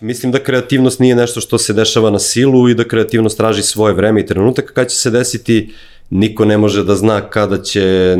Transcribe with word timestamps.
Mislim 0.00 0.32
da 0.32 0.38
kreativnost 0.38 1.00
nije 1.00 1.16
nešto 1.16 1.40
što 1.40 1.58
se 1.58 1.72
dešava 1.72 2.10
na 2.10 2.18
silu 2.18 2.68
i 2.68 2.74
da 2.74 2.84
kreativnost 2.84 3.36
traži 3.36 3.62
svoje 3.62 3.94
vreme 3.94 4.20
i 4.20 4.26
trenutak 4.26 4.72
kada 4.74 4.88
će 4.88 4.96
se 4.96 5.10
desiti, 5.10 5.72
niko 6.10 6.44
ne 6.44 6.58
može 6.58 6.84
da 6.84 6.96
zna 6.96 7.20
kada 7.20 7.62
će 7.62 8.16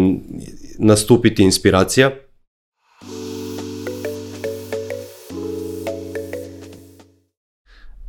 nastupiti 0.79 1.43
inspiracija. 1.43 2.11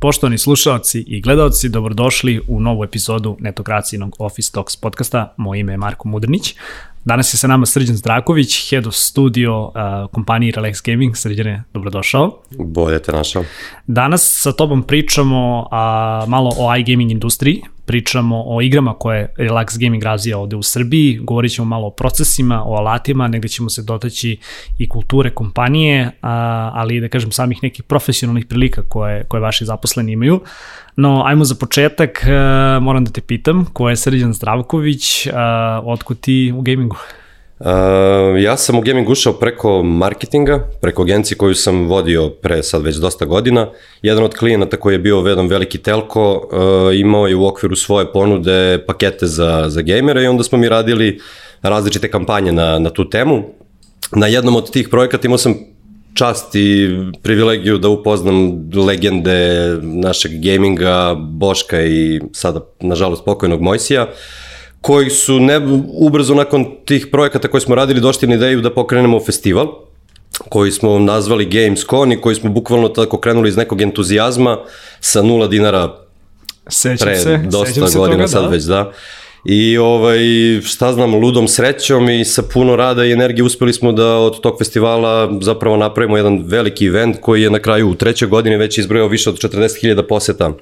Poštovani 0.02 0.38
slušalci 0.38 1.04
i 1.06 1.20
gledalci, 1.20 1.68
dobrodošli 1.68 2.40
u 2.48 2.60
novu 2.60 2.84
epizodu 2.84 3.36
netokracijnog 3.40 4.16
Office 4.18 4.52
Talks 4.52 4.76
podcasta. 4.76 5.34
Moje 5.36 5.60
ime 5.60 5.72
je 5.72 5.76
Marko 5.76 6.08
Mudrnić. 6.08 6.54
Danas 7.04 7.34
je 7.34 7.38
sa 7.38 7.46
nama 7.46 7.66
Srđan 7.66 7.96
Zdraković, 7.96 8.70
head 8.70 8.86
of 8.86 8.94
studio 8.94 9.64
uh, 9.64 9.72
kompaniji 10.12 10.52
Relax 10.52 10.90
Gaming. 10.90 11.16
Srđane, 11.16 11.62
dobrodošao. 11.74 12.42
Bolje 12.58 13.02
te 13.02 13.12
našao. 13.12 13.44
Danas 13.86 14.40
sa 14.42 14.52
tobom 14.52 14.82
pričamo 14.82 15.60
uh, 15.60 16.28
malo 16.28 16.50
o 16.58 16.76
iGaming 16.76 17.10
industriji, 17.10 17.62
pričamo 17.84 18.42
o 18.46 18.60
igrama 18.60 18.94
koje 18.94 19.34
Relax 19.38 19.78
Gaming 19.80 20.02
razvija 20.02 20.38
ovde 20.38 20.56
u 20.56 20.62
Srbiji, 20.62 21.18
govorit 21.18 21.52
ćemo 21.52 21.68
malo 21.68 21.86
o 21.86 21.90
procesima, 21.90 22.62
o 22.66 22.74
alatima, 22.74 23.28
negde 23.28 23.48
ćemo 23.48 23.70
se 23.70 23.82
dotaći 23.82 24.36
i 24.78 24.88
kulture 24.88 25.30
kompanije, 25.30 26.10
ali 26.72 27.00
da 27.00 27.08
kažem 27.08 27.32
samih 27.32 27.58
nekih 27.62 27.82
profesionalnih 27.82 28.46
prilika 28.46 28.82
koje, 28.82 29.24
koje 29.24 29.40
vaši 29.40 29.64
zaposleni 29.64 30.12
imaju. 30.12 30.40
No, 30.96 31.22
ajmo 31.26 31.44
za 31.44 31.54
početak, 31.54 32.24
e, 32.24 32.30
moram 32.80 33.04
da 33.04 33.10
te 33.10 33.20
pitam, 33.20 33.64
ko 33.72 33.88
je 33.88 33.96
Srđan 33.96 34.32
Zdravković, 34.32 35.28
otkud 35.84 36.20
ti 36.20 36.52
u 36.56 36.62
gamingu? 36.62 36.96
Uh, 37.62 38.42
ja 38.42 38.56
sam 38.56 38.78
u 38.78 38.80
gaming 38.80 39.08
ušao 39.08 39.32
preko 39.32 39.82
marketinga, 39.82 40.68
preko 40.80 41.02
agencije 41.02 41.38
koju 41.38 41.54
sam 41.54 41.88
vodio 41.88 42.28
pre 42.30 42.62
sad 42.62 42.82
već 42.82 42.96
dosta 42.96 43.24
godina. 43.24 43.68
Jedan 44.02 44.24
od 44.24 44.34
klijenata 44.34 44.76
koji 44.76 44.94
je 44.94 44.98
bio 44.98 45.16
jedan 45.16 45.46
veliki 45.46 45.78
telko 45.78 46.32
uh, 46.32 46.98
imao 46.98 47.26
je 47.26 47.36
u 47.36 47.46
okviru 47.46 47.76
svoje 47.76 48.12
ponude 48.12 48.84
pakete 48.86 49.26
za, 49.26 49.64
za 49.68 49.82
gamere 49.82 50.22
i 50.22 50.26
onda 50.26 50.44
smo 50.44 50.58
mi 50.58 50.68
radili 50.68 51.20
različite 51.62 52.10
kampanje 52.10 52.52
na, 52.52 52.78
na 52.78 52.90
tu 52.90 53.10
temu. 53.10 53.42
Na 54.12 54.26
jednom 54.26 54.56
od 54.56 54.70
tih 54.70 54.88
projekata 54.88 55.26
imao 55.26 55.38
sam 55.38 55.54
čast 56.14 56.54
i 56.54 56.90
privilegiju 57.22 57.78
da 57.78 57.88
upoznam 57.88 58.70
legende 58.86 59.68
našeg 59.82 60.32
gaminga, 60.44 61.14
Boška 61.14 61.82
i 61.82 62.20
sada, 62.32 62.60
nažalost, 62.80 63.24
pokojnog 63.24 63.60
Mojsija. 63.60 64.02
Uh, 64.02 64.08
koji 64.82 65.10
su 65.10 65.40
ne, 65.40 65.60
ubrzo 65.94 66.34
nakon 66.34 66.66
tih 66.84 67.06
projekata 67.06 67.48
koje 67.48 67.60
smo 67.60 67.74
radili 67.74 68.00
došli 68.00 68.28
na 68.28 68.34
ideju 68.34 68.60
da 68.60 68.74
pokrenemo 68.74 69.20
festival 69.20 69.66
koji 70.48 70.72
smo 70.72 70.98
nazvali 70.98 71.44
Gamescon 71.44 72.12
i 72.12 72.20
koji 72.20 72.34
smo 72.34 72.50
bukvalno 72.50 72.88
tako 72.88 73.18
krenuli 73.18 73.48
iz 73.48 73.56
nekog 73.56 73.82
entuzijazma 73.82 74.58
sa 75.00 75.22
nula 75.22 75.46
dinara 75.46 75.96
Sećam 76.68 77.06
pre 77.06 77.16
se, 77.16 77.40
dosta 77.50 77.88
se 77.88 77.98
godina 77.98 78.16
toga, 78.16 78.28
sad 78.28 78.42
da. 78.42 78.48
već, 78.48 78.62
da. 78.64 78.92
I 79.44 79.78
ovaj, 79.78 80.18
šta 80.64 80.92
znam, 80.92 81.14
ludom 81.14 81.48
srećom 81.48 82.10
i 82.10 82.24
sa 82.24 82.42
puno 82.42 82.76
rada 82.76 83.04
i 83.04 83.12
energije 83.12 83.44
uspeli 83.44 83.72
smo 83.72 83.92
da 83.92 84.16
od 84.16 84.40
tog 84.40 84.58
festivala 84.58 85.38
zapravo 85.40 85.76
napravimo 85.76 86.16
jedan 86.16 86.42
veliki 86.46 86.86
event 86.86 87.16
koji 87.20 87.42
je 87.42 87.50
na 87.50 87.58
kraju 87.58 87.90
u 87.90 87.94
trećoj 87.94 88.28
godini 88.28 88.56
već 88.56 88.78
izbrojao 88.78 89.08
više 89.08 89.30
od 89.30 89.36
40.000 89.36 90.02
poseta 90.08 90.52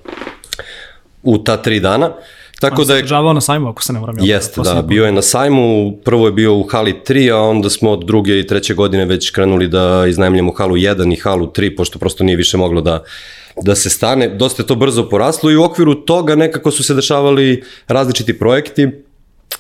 u 1.23 1.39
ta 1.39 1.57
tri 1.57 1.81
dana. 1.81 2.07
Uh, 2.07 2.15
Tako 2.61 2.85
da 2.85 2.95
je... 2.95 2.99
Održavao 2.99 3.33
na 3.33 3.41
sajmu, 3.41 3.69
ako 3.69 3.83
se 3.83 3.93
ne 3.93 4.01
moram. 4.01 4.17
Jeste, 4.21 4.61
da, 4.61 4.83
bio 4.83 5.05
je 5.05 5.13
na 5.13 5.23
sajmu, 5.23 5.97
prvo 6.05 6.27
je 6.27 6.33
bio 6.33 6.55
u 6.57 6.63
hali 6.63 6.95
3, 7.09 7.35
a 7.35 7.39
onda 7.39 7.71
smo 7.71 7.91
od 7.91 8.05
druge 8.05 8.39
i 8.39 8.47
treće 8.47 8.75
godine 8.75 9.05
već 9.05 9.31
krenuli 9.31 9.69
da 9.69 10.05
iznajemljamo 10.09 10.53
halu 10.53 10.77
1 10.77 11.13
i 11.13 11.17
halu 11.17 11.47
3, 11.47 11.77
pošto 11.77 11.99
prosto 11.99 12.25
nije 12.25 12.37
više 12.37 12.57
moglo 12.57 12.81
da 12.81 13.05
da 13.63 13.75
se 13.75 13.91
stane, 13.91 14.29
dosta 14.29 14.63
je 14.63 14.67
to 14.67 14.75
brzo 14.75 15.09
poraslo 15.09 15.51
i 15.51 15.57
u 15.57 15.65
okviru 15.65 15.95
toga 15.95 16.35
nekako 16.35 16.71
su 16.71 16.85
se 16.85 16.95
dešavali 16.95 17.63
različiti 17.89 18.39
projekti, 18.39 18.89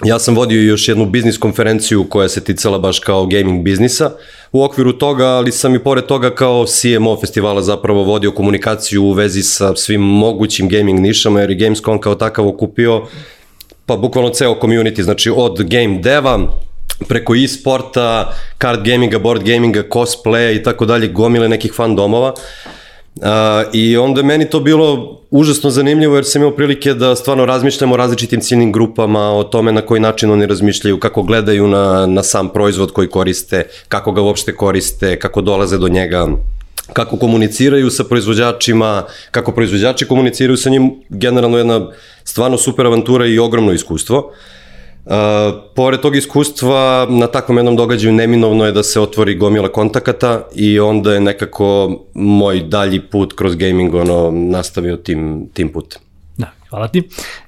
Ja 0.04 0.18
sam 0.18 0.36
vodio 0.36 0.62
još 0.62 0.88
jednu 0.88 1.06
biznis 1.06 1.38
konferenciju 1.38 2.04
koja 2.04 2.28
se 2.28 2.44
ticala 2.44 2.78
baš 2.78 2.98
kao 2.98 3.26
gaming 3.26 3.64
biznisa 3.64 4.10
u 4.52 4.64
okviru 4.64 4.92
toga, 4.92 5.26
ali 5.26 5.52
sam 5.52 5.74
i 5.74 5.78
pored 5.78 6.06
toga 6.06 6.34
kao 6.34 6.64
CMO 6.66 7.16
festivala 7.20 7.62
zapravo 7.62 8.02
vodio 8.02 8.32
komunikaciju 8.32 9.04
u 9.04 9.12
vezi 9.12 9.42
sa 9.42 9.76
svim 9.76 10.00
mogućim 10.00 10.68
gaming 10.68 11.00
nišama, 11.00 11.40
jer 11.40 11.50
je 11.50 11.56
Gamescom 11.56 12.00
kao 12.00 12.14
takav 12.14 12.48
okupio 12.48 13.02
pa 13.86 13.96
bukvalno 13.96 14.30
ceo 14.30 14.54
community, 14.60 15.02
znači 15.02 15.32
od 15.36 15.62
game 15.62 15.98
deva, 15.98 16.38
preko 17.08 17.34
e-sporta, 17.34 18.34
card 18.60 18.84
gaminga, 18.84 19.18
board 19.18 19.42
gaminga, 19.42 19.82
cosplaya 19.82 20.60
i 20.60 20.62
tako 20.62 20.86
dalje, 20.86 21.08
gomile 21.08 21.48
nekih 21.48 21.72
fan 21.72 21.96
domova. 21.96 22.34
I 23.72 23.96
onda 23.96 24.22
meni 24.22 24.50
to 24.50 24.60
bilo 24.60 25.20
užasno 25.30 25.70
zanimljivo 25.70 26.14
jer 26.14 26.24
sam 26.24 26.42
imao 26.42 26.56
prilike 26.56 26.94
da 26.94 27.16
stvarno 27.16 27.46
razmišljamo 27.46 27.94
o 27.94 27.96
različitim 27.96 28.40
ciljnim 28.40 28.72
grupama, 28.72 29.20
o 29.20 29.44
tome 29.44 29.72
na 29.72 29.80
koji 29.80 30.00
način 30.00 30.30
oni 30.30 30.46
razmišljaju, 30.46 31.00
kako 31.00 31.22
gledaju 31.22 31.68
na, 31.68 32.06
na 32.06 32.22
sam 32.22 32.48
proizvod 32.48 32.92
koji 32.92 33.08
koriste, 33.08 33.64
kako 33.88 34.12
ga 34.12 34.22
uopšte 34.22 34.54
koriste, 34.54 35.18
kako 35.18 35.40
dolaze 35.40 35.78
do 35.78 35.88
njega, 35.88 36.28
kako 36.92 37.16
komuniciraju 37.16 37.90
sa 37.90 38.04
proizvođačima, 38.04 39.04
kako 39.30 39.52
proizvođači 39.52 40.08
komuniciraju 40.08 40.56
sa 40.56 40.70
njim, 40.70 40.90
generalno 41.08 41.58
jedna 41.58 41.90
stvarno 42.24 42.58
super 42.58 42.86
avantura 42.86 43.26
i 43.26 43.38
ogromno 43.38 43.72
iskustvo. 43.72 44.18
Uh, 44.18 44.34
pored 45.74 46.00
tog 46.00 46.16
iskustva, 46.16 47.06
na 47.10 47.26
takvom 47.26 47.58
jednom 47.58 47.76
događaju 47.76 48.14
neminovno 48.14 48.64
je 48.64 48.72
da 48.72 48.82
se 48.82 49.00
otvori 49.00 49.34
gomila 49.34 49.68
kontakata 49.68 50.42
i 50.54 50.80
onda 50.80 51.12
je 51.14 51.20
nekako 51.20 51.90
moj 52.14 52.60
dalji 52.60 53.00
put 53.00 53.32
kroz 53.32 53.56
gaming 53.56 53.94
ono, 53.94 54.30
nastavio 54.30 54.96
tim, 54.96 55.48
tim 55.52 55.72
putem. 55.72 56.00
Da, 56.36 56.46
hvala 56.68 56.88
ti. 56.88 56.98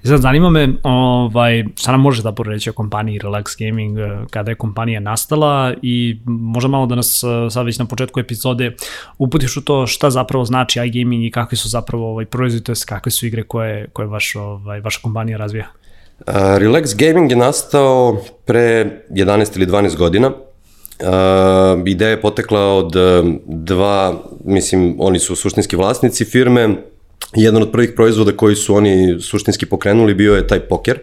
I 0.05 0.07
sad 0.07 0.21
zanima 0.21 0.51
me, 0.51 0.69
ovaj, 0.83 1.65
šta 1.77 1.91
nam 1.91 2.01
može 2.01 2.23
da 2.23 2.35
reći 2.45 2.71
o 2.71 2.73
kompaniji 2.73 3.19
Relax 3.19 3.57
Gaming, 3.59 3.99
eh, 3.99 4.27
kada 4.31 4.51
je 4.51 4.55
kompanija 4.55 5.01
nastala 5.01 5.75
i 5.83 6.19
možda 6.27 6.69
malo 6.69 6.87
da 6.87 6.95
nas 6.95 7.23
eh, 7.23 7.51
sad 7.51 7.67
već 7.67 7.79
na 7.79 7.85
početku 7.85 8.21
epizode 8.21 8.77
uputiš 9.19 9.57
u 9.57 9.65
to 9.65 9.87
šta 9.87 10.11
zapravo 10.11 10.45
znači 10.45 10.81
iGaming 10.87 11.25
i 11.25 11.31
kakve 11.31 11.57
su 11.57 11.69
zapravo 11.69 12.11
ovaj, 12.11 12.25
proizvodi, 12.25 12.65
to 12.65 12.73
kakve 12.87 13.13
su 13.13 13.27
igre 13.27 13.43
koje, 13.43 13.89
koje 13.93 14.09
vaš, 14.09 14.37
ovaj, 14.37 14.81
vaša 14.81 15.01
kompanija 15.03 15.39
razvija? 15.39 15.82
Relax 16.27 16.95
Gaming 16.95 17.31
je 17.31 17.37
nastao 17.37 18.23
pre 18.45 19.01
11 19.11 19.57
ili 19.57 19.67
12 19.67 19.97
godina. 19.97 20.29
Uh, 20.29 21.89
ideja 21.89 22.11
je 22.11 22.21
potekla 22.21 22.61
od 22.61 22.93
dva, 23.47 24.23
mislim, 24.45 24.97
oni 24.99 25.19
su 25.19 25.37
suštinski 25.37 25.77
vlasnici 25.77 26.25
firme. 26.25 26.69
Jedan 27.35 27.63
od 27.63 27.73
prvih 27.73 27.93
proizvoda 27.97 28.33
koji 28.37 28.57
su 28.57 28.75
oni 28.75 29.21
suštinski 29.21 29.67
pokrenuli 29.67 30.15
bio 30.15 30.35
je 30.35 30.47
taj 30.47 30.61
poker, 30.61 30.99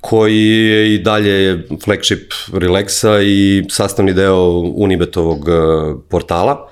koji 0.00 0.46
je 0.46 0.94
i 0.94 0.98
dalje 0.98 1.66
flagship 1.84 2.32
Relaxa 2.52 3.22
i 3.22 3.64
sastavni 3.70 4.12
deo 4.12 4.48
Unibetovog 4.76 5.38
uh, 5.38 6.00
portala. 6.08 6.68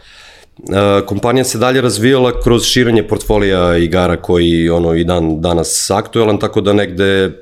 Uh, 0.59 1.07
kompanija 1.07 1.45
se 1.45 1.59
dalje 1.59 1.81
razvijala 1.81 2.41
kroz 2.41 2.65
širenje 2.65 3.09
portfolija 3.09 3.77
igara 3.77 4.17
koji 4.17 4.71
ono 4.71 4.95
i 4.95 5.05
dan 5.05 5.41
danas 5.41 5.91
aktuelan, 5.91 6.39
tako 6.39 6.61
da 6.61 6.73
negde 6.73 7.33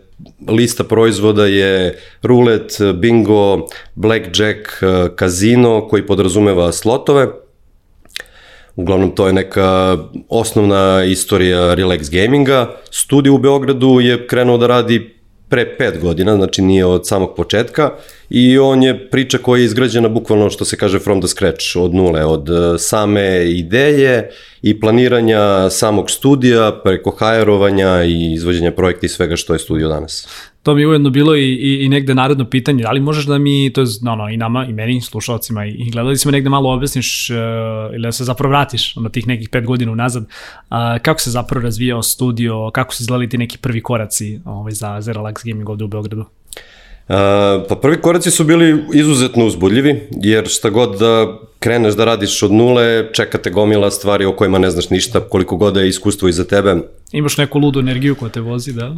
lista 0.48 0.84
proizvoda 0.84 1.46
je 1.46 1.98
rulet, 2.22 2.78
bingo, 2.94 3.66
blackjack, 3.94 4.68
kazino 5.16 5.88
koji 5.88 6.06
podrazumeva 6.06 6.72
slotove. 6.72 7.26
Uglavnom 8.76 9.14
to 9.14 9.26
je 9.26 9.32
neka 9.32 9.98
osnovna 10.28 11.04
istorija 11.04 11.58
Relax 11.58 12.10
Gaminga. 12.10 12.76
Studio 12.90 13.34
u 13.34 13.38
Beogradu 13.38 14.00
je 14.00 14.26
krenuo 14.26 14.58
da 14.58 14.66
radi 14.66 15.14
pre 15.48 15.76
pet 15.76 16.00
godina, 16.00 16.36
znači 16.36 16.62
nije 16.62 16.84
od 16.84 17.06
samog 17.06 17.34
početka 17.36 17.90
i 18.30 18.58
on 18.58 18.82
je 18.82 19.10
priča 19.10 19.38
koja 19.38 19.58
je 19.58 19.64
izgrađena 19.64 20.08
bukvalno 20.08 20.50
što 20.50 20.64
se 20.64 20.76
kaže 20.76 20.98
from 20.98 21.20
the 21.20 21.28
scratch, 21.28 21.76
od 21.76 21.94
nule, 21.94 22.24
od 22.24 22.48
e, 22.50 22.78
same 22.78 23.50
ideje 23.50 24.30
i 24.62 24.80
planiranja 24.80 25.70
samog 25.70 26.10
studija, 26.10 26.80
preko 26.84 27.10
hajerovanja 27.10 28.04
i 28.04 28.32
izvođenja 28.32 28.72
projekta 28.72 29.06
i 29.06 29.08
svega 29.08 29.36
što 29.36 29.52
je 29.52 29.58
studio 29.58 29.88
danas. 29.88 30.28
To 30.62 30.74
mi 30.74 30.80
je 30.80 30.88
ujedno 30.88 31.10
bilo 31.10 31.36
i, 31.36 31.54
i, 31.54 31.84
i 31.84 31.88
negde 31.88 32.14
naredno 32.14 32.44
pitanje, 32.50 32.84
ali 32.86 33.00
možeš 33.00 33.26
da 33.26 33.38
mi, 33.38 33.70
to 33.72 33.80
je 33.80 33.86
no, 34.02 34.16
no, 34.16 34.28
i 34.28 34.36
nama, 34.36 34.66
i 34.66 34.72
meni, 34.72 35.00
slušalcima 35.00 35.66
i, 35.66 35.70
i 35.70 35.90
gledali 35.90 36.16
smo 36.16 36.30
negde 36.30 36.50
malo 36.50 36.72
objasniš 36.72 37.30
uh, 37.30 37.36
ili 37.94 38.02
da 38.02 38.12
se 38.12 38.24
zapravo 38.24 38.50
vratiš 38.50 38.96
na 38.96 39.08
tih 39.08 39.26
nekih 39.26 39.48
pet 39.48 39.64
godina 39.64 39.92
unazad, 39.92 40.22
uh, 40.22 40.76
kako 41.02 41.20
se 41.20 41.30
zapravo 41.30 41.64
razvijao 41.64 42.02
studio, 42.02 42.70
kako 42.70 42.94
su 42.94 43.02
izgledali 43.02 43.28
ti 43.28 43.38
neki 43.38 43.58
prvi 43.58 43.82
koraci 43.82 44.40
ovaj, 44.44 44.72
za 44.72 45.00
Zero 45.00 45.20
Relax 45.20 45.46
Gaming 45.46 45.68
ovde 45.68 45.84
u 45.84 45.88
Beogradu? 45.88 46.20
Uh, 46.22 46.28
pa 47.68 47.76
prvi 47.82 48.00
koraci 48.00 48.30
su 48.30 48.44
bili 48.44 48.84
izuzetno 48.94 49.46
uzbudljivi, 49.46 50.08
jer 50.10 50.48
šta 50.48 50.70
god 50.70 50.98
da 50.98 51.38
kreneš 51.58 51.94
da 51.94 52.04
radiš 52.04 52.42
od 52.42 52.52
nule, 52.52 53.12
čekate 53.12 53.50
gomila 53.50 53.90
stvari 53.90 54.24
o 54.24 54.36
kojima 54.36 54.58
ne 54.58 54.70
znaš 54.70 54.90
ništa, 54.90 55.20
koliko 55.20 55.56
god 55.56 55.74
da 55.74 55.80
je 55.80 55.88
iskustvo 55.88 56.28
iza 56.28 56.44
tebe. 56.44 56.76
Imaš 57.12 57.36
neku 57.36 57.58
ludu 57.58 57.80
energiju 57.80 58.14
koja 58.14 58.28
te 58.28 58.40
vozi, 58.40 58.72
da? 58.72 58.96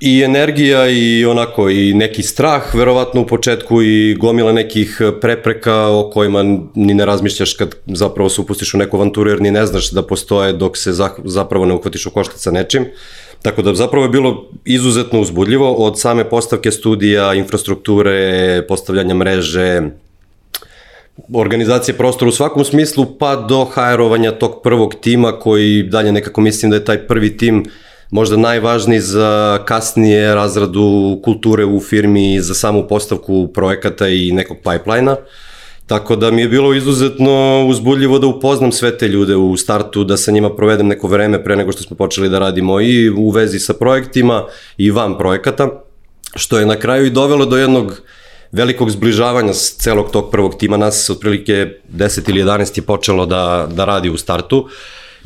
I 0.00 0.22
energija 0.22 0.88
i 0.90 1.24
onako 1.24 1.70
i 1.70 1.94
neki 1.94 2.22
strah 2.22 2.74
verovatno 2.74 3.20
u 3.20 3.26
početku 3.26 3.82
i 3.82 4.14
gomila 4.14 4.52
nekih 4.52 5.00
prepreka 5.20 5.86
o 5.86 6.10
kojima 6.10 6.42
ni 6.74 6.94
ne 6.94 7.06
razmišljaš 7.06 7.54
kad 7.54 7.74
zapravo 7.86 8.28
se 8.28 8.40
upustiš 8.40 8.74
u 8.74 8.78
neku 8.78 8.96
avanturu 8.96 9.30
jer 9.30 9.40
ni 9.40 9.50
ne 9.50 9.66
znaš 9.66 9.90
da 9.90 10.02
postoje 10.02 10.52
dok 10.52 10.76
se 10.76 10.92
zapravo 11.24 11.66
ne 11.66 11.74
uhvatiš 11.74 12.06
u 12.06 12.10
koštac 12.10 12.40
sa 12.40 12.50
nečim. 12.50 12.86
Tako 13.42 13.62
da 13.62 13.74
zapravo 13.74 14.04
je 14.04 14.10
bilo 14.10 14.50
izuzetno 14.64 15.20
uzbudljivo 15.20 15.72
od 15.72 16.00
same 16.00 16.24
postavke 16.24 16.70
studija, 16.70 17.34
infrastrukture, 17.34 18.62
postavljanja 18.68 19.14
mreže, 19.14 19.82
organizacije 21.34 21.94
prostora 21.94 22.28
u 22.28 22.32
svakom 22.32 22.64
smislu, 22.64 23.06
pa 23.18 23.36
do 23.36 23.64
hajrovanja 23.64 24.32
tog 24.32 24.60
prvog 24.62 24.94
tima 25.00 25.32
koji 25.32 25.82
dalje 25.82 26.12
nekako 26.12 26.40
mislim 26.40 26.70
da 26.70 26.76
je 26.76 26.84
taj 26.84 27.06
prvi 27.06 27.36
tim 27.36 27.64
možda 28.10 28.36
najvažniji 28.36 29.00
za 29.00 29.58
kasnije 29.64 30.34
razradu 30.34 31.20
kulture 31.24 31.64
u 31.64 31.80
firmi 31.80 32.34
i 32.34 32.40
za 32.40 32.54
samu 32.54 32.88
postavku 32.88 33.48
projekata 33.54 34.08
i 34.08 34.32
nekog 34.32 34.56
pipelina. 34.56 35.16
Tako 35.86 36.16
da 36.16 36.30
mi 36.30 36.42
je 36.42 36.48
bilo 36.48 36.74
izuzetno 36.74 37.66
uzbudljivo 37.66 38.18
da 38.18 38.26
upoznam 38.26 38.72
sve 38.72 38.98
te 38.98 39.08
ljude 39.08 39.36
u 39.36 39.56
startu, 39.56 40.04
da 40.04 40.16
sa 40.16 40.30
njima 40.30 40.50
provedem 40.56 40.86
neko 40.86 41.08
vreme 41.08 41.44
pre 41.44 41.56
nego 41.56 41.72
što 41.72 41.82
smo 41.82 41.96
počeli 41.96 42.28
da 42.28 42.38
radimo 42.38 42.80
i 42.80 43.10
u 43.10 43.30
vezi 43.30 43.58
sa 43.58 43.74
projektima 43.74 44.44
i 44.76 44.90
van 44.90 45.18
projekata, 45.18 45.68
što 46.36 46.58
je 46.58 46.66
na 46.66 46.76
kraju 46.76 47.06
i 47.06 47.10
dovelo 47.10 47.46
do 47.46 47.56
jednog 47.56 48.02
velikog 48.52 48.90
zbližavanja 48.90 49.54
s 49.54 49.76
celog 49.76 50.10
tog 50.10 50.30
prvog 50.30 50.54
tima. 50.58 50.76
Nas 50.76 51.10
otprilike 51.10 51.72
10 51.92 52.30
ili 52.30 52.42
11 52.42 52.78
je 52.78 52.82
počelo 52.82 53.26
da, 53.26 53.68
da 53.72 53.84
radi 53.84 54.10
u 54.10 54.16
startu. 54.16 54.58
Uh, 54.58 54.70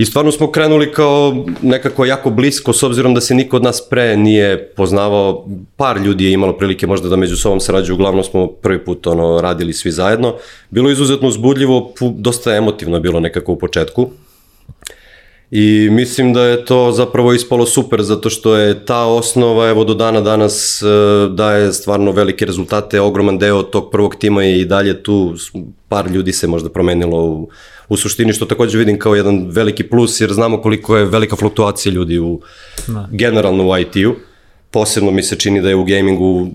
I 0.03 0.05
stvarno 0.05 0.33
smo 0.33 0.51
krenuli 0.51 0.93
kao 0.93 1.45
nekako 1.63 2.05
jako 2.05 2.31
blisko, 2.31 2.73
s 2.73 2.83
obzirom 2.83 3.15
da 3.15 3.21
se 3.21 3.35
niko 3.35 3.57
od 3.57 3.63
nas 3.63 3.89
pre 3.91 4.17
nije 4.17 4.67
poznavao, 4.67 5.47
par 5.77 6.01
ljudi 6.01 6.25
je 6.25 6.33
imalo 6.33 6.53
prilike 6.53 6.87
možda 6.87 7.09
da 7.09 7.17
među 7.17 7.37
sobom 7.37 7.61
sarađuju, 7.61 7.95
uglavnom 7.95 8.25
smo 8.25 8.47
prvi 8.47 8.85
put 8.85 9.07
ono, 9.07 9.41
radili 9.41 9.73
svi 9.73 9.91
zajedno. 9.91 10.35
Bilo 10.71 10.89
je 10.89 10.93
izuzetno 10.93 11.29
uzbudljivo, 11.29 11.93
dosta 12.01 12.57
emotivno 12.57 13.01
bilo 13.01 13.21
nekako 13.21 13.53
u 13.53 13.59
početku. 13.59 14.09
I 15.51 15.89
mislim 15.91 16.33
da 16.33 16.43
je 16.43 16.65
to 16.65 16.93
zapravo 16.93 17.33
ispalo 17.33 17.67
super, 17.67 18.03
zato 18.03 18.31
što 18.31 18.57
je 18.57 18.85
ta 18.85 19.05
osnova, 19.05 19.69
evo 19.69 19.85
do 19.85 19.95
dana 19.95 20.21
danas, 20.21 20.83
e, 20.83 20.87
daje 21.29 21.73
stvarno 21.73 22.13
velike 22.13 22.45
rezultate, 22.45 23.01
ogroman 23.01 23.39
deo 23.39 23.63
tog 23.63 23.91
prvog 23.91 24.17
tima 24.17 24.43
je 24.43 24.61
i 24.61 24.65
dalje 24.65 25.03
tu, 25.03 25.35
par 25.89 26.11
ljudi 26.11 26.33
se 26.33 26.47
možda 26.47 26.69
promenilo 26.69 27.25
u, 27.25 27.49
u 27.93 27.97
suštini, 27.97 28.33
što 28.33 28.47
takođe 28.47 28.79
vidim 28.79 28.99
kao 28.99 29.15
jedan 29.15 29.47
veliki 29.51 29.83
plus, 29.83 30.21
jer 30.21 30.33
znamo 30.33 30.61
koliko 30.63 30.97
je 30.97 31.05
velika 31.05 31.37
fluktuacija 31.37 31.93
ljudi 31.93 32.19
u, 32.19 32.41
da. 32.87 33.09
generalno 33.13 33.69
u 33.69 33.79
IT-u. 33.79 34.15
Posebno 34.71 35.11
mi 35.11 35.23
se 35.23 35.37
čini 35.39 35.63
da 35.63 35.69
je 35.69 35.75
u 35.75 35.85
gamingu 35.85 36.49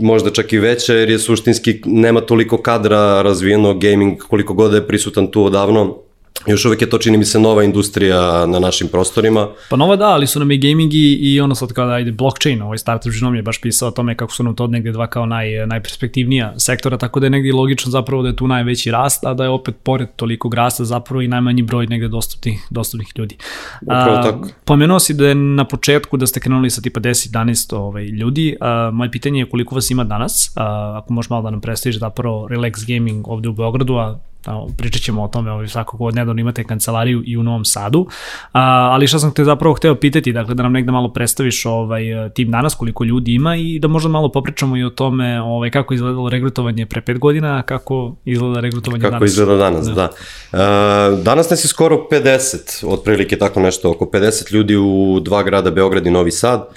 možda 0.00 0.30
čak 0.30 0.52
i 0.52 0.58
veća, 0.58 0.94
jer 0.94 1.10
je 1.10 1.18
suštinski 1.18 1.80
nema 1.84 2.20
toliko 2.20 2.58
kadra 2.62 3.22
razvijeno 3.22 3.74
gaming 3.74 4.18
koliko 4.18 4.54
god 4.54 4.74
je 4.74 4.86
prisutan 4.86 5.30
tu 5.30 5.44
odavno 5.44 6.05
još 6.46 6.64
uvek 6.64 6.80
je 6.80 6.90
to 6.90 6.98
čini 6.98 7.18
mi 7.18 7.24
se 7.24 7.40
nova 7.40 7.64
industrija 7.64 8.46
na 8.46 8.58
našim 8.58 8.88
prostorima. 8.88 9.48
Pa 9.70 9.76
nova 9.76 9.96
da, 9.96 10.06
ali 10.06 10.26
su 10.26 10.38
nam 10.38 10.50
i 10.50 10.58
gaming 10.58 10.94
i, 10.94 11.18
i 11.20 11.40
ono 11.40 11.54
sad 11.54 11.72
kada 11.72 11.98
ide 11.98 12.12
blockchain, 12.12 12.62
ovaj 12.62 12.78
startup 12.78 13.12
žinom 13.12 13.34
je 13.34 13.42
baš 13.42 13.60
pisao 13.60 13.88
o 13.88 13.90
tome 13.90 14.16
kako 14.16 14.32
su 14.32 14.42
nam 14.42 14.54
to 14.54 14.66
negde 14.66 14.92
dva 14.92 15.06
kao 15.06 15.26
naj, 15.26 15.66
najperspektivnija 15.66 16.54
sektora, 16.58 16.98
tako 16.98 17.20
da 17.20 17.26
je 17.26 17.30
negde 17.30 17.52
logično 17.52 17.90
zapravo 17.90 18.22
da 18.22 18.28
je 18.28 18.36
tu 18.36 18.48
najveći 18.48 18.90
rast, 18.90 19.24
a 19.24 19.34
da 19.34 19.44
je 19.44 19.50
opet 19.50 19.74
pored 19.82 20.08
toliko 20.16 20.50
rasta 20.54 20.84
zapravo 20.84 21.22
i 21.22 21.28
najmanji 21.28 21.62
broj 21.62 21.86
negde 21.86 22.08
dostupnih, 22.08 22.66
dostupnih 22.70 23.08
ljudi. 23.16 23.36
Upravo 23.82 24.22
tako. 24.22 24.48
Pomenuo 24.64 24.98
si 25.00 25.14
da 25.14 25.28
je 25.28 25.34
na 25.34 25.64
početku 25.64 26.16
da 26.16 26.26
ste 26.26 26.40
krenuli 26.40 26.70
sa 26.70 26.80
tipa 26.80 27.00
10-11 27.00 27.76
ovaj, 27.76 28.04
ljudi, 28.04 28.56
a, 28.60 28.90
moje 28.92 29.10
pitanje 29.10 29.40
je 29.40 29.50
koliko 29.50 29.74
vas 29.74 29.90
ima 29.90 30.04
danas, 30.04 30.52
a, 30.56 31.00
ako 31.02 31.12
možeš 31.12 31.30
malo 31.30 31.42
da 31.42 31.50
nam 31.50 31.60
predstaviš 31.60 31.98
zapravo 31.98 32.48
Relax 32.48 32.94
Gaming 32.94 33.28
ovde 33.28 33.48
u 33.48 33.52
Beogradu, 33.52 33.94
a 33.94 34.18
tamo, 34.46 34.66
pričat 34.76 35.02
ćemo 35.02 35.24
o 35.24 35.28
tome, 35.28 35.50
ovaj, 35.50 35.68
svakako 35.68 36.04
od 36.04 36.14
nedavno 36.14 36.40
imate 36.40 36.64
kancelariju 36.64 37.22
i 37.26 37.36
u 37.36 37.42
Novom 37.42 37.64
Sadu, 37.64 38.06
a, 38.52 38.60
ali 38.92 39.06
šta 39.06 39.18
sam 39.18 39.34
te 39.34 39.44
zapravo 39.44 39.74
hteo 39.74 39.94
pitati, 39.94 40.32
dakle 40.32 40.54
da 40.54 40.62
nam 40.62 40.72
negde 40.72 40.92
malo 40.92 41.12
predstaviš 41.12 41.66
ovaj, 41.66 42.04
tim 42.34 42.50
danas, 42.50 42.74
koliko 42.74 43.04
ljudi 43.04 43.34
ima 43.34 43.56
i 43.56 43.78
da 43.78 43.88
možda 43.88 44.08
malo 44.08 44.28
popričamo 44.32 44.76
i 44.76 44.84
o 44.84 44.90
tome 44.90 45.40
ovaj, 45.40 45.70
kako 45.70 45.94
izgledalo 45.94 46.28
regrutovanje 46.28 46.86
pre 46.86 47.00
pet 47.00 47.18
godina, 47.18 47.58
a 47.58 47.62
kako 47.62 48.14
izgleda 48.24 48.60
regrutovanje 48.60 49.02
kako 49.02 49.10
danas. 49.10 49.20
Kako 49.20 49.42
izgleda 49.42 49.56
danas, 49.56 49.86
da. 49.86 49.94
da. 49.94 50.10
A, 50.52 51.16
danas 51.22 51.50
nas 51.50 51.64
je 51.64 51.68
skoro 51.68 52.06
50, 52.10 52.86
otprilike 52.86 53.38
tako 53.38 53.60
nešto, 53.60 53.90
oko 53.90 54.04
50 54.04 54.52
ljudi 54.52 54.76
u 54.76 55.20
dva 55.20 55.42
grada, 55.42 55.70
Beograd 55.70 56.06
i 56.06 56.10
Novi 56.10 56.30
Sad. 56.30 56.68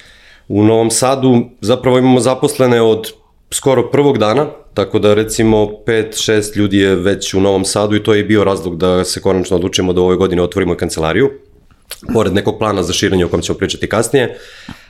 U 0.47 0.63
Novom 0.63 0.91
Sadu 0.91 1.45
zapravo 1.61 1.97
imamo 1.97 2.19
zaposlene 2.19 2.81
od 2.81 3.18
skoro 3.51 3.91
prvog 3.91 4.17
dana, 4.17 4.47
tako 4.73 4.99
da 4.99 5.13
recimo 5.13 5.69
5-6 5.87 6.57
ljudi 6.57 6.77
je 6.77 6.95
već 6.95 7.33
u 7.33 7.41
Novom 7.41 7.65
Sadu 7.65 7.95
i 7.95 8.03
to 8.03 8.13
je 8.13 8.23
bio 8.23 8.43
razlog 8.43 8.77
da 8.77 9.05
se 9.05 9.21
konačno 9.21 9.55
odlučimo 9.55 9.93
da 9.93 10.01
ove 10.01 10.15
godine 10.15 10.41
otvorimo 10.41 10.75
kancelariju, 10.75 11.29
pored 12.13 12.33
nekog 12.33 12.59
plana 12.59 12.83
za 12.83 12.93
širenje 12.93 13.25
o 13.25 13.29
kom 13.29 13.41
ćemo 13.41 13.57
pričati 13.57 13.89
kasnije. 13.89 14.37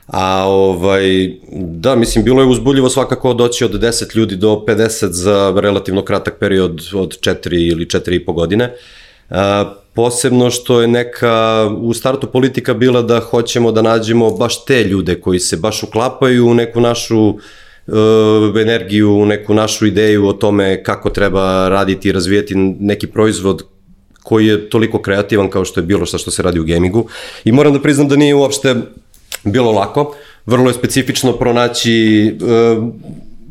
A 0.08 0.44
ovaj, 0.48 1.32
da, 1.54 1.96
mislim, 1.96 2.24
bilo 2.24 2.42
je 2.42 2.48
uzbuljivo 2.48 2.90
svakako 2.90 3.34
doći 3.34 3.66
od 3.66 3.72
10 3.72 4.16
ljudi 4.16 4.36
do 4.36 4.64
50 4.68 5.08
za 5.12 5.54
relativno 5.58 6.02
kratak 6.02 6.36
period 6.40 6.82
od 6.94 7.20
4 7.20 7.72
ili 7.72 7.86
4 7.86 8.16
i 8.16 8.26
po 8.26 8.34
godine. 8.34 8.74
A, 9.30 9.74
posebno 9.94 10.50
što 10.50 10.82
je 10.82 10.88
neka 10.88 11.70
u 11.82 11.94
startu 11.94 12.28
politika 12.28 12.74
bila 12.74 13.02
da 13.02 13.20
hoćemo 13.20 13.72
da 13.72 13.82
nađemo 13.82 14.32
baš 14.32 14.66
te 14.66 14.84
ljude 14.84 15.22
koji 15.22 15.40
se 15.40 15.58
baš 15.58 15.84
uklapaju 15.84 16.48
u 16.48 16.54
neku 16.54 16.82
našu 16.82 17.28
uh, 17.28 17.42
energiju 18.62 19.13
u 19.13 19.25
neku 19.25 19.53
našu 19.53 19.86
ideju 19.86 20.27
o 20.27 20.33
tome 20.33 20.83
kako 20.83 21.09
treba 21.09 21.69
raditi 21.69 22.09
i 22.09 22.12
razvijeti 22.12 22.56
neki 22.80 23.07
proizvod 23.07 23.63
koji 24.24 24.47
je 24.47 24.69
toliko 24.69 25.01
kreativan 25.01 25.50
kao 25.50 25.65
što 25.65 25.80
je 25.80 25.86
bilo 25.86 26.06
šta 26.06 26.18
što 26.18 26.31
se 26.31 26.44
radi 26.44 26.59
u 26.59 26.63
gamingu. 26.63 27.07
I 27.44 27.51
moram 27.51 27.74
da 27.74 27.81
priznam 27.81 28.07
da 28.07 28.15
nije 28.15 28.36
uopšte 28.36 28.75
bilo 29.44 29.71
lako. 29.71 30.15
Vrlo 30.45 30.69
je 30.69 30.74
specifično 30.74 31.33
pronaći 31.33 32.36
uh, 32.41 32.83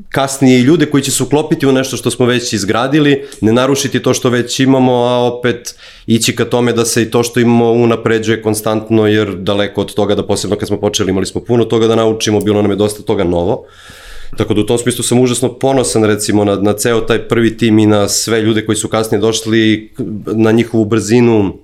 kasnije 0.08 0.58
i 0.58 0.62
ljude 0.62 0.86
koji 0.86 1.02
će 1.02 1.10
se 1.10 1.22
uklopiti 1.22 1.66
u 1.66 1.72
nešto 1.72 1.96
što 1.96 2.10
smo 2.10 2.26
već 2.26 2.52
izgradili, 2.52 3.24
ne 3.40 3.52
narušiti 3.52 4.02
to 4.02 4.14
što 4.14 4.30
već 4.30 4.60
imamo, 4.60 4.92
a 4.92 5.18
opet 5.18 5.74
ići 6.06 6.36
ka 6.36 6.44
tome 6.44 6.72
da 6.72 6.84
se 6.84 7.02
i 7.02 7.10
to 7.10 7.22
što 7.22 7.40
imamo 7.40 7.72
unapređuje 7.72 8.42
konstantno, 8.42 9.06
jer 9.06 9.34
daleko 9.34 9.80
od 9.80 9.94
toga 9.94 10.14
da 10.14 10.26
posebno 10.26 10.56
kad 10.56 10.68
smo 10.68 10.80
počeli 10.80 11.10
imali 11.10 11.26
smo 11.26 11.40
puno 11.40 11.64
toga 11.64 11.86
da 11.86 11.96
naučimo, 11.96 12.40
bilo 12.40 12.62
nam 12.62 12.70
je 12.70 12.76
dosta 12.76 13.02
toga 13.02 13.24
novo. 13.24 13.52
Uh, 13.52 14.07
Tako 14.36 14.54
da 14.54 14.60
u 14.60 14.66
tom 14.66 14.78
smislu 14.78 15.04
sam 15.04 15.20
užasno 15.20 15.58
ponosan 15.58 16.04
recimo 16.04 16.44
na, 16.44 16.56
na 16.56 16.72
ceo 16.72 17.00
taj 17.00 17.28
prvi 17.28 17.56
tim 17.56 17.78
i 17.78 17.86
na 17.86 18.08
sve 18.08 18.42
ljude 18.42 18.66
koji 18.66 18.76
su 18.76 18.88
kasnije 18.88 19.20
došli, 19.20 19.92
na 20.26 20.52
njihovu 20.52 20.84
brzinu, 20.84 21.54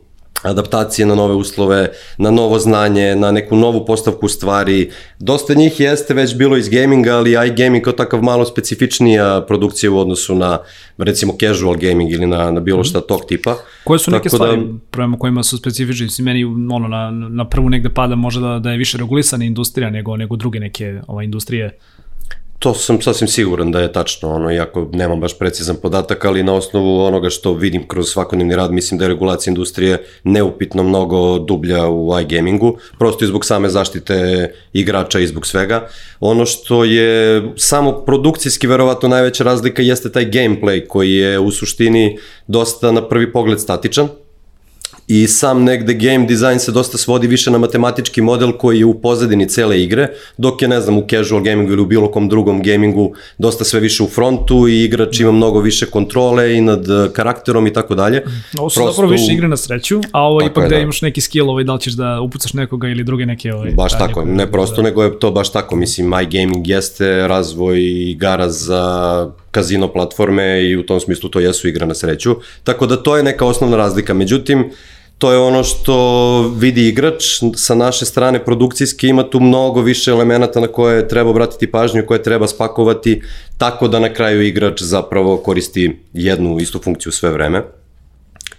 adaptacije 0.45 1.07
na 1.07 1.15
nove 1.15 1.35
uslove, 1.35 1.89
na 2.19 2.31
novo 2.31 2.59
znanje, 2.59 3.17
na 3.17 3.31
neku 3.31 3.57
novu 3.57 3.85
postavku 3.87 4.29
stvari. 4.29 4.91
Dosta 5.19 5.55
njih 5.55 5.81
jeste 5.81 6.15
već 6.15 6.37
bilo 6.37 6.57
iz 6.57 6.69
gaminga, 6.69 7.17
ali 7.17 7.31
iGaming 7.49 7.85
kao 7.85 7.93
takav 7.93 8.23
malo 8.23 8.45
specifičnija 8.45 9.45
produkcija 9.49 9.91
u 9.91 9.99
odnosu 9.99 10.35
na 10.35 10.59
recimo 10.99 11.35
casual 11.41 11.77
gaming 11.77 12.13
ili 12.13 12.27
na, 12.27 12.51
na 12.51 12.61
bilo 12.61 12.85
šta 12.85 13.01
tog 13.01 13.21
tipa. 13.29 13.57
Koje 13.85 13.99
su 13.99 14.11
neke 14.11 14.29
Tako 14.29 14.37
stvari 14.37 14.57
da, 14.57 14.79
prema 14.91 15.19
kojima 15.19 15.43
su 15.43 15.59
specifični? 15.59 16.09
Si 16.09 16.23
meni 16.23 16.45
ono, 16.45 16.89
na, 16.89 17.11
na 17.11 17.49
prvu 17.49 17.69
negde 17.69 17.89
pada 17.89 18.15
možda 18.15 18.41
da, 18.41 18.59
da 18.59 18.71
je 18.71 18.79
više 18.79 18.99
regulisana 18.99 19.45
industrija 19.45 19.91
nego, 19.91 20.17
nego 20.17 20.37
druge 20.37 20.61
neke 20.61 21.01
ova, 21.07 21.23
industrije 21.23 21.79
To 22.59 22.75
sam 22.75 23.03
sasvim 23.03 23.29
siguran 23.29 23.73
da 23.73 23.81
je 23.81 23.93
tačno, 23.93 24.29
ono, 24.29 24.53
iako 24.53 24.89
nemam 24.93 25.21
baš 25.21 25.39
precizan 25.39 25.77
podatak, 25.83 26.25
ali 26.25 26.43
na 26.43 26.55
osnovu 26.55 27.01
onoga 27.05 27.31
što 27.31 27.53
vidim 27.53 27.89
kroz 27.89 28.09
svakodnevni 28.09 28.57
rad, 28.57 28.73
mislim 28.73 28.99
da 28.99 29.05
je 29.05 29.09
regulacija 29.09 29.51
industrije 29.51 30.05
neupitno 30.25 30.83
mnogo 30.83 31.39
dublja 31.39 31.89
u 31.89 32.21
iGamingu, 32.21 32.77
prosto 32.99 33.25
i 33.25 33.29
zbog 33.29 33.45
same 33.45 33.69
zaštite 33.69 34.49
igrača 34.73 35.21
i 35.21 35.27
zbog 35.27 35.47
svega. 35.47 35.89
Ono 36.21 36.47
što 36.47 36.85
je 36.85 37.43
samo 37.57 37.93
produkcijski 37.93 38.67
verovatno 38.67 39.09
najveća 39.09 39.45
razlika 39.45 39.83
jeste 39.83 40.13
taj 40.13 40.31
gameplay 40.31 40.87
koji 40.87 41.13
je 41.13 41.39
u 41.39 41.51
suštini 41.51 42.19
dosta 42.47 42.93
na 42.93 43.09
prvi 43.09 43.33
pogled 43.33 43.61
statičan, 43.61 44.09
i 45.09 45.27
sam 45.27 45.65
negde 45.65 45.95
game 45.95 46.27
design 46.27 46.59
se 46.59 46.73
dosta 46.73 46.99
svodi 46.99 47.27
više 47.27 47.51
na 47.51 47.59
matematički 47.59 48.23
model 48.23 48.53
koji 48.53 48.79
je 48.79 48.85
u 48.85 49.01
pozadini 49.01 49.49
cele 49.49 49.83
igre, 49.83 50.09
dok 50.37 50.63
je, 50.63 50.69
ne 50.69 50.81
znam, 50.81 50.99
u 50.99 51.07
casual 51.11 51.43
gamingu 51.43 51.73
ili 51.73 51.83
u 51.83 51.87
bilo 51.87 52.11
kom 52.11 52.29
drugom 52.29 52.63
gamingu 52.63 53.13
dosta 53.39 53.65
sve 53.65 53.81
više 53.81 54.03
u 54.03 54.07
frontu 54.07 54.69
i 54.69 54.85
igrač 54.85 55.21
ima 55.21 55.33
mnogo 55.33 55.61
više 55.61 55.87
kontrole 55.87 56.57
i 56.57 56.61
nad 56.61 56.91
eh, 56.91 57.09
karakterom 57.13 57.67
i 57.67 57.73
tako 57.73 57.95
dalje. 57.95 58.23
Ovo 58.59 58.71
su 58.71 58.75
Prosto... 58.75 58.93
zapravo 58.93 59.13
više 59.13 59.33
igre 59.33 59.49
na 59.49 59.57
sreću, 59.57 60.01
a 60.13 60.23
ovo 60.23 60.41
tako 60.41 60.51
ipak 60.51 60.65
je, 60.65 60.69
da, 60.69 60.77
da 60.77 60.83
imaš 60.83 61.03
neki 61.03 61.21
skill, 61.21 61.51
ovaj, 61.51 61.65
da 61.65 61.75
li 61.75 61.81
ćeš 61.81 61.93
da 61.93 62.21
upucaš 62.21 62.53
nekoga 62.53 62.89
ili 62.89 63.05
druge 63.05 63.27
neke... 63.27 63.55
Ovaj, 63.55 63.71
baš 63.71 63.93
da, 63.93 63.99
tako, 63.99 64.25
ne 64.25 64.53
prosto, 64.53 64.77
da. 64.77 64.83
nego 64.83 65.03
je 65.03 65.19
to 65.19 65.31
baš 65.31 65.53
tako. 65.53 65.77
Mislim, 65.77 66.07
My 66.07 66.25
Gaming 66.25 66.69
jeste 66.69 67.29
razvoj 67.29 67.81
igara 68.11 68.51
za 68.51 69.31
kazino 69.51 69.89
platforme 69.89 70.63
i 70.63 70.77
u 70.77 70.87
tom 70.87 71.01
smislu 71.01 71.29
to 71.29 71.41
jesu 71.41 71.69
igre 71.69 71.87
na 71.87 71.95
sreću. 71.95 72.37
Tako 72.65 72.87
da 72.87 72.97
to 72.97 73.17
je 73.17 73.23
neka 73.23 73.47
osnovna 73.47 73.77
razlika. 73.77 74.15
Međutim, 74.15 74.71
to 75.25 75.33
je 75.33 75.39
ono 75.39 75.65
što 75.65 75.97
vidi 76.57 76.89
igrač 76.89 77.25
sa 77.57 77.75
naše 77.75 78.05
strane 78.05 78.45
produkcijske, 78.45 79.09
ima 79.09 79.31
tu 79.31 79.41
mnogo 79.41 79.81
više 79.81 80.11
elemenata 80.11 80.61
na 80.61 80.67
koje 80.67 81.09
treba 81.09 81.31
obratiti 81.31 81.71
pažnju, 81.71 82.03
koje 82.07 82.23
treba 82.23 82.47
spakovati, 82.47 83.23
tako 83.59 83.89
da 83.89 83.99
na 83.99 84.13
kraju 84.13 84.43
igrač 84.43 84.83
zapravo 84.83 85.37
koristi 85.37 86.01
jednu 86.13 86.59
istu 86.61 86.81
funkciju 86.85 87.13
sve 87.13 87.31
vreme. 87.31 87.63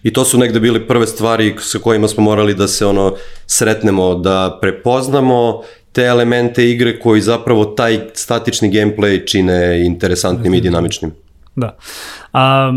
I 0.04 0.14
to 0.14 0.26
su 0.26 0.38
negde 0.38 0.60
bili 0.60 0.88
prve 0.88 1.08
stvari 1.08 1.56
sa 1.60 1.80
kojima 1.80 2.08
smo 2.08 2.24
morali 2.24 2.54
da 2.54 2.68
se 2.68 2.86
ono 2.86 3.14
sretnemo, 3.48 4.16
da 4.16 4.58
prepoznamo 4.62 5.62
te 5.92 6.04
elemente 6.04 6.70
igre 6.70 7.00
koji 7.00 7.22
zapravo 7.22 7.66
taj 7.66 8.00
statični 8.14 8.72
gameplay 8.72 9.28
čine 9.28 9.86
interesantnim 9.86 10.54
i 10.54 10.62
dinamičnim. 10.62 11.12
Da. 11.56 11.78
A, 12.38 12.74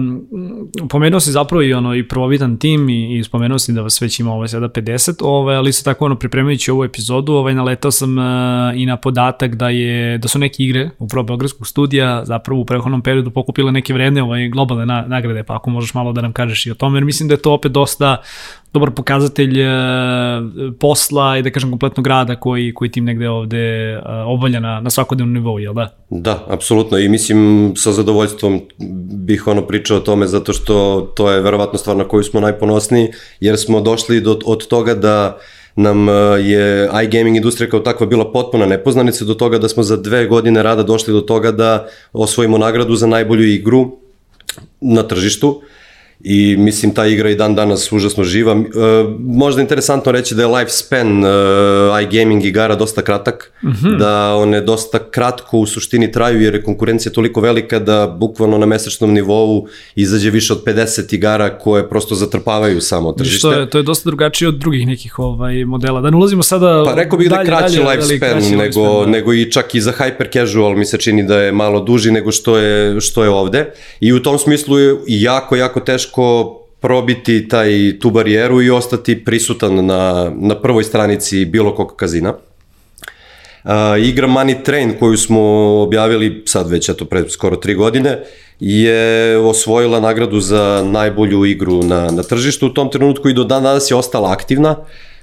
pomenuo 0.88 1.21
si 1.21 1.31
zapravo 1.31 1.62
i 1.62 1.73
ono 1.73 1.95
i 1.95 2.09
prvovitan 2.09 2.57
tim 2.57 2.88
i, 2.88 3.19
i 3.19 3.25
spomenuo 3.25 3.59
si 3.59 3.73
da 3.73 3.83
vas 3.83 4.03
već 4.03 4.21
ima 4.21 4.33
ovaj 4.33 4.49
sada 4.49 4.69
50, 4.69 5.21
ovaj, 5.25 5.57
ali 5.57 5.73
se 5.73 5.85
tako 5.85 6.05
ono 6.05 6.17
pripremajući 6.19 6.71
ovu 6.71 6.85
epizodu, 6.85 7.33
ovaj 7.33 7.55
naletao 7.55 7.91
sam 7.91 8.19
uh, 8.19 8.25
i 8.75 8.87
na 8.87 8.97
podatak 8.97 9.55
da 9.55 9.69
je 9.69 10.19
da 10.19 10.29
su 10.29 10.38
neke 10.38 10.62
igre 10.62 10.91
upravo 10.99 11.27
Beogradskog 11.27 11.67
studija 11.67 12.25
zapravo 12.25 12.61
u 12.61 12.65
prethodnom 12.65 13.03
periodu 13.03 13.31
pokupile 13.31 13.73
neke 13.73 13.95
vredne 13.95 14.23
ovaj 14.23 14.49
globalne 14.49 14.87
na, 14.87 15.05
nagrade, 15.07 15.43
pa 15.43 15.57
ako 15.57 15.71
možeš 15.71 15.95
malo 15.95 16.12
da 16.12 16.21
nam 16.21 16.33
kažeš 16.33 16.67
i 16.67 16.71
o 16.71 16.75
tome, 16.75 16.97
jer 16.97 17.05
mislim 17.05 17.29
da 17.29 17.35
je 17.35 17.43
to 17.43 17.53
opet 17.53 17.73
dosta 17.73 18.17
dobar 18.73 18.91
pokazatelj 18.91 19.62
uh, 19.62 19.69
posla 20.81 21.38
i 21.38 21.43
da 21.43 21.50
kažem 21.50 21.71
kompletnog 21.71 22.07
rada 22.07 22.37
koji, 22.37 22.75
koji 22.75 22.91
tim 22.91 23.05
negde 23.05 23.29
ovde 23.29 23.97
uh, 23.97 24.03
obavlja 24.27 24.61
na, 24.61 24.81
na 24.81 24.91
svakodnevnom 24.91 25.35
nivou, 25.35 25.59
jel 25.59 25.75
da? 25.75 25.88
Da, 26.11 26.45
apsolutno 26.49 26.99
i 26.99 27.09
mislim 27.09 27.73
sa 27.77 27.93
zadovoljstvom 27.93 28.61
bih 29.27 29.48
ono 29.50 29.67
pričao 29.67 29.97
o 29.97 30.00
tome 30.00 30.26
zato 30.26 30.52
što 30.52 31.00
to 31.14 31.31
je 31.31 31.40
verovatno 31.40 31.78
stvar 31.78 31.97
na 31.97 32.09
koju 32.09 32.23
smo 32.23 32.40
najponosniji 32.40 33.12
jer 33.40 33.59
smo 33.59 33.81
došli 33.81 34.21
do, 34.21 34.38
od 34.45 34.67
toga 34.67 34.95
da 34.95 35.38
nam 35.76 36.09
je 36.40 36.90
iGaming 37.05 37.37
industrija 37.37 37.71
kao 37.71 37.81
takva 37.81 38.07
bila 38.07 38.33
potpuna 38.33 38.67
nepoznanica 38.67 39.25
do 39.25 39.35
toga 39.35 39.59
da 39.59 39.69
smo 39.69 39.83
za 39.83 39.97
dve 39.97 40.26
godine 40.26 40.62
rada 40.62 40.83
došli 40.83 41.12
do 41.12 41.21
toga 41.21 41.52
da 41.52 41.88
osvojimo 42.12 42.59
nagradu 42.59 42.97
za 42.97 43.07
najbolju 43.07 43.45
igru 43.45 43.97
na 44.81 45.02
tržištu. 45.02 45.49
Uh, 45.49 45.62
i 46.21 46.57
mislim 46.59 46.95
ta 46.95 47.07
igra 47.07 47.31
i 47.31 47.35
dan 47.35 47.55
danas 47.55 47.93
užasno 47.93 48.25
živa. 48.25 48.53
E, 48.53 48.59
možda 49.19 49.63
interesantno 49.63 50.13
reći 50.13 50.35
da 50.35 50.43
je 50.43 50.49
lifespan 50.49 51.25
e, 51.25 51.29
iGaming 52.03 52.45
igara 52.45 52.75
dosta 52.75 53.03
kratak, 53.03 53.53
mm 53.65 53.69
-hmm. 53.69 53.99
da 53.99 54.35
one 54.35 54.61
dosta 54.61 54.99
kratko 55.11 55.59
u 55.59 55.67
suštini 55.67 56.13
traju 56.13 56.41
jer 56.43 56.55
je 56.55 56.63
konkurencija 56.63 57.13
toliko 57.13 57.41
velika 57.41 57.79
da 57.79 58.07
bukvalno 58.07 58.59
na 58.59 58.67
mesečnom 58.67 59.13
nivou 59.13 59.67
izađe 59.95 60.31
više 60.31 60.53
od 60.53 60.65
50 60.65 61.15
igara 61.15 61.59
koje 61.59 61.89
prosto 61.89 62.15
zatrpavaju 62.15 62.81
samo 62.81 63.13
tržište. 63.13 63.39
Što 63.39 63.53
je, 63.53 63.71
to 63.71 63.79
je 63.79 63.83
dosta 63.83 64.11
drugačije 64.11 64.49
od 64.49 64.55
drugih 64.55 64.87
nekih 64.87 65.19
ovaj 65.19 65.65
modela. 65.65 66.01
Da 66.01 66.11
ne 66.11 66.17
ulazimo 66.17 66.43
sada 66.43 66.83
Pa 66.85 66.95
rekao 66.95 67.19
bih 67.19 67.31
da 67.31 67.37
je 67.37 67.47
kraći 67.47 67.77
dalje, 67.77 67.91
lifespan 67.91 68.31
kraći 68.31 68.51
nego, 68.51 68.63
lifespan, 68.63 69.05
da. 69.05 69.11
nego 69.11 69.35
i 69.35 69.53
čak 69.53 69.75
i 69.75 69.81
za 69.81 69.93
hyper 69.93 70.33
casual 70.33 70.77
mi 70.77 70.85
se 70.85 70.99
čini 70.99 71.27
da 71.27 71.41
je 71.41 71.53
malo 71.53 71.81
duži 71.81 72.11
nego 72.11 72.33
što 72.33 72.57
je, 72.57 73.01
što 73.01 73.23
je 73.23 73.29
ovde. 73.29 73.73
I 74.01 74.13
u 74.13 74.23
tom 74.23 74.39
smislu 74.39 74.79
je 74.79 74.97
jako, 75.07 75.57
jako 75.57 75.81
teško 75.81 76.08
teško 76.09 76.55
probiti 76.81 77.49
taj, 77.49 77.99
tu 78.00 78.11
barijeru 78.11 78.62
i 78.62 78.71
ostati 78.71 79.25
prisutan 79.25 79.87
na, 79.87 80.33
na 80.37 80.55
prvoj 80.55 80.85
stranici 80.85 81.45
bilo 81.45 81.75
kog 81.75 81.97
kazina. 81.97 82.35
Uh, 83.65 83.71
igra 83.99 84.29
Money 84.29 84.62
Train 84.65 84.95
koju 84.99 85.17
smo 85.17 85.41
objavili 85.83 86.43
sad 86.47 86.71
već 86.71 86.88
eto 86.88 87.05
pred 87.05 87.33
skoro 87.33 87.57
tri 87.57 87.75
godine 87.75 88.19
je 88.61 89.38
osvojila 89.38 90.00
nagradu 90.00 90.41
za 90.41 90.83
najbolju 90.87 91.45
igru 91.45 91.83
na, 91.83 92.11
na 92.11 92.23
tržištu 92.23 92.67
u 92.67 92.75
tom 92.75 92.91
trenutku 92.91 93.29
i 93.29 93.35
do 93.35 93.45
dan 93.45 93.62
danas 93.62 93.91
je 93.91 93.97
ostala 93.97 94.33
aktivna. 94.33 94.77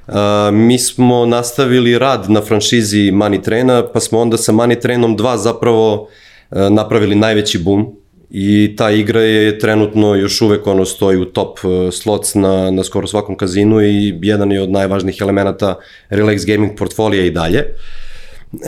Uh, 0.08 0.14
mi 0.52 0.80
smo 0.80 1.26
nastavili 1.26 2.00
rad 2.00 2.30
na 2.30 2.42
franšizi 2.42 3.12
Money 3.12 3.42
Traina 3.42 3.84
pa 3.94 4.00
smo 4.00 4.20
onda 4.20 4.38
sa 4.38 4.52
Money 4.52 4.82
Trainom 4.82 5.18
2 5.18 5.36
zapravo 5.38 6.02
uh, 6.02 6.70
napravili 6.70 7.16
najveći 7.16 7.60
boom 7.60 8.05
i 8.30 8.76
ta 8.78 8.92
igra 8.92 9.22
je 9.22 9.60
trenutno 9.60 10.16
još 10.16 10.42
uvek 10.42 10.68
ono 10.68 10.86
stoji 10.86 11.18
u 11.18 11.26
top 11.26 11.60
uh, 11.64 11.94
slots 11.94 12.36
na, 12.36 12.72
na 12.72 12.84
skoro 12.84 13.08
svakom 13.08 13.38
kazinu 13.38 13.82
i 13.82 14.20
jedan 14.22 14.52
je 14.52 14.62
od 14.62 14.72
najvažnijih 14.72 15.18
elemenata 15.22 15.76
Relax 16.10 16.48
Gaming 16.48 16.78
portfolija 16.78 17.26
i 17.26 17.32
dalje. 17.32 17.66
Uh, 18.52 18.62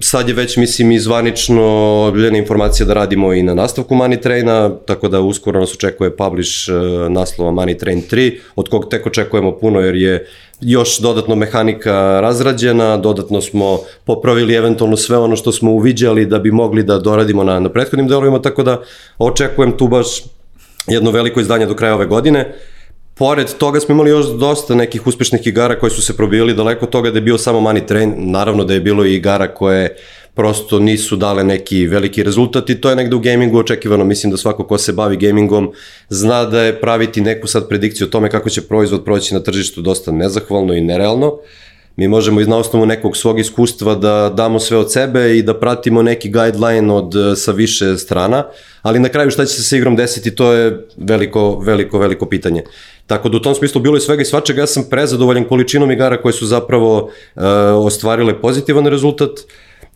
sad 0.00 0.28
je 0.28 0.34
već, 0.34 0.56
mislim, 0.56 0.92
i 0.92 0.98
zvanično 0.98 1.64
objavljena 2.08 2.38
informacija 2.38 2.86
da 2.86 2.94
radimo 2.94 3.32
i 3.32 3.42
na 3.42 3.54
nastavku 3.54 3.94
Money 3.94 4.20
Traina, 4.20 4.70
tako 4.86 5.08
da 5.08 5.20
uskoro 5.20 5.60
nas 5.60 5.74
očekuje 5.74 6.16
publish 6.16 6.68
uh, 6.68 7.12
naslova 7.12 7.50
Money 7.50 7.78
Train 7.78 8.02
3, 8.10 8.38
od 8.56 8.68
kog 8.68 8.88
tek 8.90 9.06
očekujemo 9.06 9.58
puno 9.58 9.80
jer 9.80 9.94
je 9.94 10.26
još 10.60 10.98
dodatno 10.98 11.34
mehanika 11.34 12.20
razrađena, 12.20 12.96
dodatno 12.96 13.40
smo 13.40 13.78
popravili 14.04 14.54
eventualno 14.54 14.96
sve 14.96 15.18
ono 15.18 15.36
što 15.36 15.52
smo 15.52 15.72
uviđali 15.72 16.26
da 16.26 16.38
bi 16.38 16.50
mogli 16.50 16.82
da 16.82 16.98
doradimo 16.98 17.44
na, 17.44 17.60
na 17.60 17.68
prethodnim 17.68 18.08
delovima, 18.08 18.42
tako 18.42 18.62
da 18.62 18.82
očekujem 19.18 19.76
tu 19.76 19.88
baš 19.88 20.22
jedno 20.86 21.10
veliko 21.10 21.40
izdanje 21.40 21.66
do 21.66 21.74
kraja 21.74 21.94
ove 21.94 22.06
godine. 22.06 22.54
Pored 23.14 23.54
toga 23.58 23.80
smo 23.80 23.92
imali 23.92 24.10
još 24.10 24.26
dosta 24.26 24.74
nekih 24.74 25.06
uspešnih 25.06 25.46
igara 25.46 25.78
koje 25.78 25.90
su 25.90 26.02
se 26.02 26.16
probili 26.16 26.54
daleko 26.54 26.86
toga 26.86 27.10
da 27.10 27.18
je 27.18 27.22
bio 27.22 27.38
samo 27.38 27.60
Money 27.60 27.86
Train, 27.86 28.14
naravno 28.16 28.64
da 28.64 28.74
je 28.74 28.80
bilo 28.80 29.04
i 29.04 29.14
igara 29.14 29.54
koje 29.54 29.96
prosto 30.38 30.78
nisu 30.78 31.16
dale 31.16 31.44
neki 31.44 31.86
veliki 31.86 32.22
rezultat 32.22 32.70
i 32.70 32.80
to 32.80 32.90
je 32.90 32.96
negde 32.96 33.16
u 33.16 33.18
gamingu 33.18 33.58
očekivano. 33.58 34.04
Mislim 34.04 34.30
da 34.30 34.36
svako 34.36 34.64
ko 34.64 34.78
se 34.78 34.92
bavi 34.92 35.16
gamingom 35.16 35.72
zna 36.08 36.44
da 36.44 36.62
je 36.62 36.80
praviti 36.80 37.20
neku 37.20 37.46
sad 37.46 37.68
predikciju 37.68 38.06
o 38.06 38.10
tome 38.10 38.30
kako 38.30 38.50
će 38.50 38.62
proizvod 38.62 39.04
proći 39.04 39.34
na 39.34 39.40
tržištu 39.40 39.82
dosta 39.82 40.12
nezahvalno 40.12 40.74
i 40.74 40.80
nerealno. 40.80 41.38
Mi 41.96 42.08
možemo 42.08 42.40
iz 42.40 42.48
na 42.48 42.56
osnovu 42.56 42.86
nekog 42.86 43.16
svog 43.16 43.40
iskustva 43.40 43.94
da 43.94 44.32
damo 44.36 44.60
sve 44.60 44.76
od 44.76 44.92
sebe 44.92 45.38
i 45.38 45.42
da 45.42 45.58
pratimo 45.58 46.02
neki 46.02 46.30
guideline 46.30 46.92
od 46.92 47.14
sa 47.36 47.52
više 47.52 47.96
strana, 47.96 48.44
ali 48.82 48.98
na 48.98 49.08
kraju 49.08 49.30
šta 49.30 49.44
će 49.44 49.54
se 49.54 49.62
sa 49.62 49.76
igrom 49.76 49.96
desiti, 49.96 50.34
to 50.34 50.52
je 50.52 50.86
veliko, 50.96 51.58
veliko, 51.58 51.98
veliko 51.98 52.26
pitanje. 52.26 52.62
Tako 53.06 53.28
da 53.28 53.36
u 53.36 53.40
tom 53.40 53.54
smislu 53.54 53.80
bilo 53.80 53.96
je 53.96 54.00
svega 54.00 54.22
i 54.22 54.24
svačega, 54.24 54.62
ja 54.62 54.66
sam 54.66 54.84
prezadovoljan 54.90 55.44
količinom 55.44 55.90
igara 55.90 56.22
koje 56.22 56.32
su 56.32 56.46
zapravo 56.46 56.96
uh, 57.02 57.42
ostvarile 57.86 58.40
pozitivan 58.40 58.86
rezultat, 58.86 59.30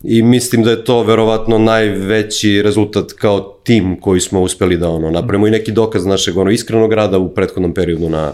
i 0.03 0.23
mislim 0.23 0.63
da 0.63 0.71
je 0.71 0.85
to 0.85 1.03
verovatno 1.03 1.57
najveći 1.57 2.61
rezultat 2.61 3.11
kao 3.11 3.59
tim 3.63 3.99
koji 3.99 4.19
smo 4.19 4.41
uspeli 4.41 4.77
da 4.77 4.89
ono 4.89 5.11
napravimo 5.11 5.47
i 5.47 5.51
neki 5.51 5.71
dokaz 5.71 6.05
našeg 6.05 6.37
ono 6.37 6.51
iskrenog 6.51 6.93
rada 6.93 7.17
u 7.19 7.29
prethodnom 7.29 7.73
periodu 7.73 8.09
na, 8.09 8.33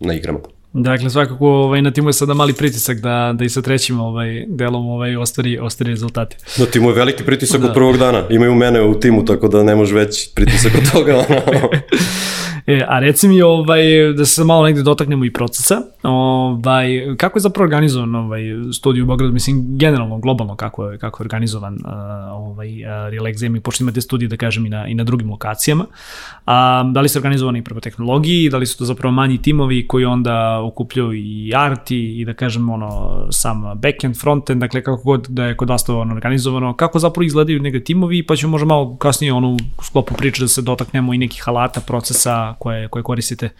na 0.00 0.14
igrama. 0.14 0.38
Dakle, 0.72 1.10
svakako 1.10 1.48
ovaj, 1.48 1.82
na 1.82 1.90
timu 1.90 2.08
je 2.08 2.12
sada 2.12 2.34
mali 2.34 2.52
pritisak 2.52 3.00
da, 3.00 3.34
da 3.38 3.44
i 3.44 3.48
sa 3.48 3.62
trećim 3.62 4.00
ovaj, 4.00 4.44
delom 4.48 4.88
ovaj, 4.88 5.16
ostvari, 5.16 5.58
ostvari 5.58 5.90
rezultate. 5.90 6.36
Na 6.58 6.66
timu 6.66 6.88
je 6.88 6.94
veliki 6.94 7.24
pritisak 7.24 7.60
da. 7.60 7.66
od 7.66 7.74
prvog 7.74 7.96
dana. 7.96 8.24
Imaju 8.30 8.54
mene 8.54 8.82
u 8.82 9.00
timu, 9.00 9.24
tako 9.24 9.48
da 9.48 9.62
ne 9.62 9.74
može 9.74 9.94
već 9.94 10.34
pritisak 10.34 10.72
od 10.74 10.92
toga. 10.92 11.24
E, 12.68 12.84
a 12.88 12.98
reci 12.98 13.28
mi, 13.28 13.42
ovaj, 13.42 13.82
da 14.16 14.24
se 14.24 14.44
malo 14.44 14.64
negde 14.64 14.82
dotaknemo 14.82 15.24
i 15.24 15.32
procesa, 15.32 15.82
ovaj, 16.02 16.88
kako 17.16 17.38
je 17.38 17.40
zapravo 17.40 17.64
organizovan 17.64 18.14
ovaj, 18.14 18.42
studij 18.72 19.02
u 19.02 19.06
Beogradu, 19.06 19.32
mislim, 19.32 19.78
generalno, 19.78 20.18
globalno, 20.18 20.56
kako 20.56 20.86
je, 20.86 20.98
kako 20.98 21.22
je 21.22 21.24
organizovan 21.24 21.74
uh, 21.74 21.90
ovaj, 22.32 22.68
uh, 22.68 22.90
Relax 22.90 23.42
Gaming, 23.42 23.64
pošto 23.64 23.84
imate 23.84 24.00
studije, 24.00 24.28
da 24.28 24.36
kažem, 24.36 24.66
i 24.66 24.68
na, 24.68 24.86
i 24.86 24.94
na 24.94 25.04
drugim 25.04 25.30
lokacijama. 25.30 25.86
A, 26.46 26.82
da 26.92 27.00
li 27.00 27.08
su 27.08 27.18
organizovani 27.18 27.64
prema 27.64 27.80
tehnologiji, 27.80 28.50
da 28.50 28.58
li 28.58 28.66
su 28.66 28.78
to 28.78 28.84
zapravo 28.84 29.12
manji 29.12 29.42
timovi 29.42 29.86
koji 29.86 30.04
onda 30.04 30.57
okupljaju 30.60 31.12
i 31.12 31.52
art 31.56 31.90
i, 31.90 32.24
da 32.24 32.34
kažem, 32.34 32.70
ono, 32.70 32.88
sam 33.30 33.62
backend, 33.76 34.20
frontend, 34.20 34.60
dakle, 34.60 34.82
kako 34.82 35.02
god 35.02 35.26
da 35.28 35.44
je 35.44 35.56
kod 35.56 35.68
vas 35.68 35.84
to 35.84 36.00
ono, 36.00 36.14
organizovano, 36.14 36.76
kako 36.76 36.98
zapravo 36.98 37.24
izgledaju 37.24 37.62
negde 37.62 37.84
timovi, 37.84 38.26
pa 38.26 38.36
ćemo 38.36 38.50
možda 38.50 38.66
malo 38.66 38.96
kasnije 38.96 39.32
ono, 39.32 39.50
u 39.78 39.82
sklopu 39.82 40.14
priče 40.14 40.42
da 40.42 40.48
se 40.48 40.62
dotaknemo 40.62 41.14
i 41.14 41.18
nekih 41.18 41.48
alata, 41.48 41.80
procesa, 41.80 42.54
koje, 42.58 42.88
koje 42.88 43.02
koristite? 43.02 43.46
E, 43.46 43.50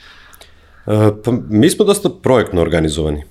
pa, 1.25 1.33
mi 1.49 1.71
smo 1.71 1.85
dosta 1.85 2.11
projektno 2.23 2.61
organizovani. 2.61 3.19
E, 3.19 3.25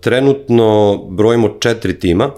trenutno 0.00 0.96
brojimo 1.10 1.48
četiri 1.60 1.98
tima 1.98 2.30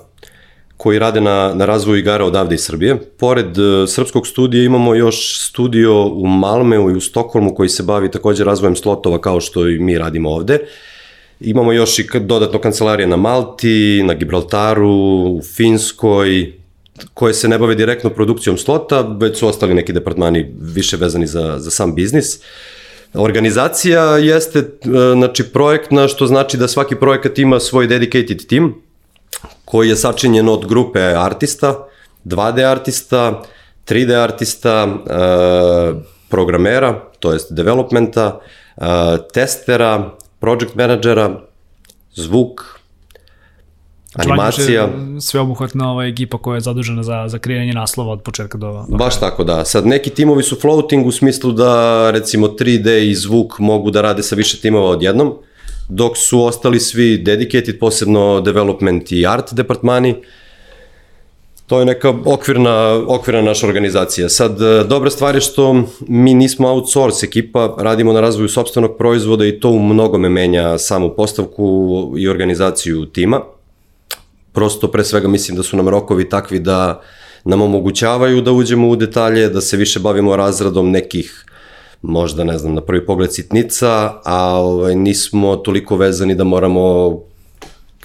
koji 0.76 0.98
rade 0.98 1.20
na, 1.20 1.52
na 1.54 1.64
razvoju 1.64 1.98
igara 1.98 2.24
odavde 2.24 2.54
iz 2.54 2.64
Srbije. 2.64 2.96
Pored 3.18 3.58
uh, 3.58 3.88
srpskog 3.88 4.26
studija 4.26 4.64
imamo 4.64 4.94
još 4.94 5.48
studio 5.48 6.06
u 6.06 6.26
Malmeu 6.26 6.90
i 6.90 6.96
u 6.96 7.00
Stokholmu 7.00 7.54
koji 7.54 7.68
se 7.68 7.82
bavi 7.82 8.10
takođe 8.10 8.44
razvojem 8.44 8.76
slotova 8.76 9.20
kao 9.20 9.40
što 9.40 9.68
i 9.68 9.78
mi 9.78 9.98
radimo 9.98 10.30
ovde. 10.30 10.58
Imamo 11.40 11.72
još 11.72 11.98
i 11.98 12.06
dodatno 12.20 12.58
kancelarije 12.58 13.06
na 13.06 13.16
Malti, 13.16 14.02
na 14.04 14.14
Gibraltaru, 14.14 14.90
u 15.38 15.40
Finskoj, 15.56 16.52
koje 17.14 17.34
se 17.34 17.48
ne 17.48 17.58
bave 17.58 17.74
direktno 17.74 18.10
produkcijom 18.10 18.58
slota, 18.58 19.00
već 19.20 19.38
su 19.38 19.48
ostali 19.48 19.74
neki 19.74 19.92
departmani 19.92 20.54
više 20.60 20.96
vezani 20.96 21.26
za, 21.26 21.58
za 21.58 21.70
sam 21.70 21.94
biznis. 21.94 22.38
Organizacija 23.14 24.02
jeste 24.02 24.58
e, 24.58 24.64
znači, 25.14 25.44
projektna, 25.44 26.08
što 26.08 26.26
znači 26.26 26.56
da 26.56 26.68
svaki 26.68 26.96
projekat 26.96 27.38
ima 27.38 27.60
svoj 27.60 27.86
dedicated 27.86 28.46
team, 28.46 28.74
koji 29.64 29.88
je 29.88 29.96
sačinjen 29.96 30.48
od 30.48 30.66
grupe 30.66 31.00
artista, 31.00 31.74
2D 32.24 32.70
artista, 32.70 33.42
3D 33.86 34.22
artista, 34.22 34.88
e, 35.06 36.14
programera, 36.34 37.00
to 37.18 37.32
jest 37.32 37.52
developmenta, 37.52 38.40
uh, 38.76 38.84
testera, 39.32 40.10
project 40.40 40.74
menadžera, 40.74 41.40
zvuk, 42.14 42.74
Znači, 44.14 44.30
animacija. 44.30 44.88
Sveobuhvatna 45.20 45.90
ova 45.90 46.04
ekipa 46.06 46.38
koja 46.38 46.54
je 46.54 46.60
zadužena 46.60 47.02
za, 47.02 47.24
za 47.28 47.38
kreiranje 47.38 47.72
naslova 47.72 48.12
od 48.12 48.22
početka 48.22 48.58
do... 48.58 48.84
do 48.88 48.96
Baš 48.96 49.20
tako, 49.20 49.44
da. 49.44 49.64
Sad, 49.64 49.86
neki 49.86 50.10
timovi 50.10 50.42
su 50.42 50.56
floating 50.60 51.06
u 51.06 51.12
smislu 51.12 51.52
da, 51.52 52.10
recimo, 52.10 52.46
3D 52.46 53.10
i 53.10 53.14
zvuk 53.14 53.58
mogu 53.58 53.90
da 53.90 54.00
rade 54.00 54.22
sa 54.22 54.34
više 54.34 54.60
timova 54.60 54.90
odjednom, 54.90 55.34
dok 55.88 56.16
su 56.16 56.44
ostali 56.44 56.80
svi 56.80 57.18
dedicated, 57.18 57.78
posebno 57.78 58.40
development 58.40 59.12
i 59.12 59.26
art 59.26 59.54
departmani, 59.54 60.14
To 61.66 61.78
je 61.78 61.84
neka 61.84 62.14
okvirna, 62.24 63.02
okvirna 63.06 63.42
naša 63.42 63.66
organizacija. 63.66 64.28
Sad, 64.28 64.62
e, 64.62 64.84
dobra 64.84 65.10
stvar 65.10 65.34
je 65.34 65.40
što 65.40 65.84
mi 66.08 66.34
nismo 66.34 66.68
outsource 66.68 67.26
ekipa, 67.26 67.76
radimo 67.78 68.12
na 68.12 68.20
razvoju 68.20 68.48
sobstvenog 68.48 68.96
proizvoda 68.98 69.46
i 69.46 69.60
to 69.60 69.70
u 69.70 69.78
mnogome 69.78 70.28
menja 70.28 70.78
samu 70.78 71.14
postavku 71.16 72.14
i 72.18 72.28
organizaciju 72.28 73.06
tima. 73.06 73.40
Prosto, 74.52 74.88
pre 74.88 75.04
svega, 75.04 75.28
mislim 75.28 75.56
da 75.56 75.62
su 75.62 75.76
nam 75.76 75.88
rokovi 75.88 76.28
takvi 76.28 76.58
da 76.58 77.00
nam 77.44 77.62
omogućavaju 77.62 78.40
da 78.40 78.52
uđemo 78.52 78.88
u 78.88 78.96
detalje, 78.96 79.48
da 79.48 79.60
se 79.60 79.76
više 79.76 80.00
bavimo 80.00 80.36
razradom 80.36 80.90
nekih 80.90 81.44
možda, 82.04 82.44
ne 82.44 82.58
znam, 82.58 82.74
na 82.74 82.80
prvi 82.80 83.06
pogled 83.06 83.34
sitnica, 83.34 84.12
a 84.24 84.60
ovaj, 84.60 84.94
nismo 84.94 85.56
toliko 85.56 85.96
vezani 85.96 86.34
da 86.34 86.44
moramo, 86.44 87.18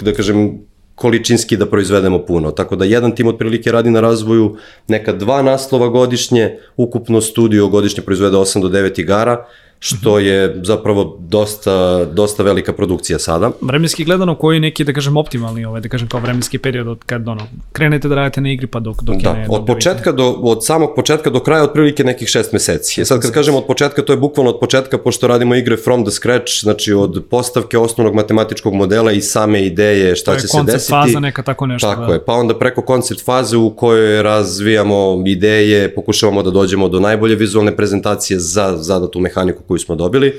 da 0.01 0.13
kažem, 0.13 0.59
količinski 0.95 1.57
da 1.57 1.65
proizvedemo 1.65 2.19
puno. 2.25 2.51
Tako 2.51 2.75
da 2.75 2.85
jedan 2.85 3.15
tim 3.15 3.27
otprilike 3.27 3.71
radi 3.71 3.91
na 3.91 4.01
razvoju 4.01 4.57
neka 4.87 5.13
dva 5.13 5.41
naslova 5.41 5.87
godišnje, 5.87 6.59
ukupno 6.77 7.21
studio 7.21 7.67
godišnje 7.67 8.03
proizvede 8.03 8.37
8 8.37 8.61
do 8.61 8.69
9 8.69 8.99
igara, 9.01 9.45
što 9.79 10.19
je 10.19 10.61
zapravo 10.63 11.17
dosta, 11.19 12.05
dosta 12.05 12.43
velika 12.43 12.73
produkcija 12.73 13.19
sada. 13.19 13.51
Vremenski 13.61 14.03
gledano, 14.03 14.35
koji 14.35 14.55
je 14.55 14.59
neki, 14.59 14.83
da 14.83 14.93
kažem, 14.93 15.17
optimalni, 15.17 15.65
ovaj, 15.65 15.81
da 15.81 15.89
kažem, 15.89 16.07
kao 16.07 16.19
vremenski 16.19 16.57
period 16.57 16.87
od 16.87 17.03
kad 17.05 17.27
ono, 17.27 17.47
krenete 17.71 18.07
da 18.07 18.15
radite 18.15 18.41
na 18.41 18.51
igri 18.51 18.67
pa 18.67 18.79
dok, 18.79 19.03
dok 19.03 19.15
da, 19.15 19.29
je... 19.29 19.47
od 19.49 19.65
početka 19.65 20.11
do, 20.11 20.29
od 20.29 20.65
samog 20.65 20.89
početka 20.95 21.29
do 21.29 21.39
kraja 21.39 21.63
otprilike 21.63 22.03
nekih 22.03 22.27
šest 22.27 22.53
meseci. 22.53 23.05
Sad 23.05 23.21
kad 23.21 23.31
kažem 23.31 23.55
od 23.55 23.65
početka, 23.67 24.01
to 24.01 24.13
je 24.13 24.17
bukvalno 24.17 24.51
od 24.51 24.59
početka, 24.59 24.97
pošto 24.97 25.27
radimo 25.27 25.55
igre 25.55 25.77
from 25.77 26.03
the 26.03 26.11
scratch, 26.11 26.61
znači 26.61 26.93
od 26.93 27.23
postavke 27.29 27.77
osnovnog 27.77 28.15
matematičkog 28.15 28.73
modela 28.73 29.11
i 29.11 29.21
same 29.21 29.65
ideje 29.65 30.15
šta 30.15 30.35
će 30.35 30.47
se 30.47 30.47
desiti. 30.47 30.51
To 30.53 30.59
je 30.59 30.71
koncept 30.71 30.89
faza, 30.89 31.19
neka 31.19 31.43
tako 31.43 31.65
nešto. 31.65 31.89
Tako 31.89 32.05
da. 32.05 32.13
je, 32.13 32.25
pa 32.25 32.33
onda 32.33 32.59
preko 32.59 32.81
koncept 32.81 33.25
faze 33.25 33.57
u 33.57 33.69
kojoj 33.69 34.23
razvijamo 34.23 35.23
ideje, 35.27 35.95
pokušavamo 35.95 36.43
da 36.43 36.51
dođemo 36.51 36.89
do 36.89 36.99
najbolje 36.99 37.35
vizualne 37.35 37.75
prezentacije 37.75 38.39
za 38.39 38.77
zadatu 38.77 39.19
mehaniku 39.19 39.63
koju 39.69 39.79
smo 39.79 39.95
dobili. 39.95 40.33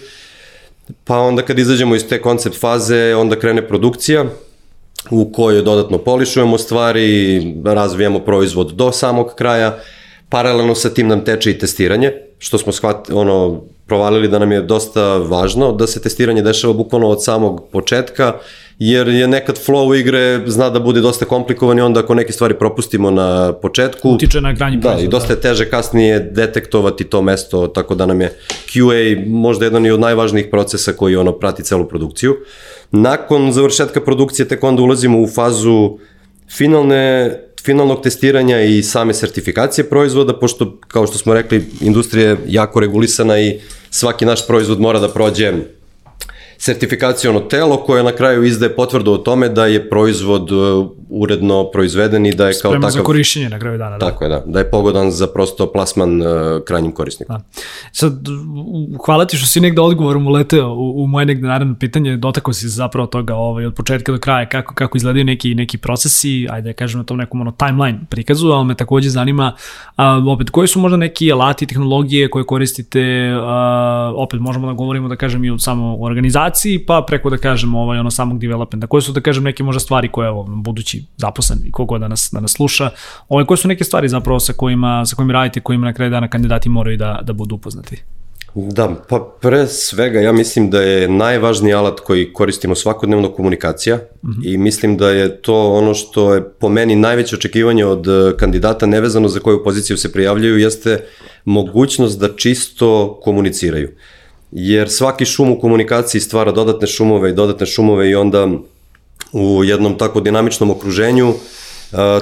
Pa 1.04 1.18
onda 1.18 1.42
kad 1.42 1.58
izađemo 1.58 1.94
iz 1.94 2.08
te 2.08 2.18
koncept 2.22 2.60
faze, 2.60 3.14
onda 3.14 3.38
krene 3.38 3.62
produkcija 3.68 4.24
u 5.10 5.32
kojoj 5.32 5.62
dodatno 5.62 5.98
polišujemo 5.98 6.58
stvari, 6.58 7.40
razvijamo 7.64 8.18
proizvod 8.18 8.72
do 8.74 8.92
samog 8.92 9.34
kraja, 9.38 9.78
paralelno 10.28 10.74
sa 10.74 10.90
tim 10.90 11.08
nam 11.08 11.24
teče 11.24 11.50
i 11.50 11.58
testiranje, 11.58 12.12
što 12.38 12.58
smo 12.58 12.72
shvat, 12.72 13.10
ono, 13.10 13.62
provalili 13.86 14.28
da 14.28 14.38
nam 14.38 14.52
je 14.52 14.62
dosta 14.62 15.16
važno, 15.16 15.72
da 15.72 15.86
se 15.86 16.02
testiranje 16.02 16.42
dešava 16.42 16.74
bukvalno 16.74 17.08
od 17.08 17.24
samog 17.24 17.62
početka, 17.72 18.34
jer 18.80 19.08
je 19.08 19.28
nekad 19.28 19.58
flow 19.66 20.00
igre 20.00 20.42
zna 20.46 20.70
da 20.70 20.80
bude 20.80 21.00
dosta 21.00 21.24
komplikovan 21.24 21.78
i 21.78 21.80
onda 21.80 22.00
ako 22.00 22.14
neke 22.14 22.32
stvari 22.32 22.54
propustimo 22.58 23.10
na 23.10 23.52
početku... 23.52 24.10
Utiče 24.10 24.40
na 24.40 24.52
granji 24.52 24.76
Da, 24.76 24.98
i 25.00 25.08
dosta 25.08 25.32
je 25.32 25.40
teže 25.40 25.70
kasnije 25.70 26.20
detektovati 26.20 27.04
to 27.04 27.22
mesto, 27.22 27.66
tako 27.66 27.94
da 27.94 28.06
nam 28.06 28.20
je 28.20 28.32
QA 28.66 29.26
možda 29.26 29.64
jedan 29.64 29.86
i 29.86 29.90
od 29.90 30.00
najvažnijih 30.00 30.46
procesa 30.50 30.92
koji 30.92 31.16
ono 31.16 31.32
prati 31.32 31.62
celu 31.62 31.88
produkciju. 31.88 32.36
Nakon 32.90 33.52
završetka 33.52 34.00
produkcije 34.00 34.48
tek 34.48 34.64
onda 34.64 34.82
ulazimo 34.82 35.20
u 35.20 35.28
fazu 35.28 35.98
finalne 36.56 37.30
finalnog 37.64 38.02
testiranja 38.02 38.60
i 38.60 38.82
same 38.82 39.14
sertifikacije 39.14 39.84
proizvoda, 39.84 40.38
pošto, 40.38 40.78
kao 40.88 41.06
što 41.06 41.18
smo 41.18 41.34
rekli, 41.34 41.64
industrija 41.80 42.28
je 42.28 42.36
jako 42.48 42.80
regulisana 42.80 43.40
i 43.40 43.60
svaki 43.90 44.24
naš 44.24 44.46
proizvod 44.46 44.80
mora 44.80 44.98
da 44.98 45.08
prođe 45.08 45.52
sertifikacijono 46.60 47.40
telo 47.40 47.76
koje 47.76 48.02
na 48.02 48.12
kraju 48.12 48.44
izdaje 48.44 48.76
potvrdu 48.76 49.12
o 49.12 49.18
tome 49.18 49.48
da 49.48 49.66
je 49.66 49.90
proizvod 49.90 50.52
uh, 50.52 50.90
uredno 51.10 51.70
proizveden 51.72 52.26
i 52.26 52.34
da 52.34 52.46
je 52.46 52.54
Sprema 52.54 52.72
kao 52.72 52.80
takav... 52.80 52.90
za 52.90 53.02
korišćenje 53.02 53.48
na 53.48 53.58
kraju 53.58 53.78
dana. 53.78 53.98
Da. 53.98 54.06
Tako 54.06 54.24
je, 54.24 54.28
da. 54.28 54.42
Da 54.46 54.58
je 54.58 54.70
pogodan 54.70 55.10
za 55.10 55.26
prosto 55.26 55.72
plasman 55.72 56.22
uh, 56.22 56.28
krajnjim 56.66 56.92
korisnikom. 56.92 57.36
Da. 57.36 57.42
Sad, 57.92 58.12
hvala 59.06 59.24
ti 59.24 59.36
što 59.36 59.46
si 59.46 59.60
negde 59.60 59.80
odgovorom 59.80 60.26
uleteo 60.26 60.68
u, 60.68 61.04
u 61.04 61.06
moje 61.06 61.26
negde 61.26 61.48
naravno 61.48 61.74
pitanje, 61.80 62.16
dotakao 62.16 62.52
si 62.52 62.68
zapravo 62.68 63.06
toga 63.06 63.34
ovaj, 63.34 63.66
od 63.66 63.74
početka 63.74 64.12
do 64.12 64.18
kraja, 64.18 64.48
kako, 64.48 64.74
kako 64.74 64.96
izgledaju 64.96 65.24
neki, 65.24 65.54
neki 65.54 65.78
procesi, 65.78 66.46
ajde 66.50 66.68
da 66.68 66.72
kažem 66.72 67.00
na 67.00 67.04
tom 67.04 67.18
nekom 67.18 67.40
ono, 67.40 67.52
timeline 67.52 68.00
prikazu, 68.10 68.48
ali 68.48 68.66
me 68.66 68.74
takođe 68.74 69.08
zanima 69.10 69.52
a, 69.96 70.22
opet 70.28 70.50
koji 70.50 70.68
su 70.68 70.80
možda 70.80 70.96
neki 70.96 71.32
alati, 71.32 71.66
tehnologije 71.66 72.30
koje 72.30 72.44
koristite, 72.44 73.32
a, 73.40 74.12
opet 74.16 74.40
možemo 74.40 74.66
da 74.66 74.72
govorimo 74.72 75.08
da 75.08 75.16
kažem 75.16 75.44
i 75.44 75.50
o 75.50 75.58
samo 75.58 75.96
organizaciji, 76.00 76.78
pa 76.78 77.04
preko 77.06 77.30
da 77.30 77.36
kažem 77.36 77.74
ovaj, 77.74 77.98
ono 77.98 78.10
samog 78.10 78.38
developmenta, 78.38 78.86
koje 78.86 79.02
su 79.02 79.12
da 79.12 79.20
kažem 79.20 79.44
neke 79.44 79.62
možda 79.62 79.80
stvari 79.80 80.08
koje 80.08 80.28
ovo, 80.30 80.46
budući 80.48 80.99
zaposlen 81.16 81.58
i 81.64 81.72
kogo 81.72 81.98
da 81.98 82.08
nas, 82.08 82.28
da 82.32 82.40
nas 82.40 82.52
sluša, 82.52 82.90
ovaj, 83.28 83.44
koje 83.44 83.58
su 83.58 83.68
neke 83.68 83.84
stvari 83.84 84.08
zapravo 84.08 84.40
sa 84.40 84.52
kojima, 84.52 85.06
sa 85.06 85.16
kojima 85.16 85.32
radite, 85.32 85.60
kojima 85.60 85.86
na 85.86 85.92
kraju 85.92 86.10
dana 86.10 86.28
kandidati 86.28 86.68
moraju 86.68 86.96
da, 86.96 87.20
da 87.22 87.32
budu 87.32 87.54
upoznati? 87.54 88.02
Da, 88.54 88.94
pa 89.08 89.36
pre 89.40 89.66
svega 89.66 90.20
ja 90.20 90.32
mislim 90.32 90.70
da 90.70 90.82
je 90.82 91.08
najvažniji 91.08 91.74
alat 91.74 92.00
koji 92.00 92.32
koristimo 92.32 92.74
svakodnevno 92.74 93.32
komunikacija 93.32 93.96
mm 93.96 94.28
-hmm. 94.28 94.54
i 94.54 94.58
mislim 94.58 94.96
da 94.96 95.10
je 95.10 95.42
to 95.42 95.72
ono 95.72 95.94
što 95.94 96.34
je 96.34 96.50
po 96.50 96.68
meni 96.68 96.96
najveće 96.96 97.36
očekivanje 97.36 97.84
od 97.84 98.08
e, 98.08 98.36
kandidata 98.36 98.86
nevezano 98.86 99.28
za 99.28 99.40
koju 99.40 99.64
poziciju 99.64 99.96
se 99.96 100.12
prijavljaju 100.12 100.58
jeste 100.58 101.04
mogućnost 101.44 102.20
da 102.20 102.36
čisto 102.36 103.20
komuniciraju. 103.22 103.90
Jer 104.52 104.90
svaki 104.90 105.24
šum 105.24 105.50
u 105.50 105.60
komunikaciji 105.60 106.20
stvara 106.20 106.52
dodatne 106.52 106.86
šumove 106.86 107.30
i 107.30 107.34
dodatne 107.34 107.66
šumove 107.66 108.10
i 108.10 108.14
onda 108.14 108.48
u 109.32 109.64
jednom 109.64 109.98
tako 109.98 110.20
dinamičnom 110.20 110.70
okruženju 110.70 111.34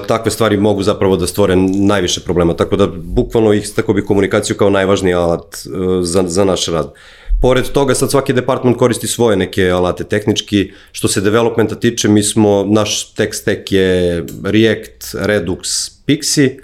takve 0.07 0.31
stvari 0.31 0.57
mogu 0.57 0.83
zapravo 0.83 1.15
da 1.17 1.27
stvore 1.27 1.55
najviše 1.55 2.21
problema. 2.21 2.53
Tako 2.53 2.75
da 2.75 2.87
bukvalno 2.87 3.53
ih 3.53 3.69
tako 3.75 3.93
bi 3.93 4.05
komunikaciju 4.05 4.55
kao 4.55 4.69
najvažniji 4.69 5.13
alat 5.13 5.55
e, 5.55 5.69
za, 6.01 6.23
za 6.27 6.45
naš 6.45 6.67
rad. 6.67 6.93
Pored 7.41 7.71
toga 7.71 7.95
sad 7.95 8.11
svaki 8.11 8.33
department 8.33 8.77
koristi 8.77 9.07
svoje 9.07 9.37
neke 9.37 9.69
alate 9.69 10.03
tehnički. 10.03 10.71
Što 10.91 11.07
se 11.07 11.21
developmenta 11.21 11.75
tiče, 11.75 12.07
mi 12.07 12.23
smo, 12.23 12.65
naš 12.67 13.13
tech 13.13 13.33
stack 13.33 13.71
je 13.71 14.25
React, 14.43 15.13
Redux, 15.13 15.91
Pixi, 16.07 16.59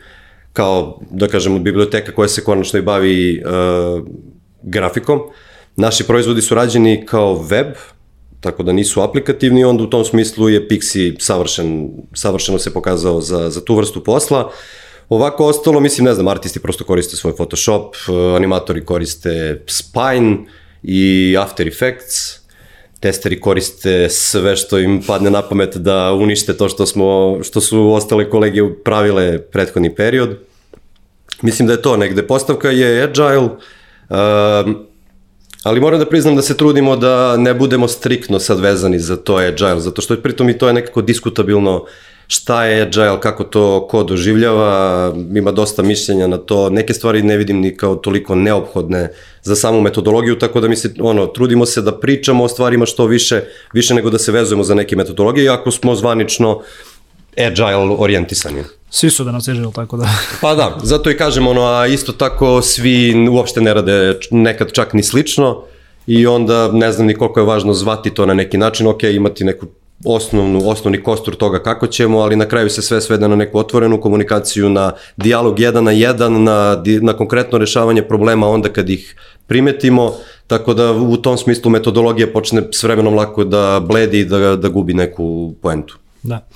kao 0.53 0.99
da 1.11 1.27
kažemo 1.27 1.59
biblioteka 1.59 2.11
koja 2.11 2.27
se 2.27 2.43
konačno 2.43 2.79
i 2.79 2.81
bavi 2.81 3.43
uh, 3.45 4.07
grafikom. 4.61 5.21
Naši 5.75 6.03
proizvodi 6.03 6.41
su 6.41 6.55
rađeni 6.55 7.05
kao 7.05 7.43
web, 7.49 7.67
tako 8.45 8.63
da 8.63 8.71
nisu 8.71 9.01
aplikativni, 9.01 9.63
onda 9.65 9.83
u 9.83 9.89
tom 9.89 10.05
smislu 10.05 10.49
je 10.49 10.67
Pixi 10.67 11.15
savršen, 11.19 11.89
savršeno 12.13 12.59
se 12.59 12.73
pokazao 12.73 13.21
za, 13.21 13.49
za 13.49 13.65
tu 13.65 13.75
vrstu 13.75 14.03
posla. 14.03 14.51
Ovako 15.09 15.47
ostalo, 15.47 15.79
mislim, 15.79 16.05
ne 16.05 16.13
znam, 16.13 16.27
artisti 16.27 16.59
prosto 16.59 16.83
koriste 16.83 17.17
svoj 17.17 17.33
Photoshop, 17.35 17.95
animatori 18.35 18.85
koriste 18.85 19.63
Spine 19.67 20.45
i 20.83 21.35
After 21.39 21.67
Effects, 21.67 22.45
testeri 22.99 23.39
koriste 23.41 24.09
sve 24.09 24.55
što 24.55 24.79
im 24.79 25.01
padne 25.07 25.31
na 25.31 25.41
pamet 25.41 25.77
da 25.77 26.13
unište 26.13 26.57
to 26.57 26.69
što, 26.69 26.85
smo, 26.85 27.39
što 27.43 27.61
su 27.61 27.91
ostale 27.93 28.29
kolege 28.29 28.61
pravile 28.83 29.39
prethodni 29.41 29.95
period. 29.95 30.37
Mislim 31.41 31.67
da 31.67 31.73
je 31.73 31.81
to 31.81 31.97
negde. 31.97 32.27
Postavka 32.27 32.69
je 32.69 33.03
agile, 33.03 33.37
um, 33.39 34.85
Ali 35.65 35.79
moram 35.79 35.99
da 35.99 36.05
priznam 36.05 36.35
da 36.35 36.41
se 36.41 36.57
trudimo 36.57 36.95
da 36.95 37.37
ne 37.37 37.53
budemo 37.53 37.87
striktno 37.87 38.39
sad 38.39 38.59
vezani 38.59 38.99
za 38.99 39.15
to 39.15 39.35
agile, 39.35 39.79
zato 39.79 40.01
što 40.01 40.17
pritom 40.17 40.49
i 40.49 40.57
to 40.57 40.67
je 40.67 40.73
nekako 40.73 41.01
diskutabilno 41.01 41.85
šta 42.27 42.65
je 42.65 42.81
agile, 42.81 43.21
kako 43.21 43.43
to 43.43 43.87
ko 43.87 44.03
doživljava, 44.03 45.13
ima 45.35 45.51
dosta 45.51 45.81
mišljenja 45.81 46.27
na 46.27 46.37
to, 46.37 46.69
neke 46.69 46.93
stvari 46.93 47.23
ne 47.23 47.37
vidim 47.37 47.59
ni 47.59 47.77
kao 47.77 47.95
toliko 47.95 48.35
neophodne 48.35 49.09
za 49.41 49.55
samu 49.55 49.81
metodologiju, 49.81 50.39
tako 50.39 50.61
da 50.61 50.67
mi 50.67 50.75
se, 50.75 50.93
ono, 50.99 51.25
trudimo 51.27 51.65
se 51.65 51.81
da 51.81 51.99
pričamo 51.99 52.43
o 52.43 52.47
stvarima 52.47 52.85
što 52.85 53.05
više, 53.05 53.41
više 53.73 53.93
nego 53.93 54.09
da 54.09 54.19
se 54.19 54.31
vezujemo 54.31 54.63
za 54.63 54.75
neke 54.75 54.95
metodologije, 54.95 55.49
ako 55.49 55.71
smo 55.71 55.95
zvanično 55.95 56.61
agile 57.37 57.95
orijentisani. 57.97 58.63
Svi 58.89 59.09
su 59.09 59.23
danas 59.23 59.47
agile, 59.47 59.71
tako 59.75 59.97
da... 59.97 60.09
pa 60.41 60.55
da, 60.55 60.77
zato 60.83 61.11
i 61.11 61.17
kažem, 61.17 61.47
ono, 61.47 61.61
a 61.65 61.87
isto 61.87 62.11
tako 62.11 62.61
svi 62.61 63.27
uopšte 63.29 63.61
ne 63.61 63.73
rade 63.73 64.19
nekad 64.31 64.71
čak 64.71 64.93
ni 64.93 65.03
slično 65.03 65.63
i 66.07 66.27
onda 66.27 66.71
ne 66.71 66.91
znam 66.91 67.07
ni 67.07 67.13
koliko 67.13 67.39
je 67.39 67.45
važno 67.45 67.73
zvati 67.73 68.09
to 68.09 68.25
na 68.25 68.33
neki 68.33 68.57
način, 68.57 68.87
ok, 68.87 69.03
imati 69.03 69.43
neku 69.43 69.65
osnovnu, 70.05 70.69
osnovni 70.69 71.03
kostur 71.03 71.35
toga 71.35 71.63
kako 71.63 71.87
ćemo, 71.87 72.19
ali 72.19 72.35
na 72.35 72.45
kraju 72.45 72.69
se 72.69 72.81
sve 72.81 73.01
svede 73.01 73.27
na 73.27 73.35
neku 73.35 73.57
otvorenu 73.57 74.01
komunikaciju, 74.01 74.69
na 74.69 74.91
dijalog 75.17 75.59
jedan 75.59 75.83
na 75.83 75.91
jedan, 75.91 76.43
na, 76.43 76.83
na 77.01 77.13
konkretno 77.13 77.57
rešavanje 77.57 78.01
problema 78.01 78.47
onda 78.47 78.69
kad 78.69 78.89
ih 78.89 79.15
primetimo, 79.47 80.13
tako 80.47 80.73
da 80.73 80.91
u 80.91 81.17
tom 81.17 81.37
smislu 81.37 81.71
metodologija 81.71 82.27
počne 82.33 82.61
s 82.71 82.83
vremenom 82.83 83.15
lako 83.15 83.43
da 83.43 83.79
bledi 83.79 84.19
i 84.19 84.25
da, 84.25 84.55
da 84.55 84.69
gubi 84.69 84.93
neku 84.93 85.53
poentu. 85.61 85.97
Da. 86.23 86.47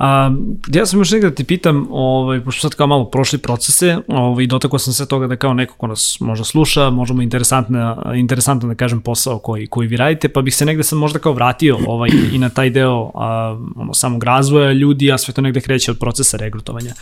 A, 0.00 0.30
ja 0.74 0.86
sam 0.86 1.00
još 1.00 1.10
negde 1.10 1.28
da 1.28 1.34
ti 1.34 1.44
pitam, 1.44 1.86
ovaj, 1.90 2.40
pošto 2.40 2.60
sad 2.60 2.74
kao 2.74 2.86
malo 2.86 3.04
prošli 3.04 3.38
procese, 3.38 3.98
ovaj, 4.08 4.46
dotako 4.46 4.78
sam 4.78 4.92
se 4.92 5.08
toga 5.08 5.26
da 5.26 5.36
kao 5.36 5.54
neko 5.54 5.74
ko 5.74 5.86
nas 5.86 6.16
možda 6.20 6.44
sluša, 6.44 6.90
možemo 6.90 7.22
interesantno, 7.22 8.02
interesantno 8.14 8.68
da 8.68 8.74
kažem 8.74 9.00
posao 9.00 9.38
koji, 9.38 9.66
koji 9.66 9.88
vi 9.88 9.96
radite, 9.96 10.28
pa 10.28 10.42
bih 10.42 10.54
se 10.54 10.66
negde 10.66 10.82
sad 10.82 10.98
možda 10.98 11.18
kao 11.18 11.32
vratio 11.32 11.78
ovaj, 11.86 12.10
i 12.32 12.38
na 12.38 12.48
taj 12.48 12.70
deo 12.70 13.10
a, 13.14 13.58
ono, 13.76 13.94
samog 13.94 14.24
razvoja 14.24 14.72
ljudi, 14.72 15.12
a 15.12 15.18
sve 15.18 15.34
to 15.34 15.40
negde 15.40 15.60
kreće 15.60 15.90
od 15.90 15.98
procesa 15.98 16.36
regrutovanja. 16.36 16.94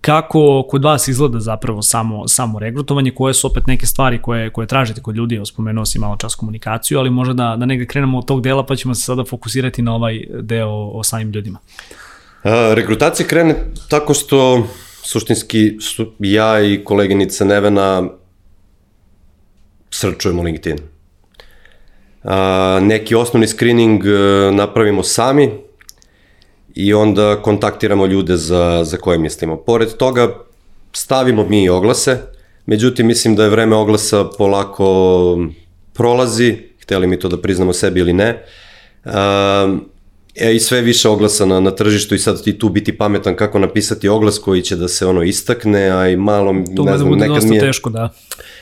Kako 0.00 0.66
kod 0.70 0.84
vas 0.84 1.08
izgleda 1.08 1.40
zapravo 1.40 1.82
samo, 1.82 2.28
samo 2.28 2.58
regrutovanje, 2.58 3.10
koje 3.10 3.34
su 3.34 3.46
opet 3.46 3.66
neke 3.66 3.86
stvari 3.86 4.22
koje, 4.22 4.50
koje 4.50 4.66
tražite 4.66 5.02
kod 5.02 5.16
ljudi, 5.16 5.40
spomenuo 5.44 5.86
si 5.86 5.98
malo 5.98 6.16
čas 6.16 6.34
komunikaciju, 6.34 6.98
ali 6.98 7.10
možda 7.10 7.34
da, 7.34 7.56
da 7.56 7.66
negde 7.66 7.86
krenemo 7.86 8.18
od 8.18 8.26
tog 8.26 8.42
dela 8.42 8.66
pa 8.66 8.76
ćemo 8.76 8.94
se 8.94 9.02
sada 9.02 9.24
fokusirati 9.24 9.82
na 9.82 9.94
ovaj 9.94 10.24
deo 10.40 10.70
o 10.70 11.04
samim 11.04 11.30
ljudima. 11.30 11.58
Rekrutacija 12.44 13.26
krene 13.26 13.54
tako 13.88 14.14
što 14.14 14.66
suštinski 15.02 15.76
su 15.80 16.12
ja 16.18 16.60
i 16.60 16.84
koleginica 16.84 17.44
Nevena 17.44 18.08
srčujemo 19.90 20.42
LinkedIn. 20.42 20.78
A, 22.24 22.78
neki 22.82 23.14
osnovni 23.14 23.46
screening 23.46 24.04
e, 24.06 24.10
napravimo 24.52 25.02
sami 25.02 25.50
i 26.74 26.94
onda 26.94 27.42
kontaktiramo 27.42 28.06
ljude 28.06 28.36
za, 28.36 28.84
za 28.84 28.96
koje 28.96 29.18
mislimo. 29.18 29.56
Pored 29.56 29.96
toga 29.96 30.28
stavimo 30.92 31.44
mi 31.48 31.68
oglase, 31.68 32.18
međutim 32.66 33.06
mislim 33.06 33.36
da 33.36 33.44
je 33.44 33.50
vreme 33.50 33.76
oglasa 33.76 34.24
polako 34.38 35.38
prolazi, 35.92 36.58
hteli 36.82 37.06
mi 37.06 37.18
to 37.18 37.28
da 37.28 37.42
priznamo 37.42 37.72
sebi 37.72 38.00
ili 38.00 38.12
ne. 38.12 38.44
A, 39.04 39.78
E, 40.34 40.54
i 40.54 40.60
sve 40.60 40.80
više 40.80 41.08
oglasa 41.08 41.46
na, 41.46 41.60
na 41.60 41.70
tržištu 41.70 42.14
i 42.14 42.18
sad 42.18 42.44
ti 42.44 42.58
tu 42.58 42.68
biti 42.68 42.96
pametan 42.98 43.36
kako 43.36 43.58
napisati 43.58 44.08
oglas 44.08 44.38
koji 44.38 44.62
će 44.62 44.76
da 44.76 44.88
se 44.88 45.06
ono 45.06 45.22
istakne, 45.22 45.90
a 45.90 46.08
i 46.08 46.16
malo, 46.16 46.54
to 46.76 46.84
ne 46.84 46.98
znam, 46.98 47.18
da 47.18 47.26
nekad 47.26 47.44
mi 47.44 47.56
je... 47.56 47.60
teško, 47.60 47.90
da. 47.90 48.12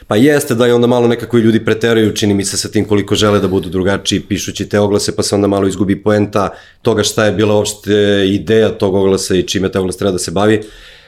Pa 0.07 0.17
jeste 0.17 0.55
da 0.55 0.67
i 0.67 0.71
onda 0.71 0.87
malo 0.87 1.09
nekako 1.09 1.39
i 1.39 1.41
ljudi 1.41 1.65
preteraju, 1.65 2.15
čini 2.15 2.35
mi 2.35 2.45
se 2.45 2.57
sa 2.57 2.69
tim 2.69 2.85
koliko 2.85 3.15
žele 3.15 3.41
da 3.41 3.49
budu 3.49 3.69
drugačiji 3.69 4.21
pišući 4.21 4.69
te 4.69 4.81
oglase, 4.81 5.17
pa 5.17 5.23
se 5.23 5.35
onda 5.35 5.47
malo 5.47 5.69
izgubi 5.69 6.03
poenta 6.03 6.51
toga 6.83 7.03
šta 7.03 7.25
je 7.25 7.33
bila 7.33 7.55
uopšte 7.55 8.25
ideja 8.29 8.69
tog 8.69 8.95
oglasa 8.95 9.35
i 9.35 9.43
čime 9.43 9.73
te 9.73 9.79
oglas 9.79 9.97
treba 9.97 10.13
da 10.13 10.19
se 10.19 10.31
bavi. 10.31 10.63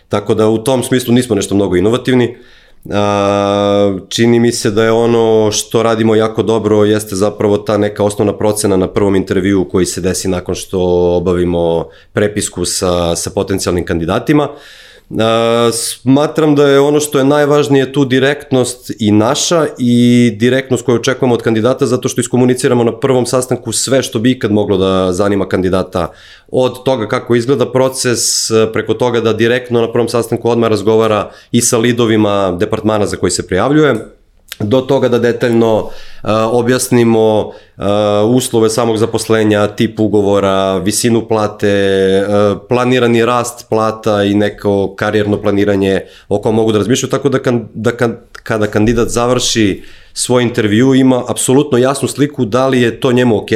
Tako 0.09 0.35
da 0.35 0.49
u 0.49 0.65
tom 0.65 0.83
smislu 0.83 1.15
nismo 1.15 1.37
nešto 1.37 1.55
mnogo 1.55 1.77
inovativni. 1.77 2.25
Uh, 2.29 2.37
A, 2.89 3.99
čini 4.09 4.41
mi 4.41 4.53
se 4.53 4.71
da 4.71 4.85
je 4.85 4.93
ono 4.93 5.53
što 5.53 5.83
radimo 5.83 6.15
jako 6.15 6.43
dobro 6.43 6.85
jeste 6.85 7.17
zapravo 7.17 7.59
ta 7.59 7.79
neka 7.79 8.05
osnovna 8.05 8.37
procena 8.39 8.77
na 8.77 8.89
prvom 8.89 9.17
intervju 9.17 9.69
koji 9.69 9.87
se 9.87 10.01
desi 10.01 10.29
nakon 10.29 10.55
što 10.55 10.81
obavimo 11.17 11.89
prepisku 12.13 12.65
sa, 12.65 13.17
sa 13.17 13.31
potencijalnim 13.31 13.85
kandidatima. 13.85 14.49
Smatram 15.73 16.55
da 16.55 16.67
je 16.67 16.81
ono 16.81 17.01
što 17.01 17.19
je 17.19 17.25
najvažnije 17.25 17.93
tu 17.93 18.05
direktnost 18.05 18.93
i 18.99 19.13
naša 19.13 19.67
i 19.79 20.31
direktnost 20.37 20.85
koju 20.85 20.97
očekujemo 20.97 21.35
od 21.35 21.43
kandidata 21.43 21.87
zato 21.87 22.09
što 22.09 22.21
iskomuniciramo 22.21 22.85
na 22.85 22.99
prvom 22.99 23.27
sastanku 23.27 23.73
sve 23.73 24.03
što 24.03 24.19
bi 24.19 24.31
ikad 24.31 24.53
moglo 24.53 24.77
da 24.77 25.13
zanima 25.13 25.49
kandidata. 25.49 26.13
Od 26.49 26.85
toga 26.85 27.09
kako 27.09 27.35
izgleda 27.35 27.73
proces 27.73 28.51
preko 28.73 28.95
toga 28.95 29.21
da 29.21 29.33
direktno 29.33 29.81
na 29.81 29.93
prvom 29.93 30.09
sastanku 30.09 30.51
odmah 30.51 30.71
razgovara 30.71 31.31
i 31.53 31.61
sa 31.61 31.79
lidovima 31.79 32.57
departmana 32.61 33.07
za 33.07 33.17
koji 33.17 33.31
se 33.31 33.47
prijavljuje 33.47 34.20
do 34.61 34.81
toga 34.81 35.09
da 35.09 35.19
detaljno 35.19 35.77
uh, 35.77 36.31
objasnimo 36.53 37.39
uh, 37.47 37.85
uslove 38.37 38.71
samog 38.71 38.97
zaposlenja, 38.97 39.67
tip 39.67 40.01
ugovora, 40.01 40.79
visinu 40.79 41.29
plate, 41.29 42.25
uh, 42.29 42.59
planirani 42.69 43.25
rast 43.25 43.69
plata 43.69 44.25
i 44.25 44.35
neko 44.35 44.95
karijerno 44.95 45.43
planiranje 45.43 46.01
o 46.29 46.41
kom 46.41 46.55
mogu 46.55 46.73
da 46.73 46.79
razmišljaju, 46.79 47.11
tako 47.11 47.29
da, 47.29 47.39
kan, 47.39 47.69
da 47.75 47.97
kan, 47.97 48.17
kada 48.43 48.67
kandidat 48.67 49.09
završi 49.09 49.83
svoj 50.13 50.43
intervju 50.43 50.95
ima 50.95 51.25
apsolutno 51.29 51.79
jasnu 51.79 52.09
sliku 52.09 52.45
da 52.45 52.69
li 52.69 52.81
je 52.81 53.01
to 53.01 53.13
njemu 53.13 53.37
ok, 53.37 53.51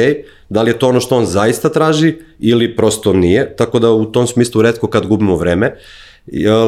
da 0.49 0.61
li 0.61 0.69
je 0.71 0.79
to 0.79 0.89
ono 0.89 0.99
što 0.99 1.17
on 1.17 1.25
zaista 1.25 1.69
traži 1.69 2.15
ili 2.39 2.75
prosto 2.75 3.13
nije, 3.13 3.55
tako 3.55 3.79
da 3.79 3.91
u 3.91 4.05
tom 4.05 4.27
smislu 4.27 4.61
redko 4.61 4.87
kad 4.87 5.05
gubimo 5.05 5.35
vreme. 5.35 5.67
Uh, 5.67 6.04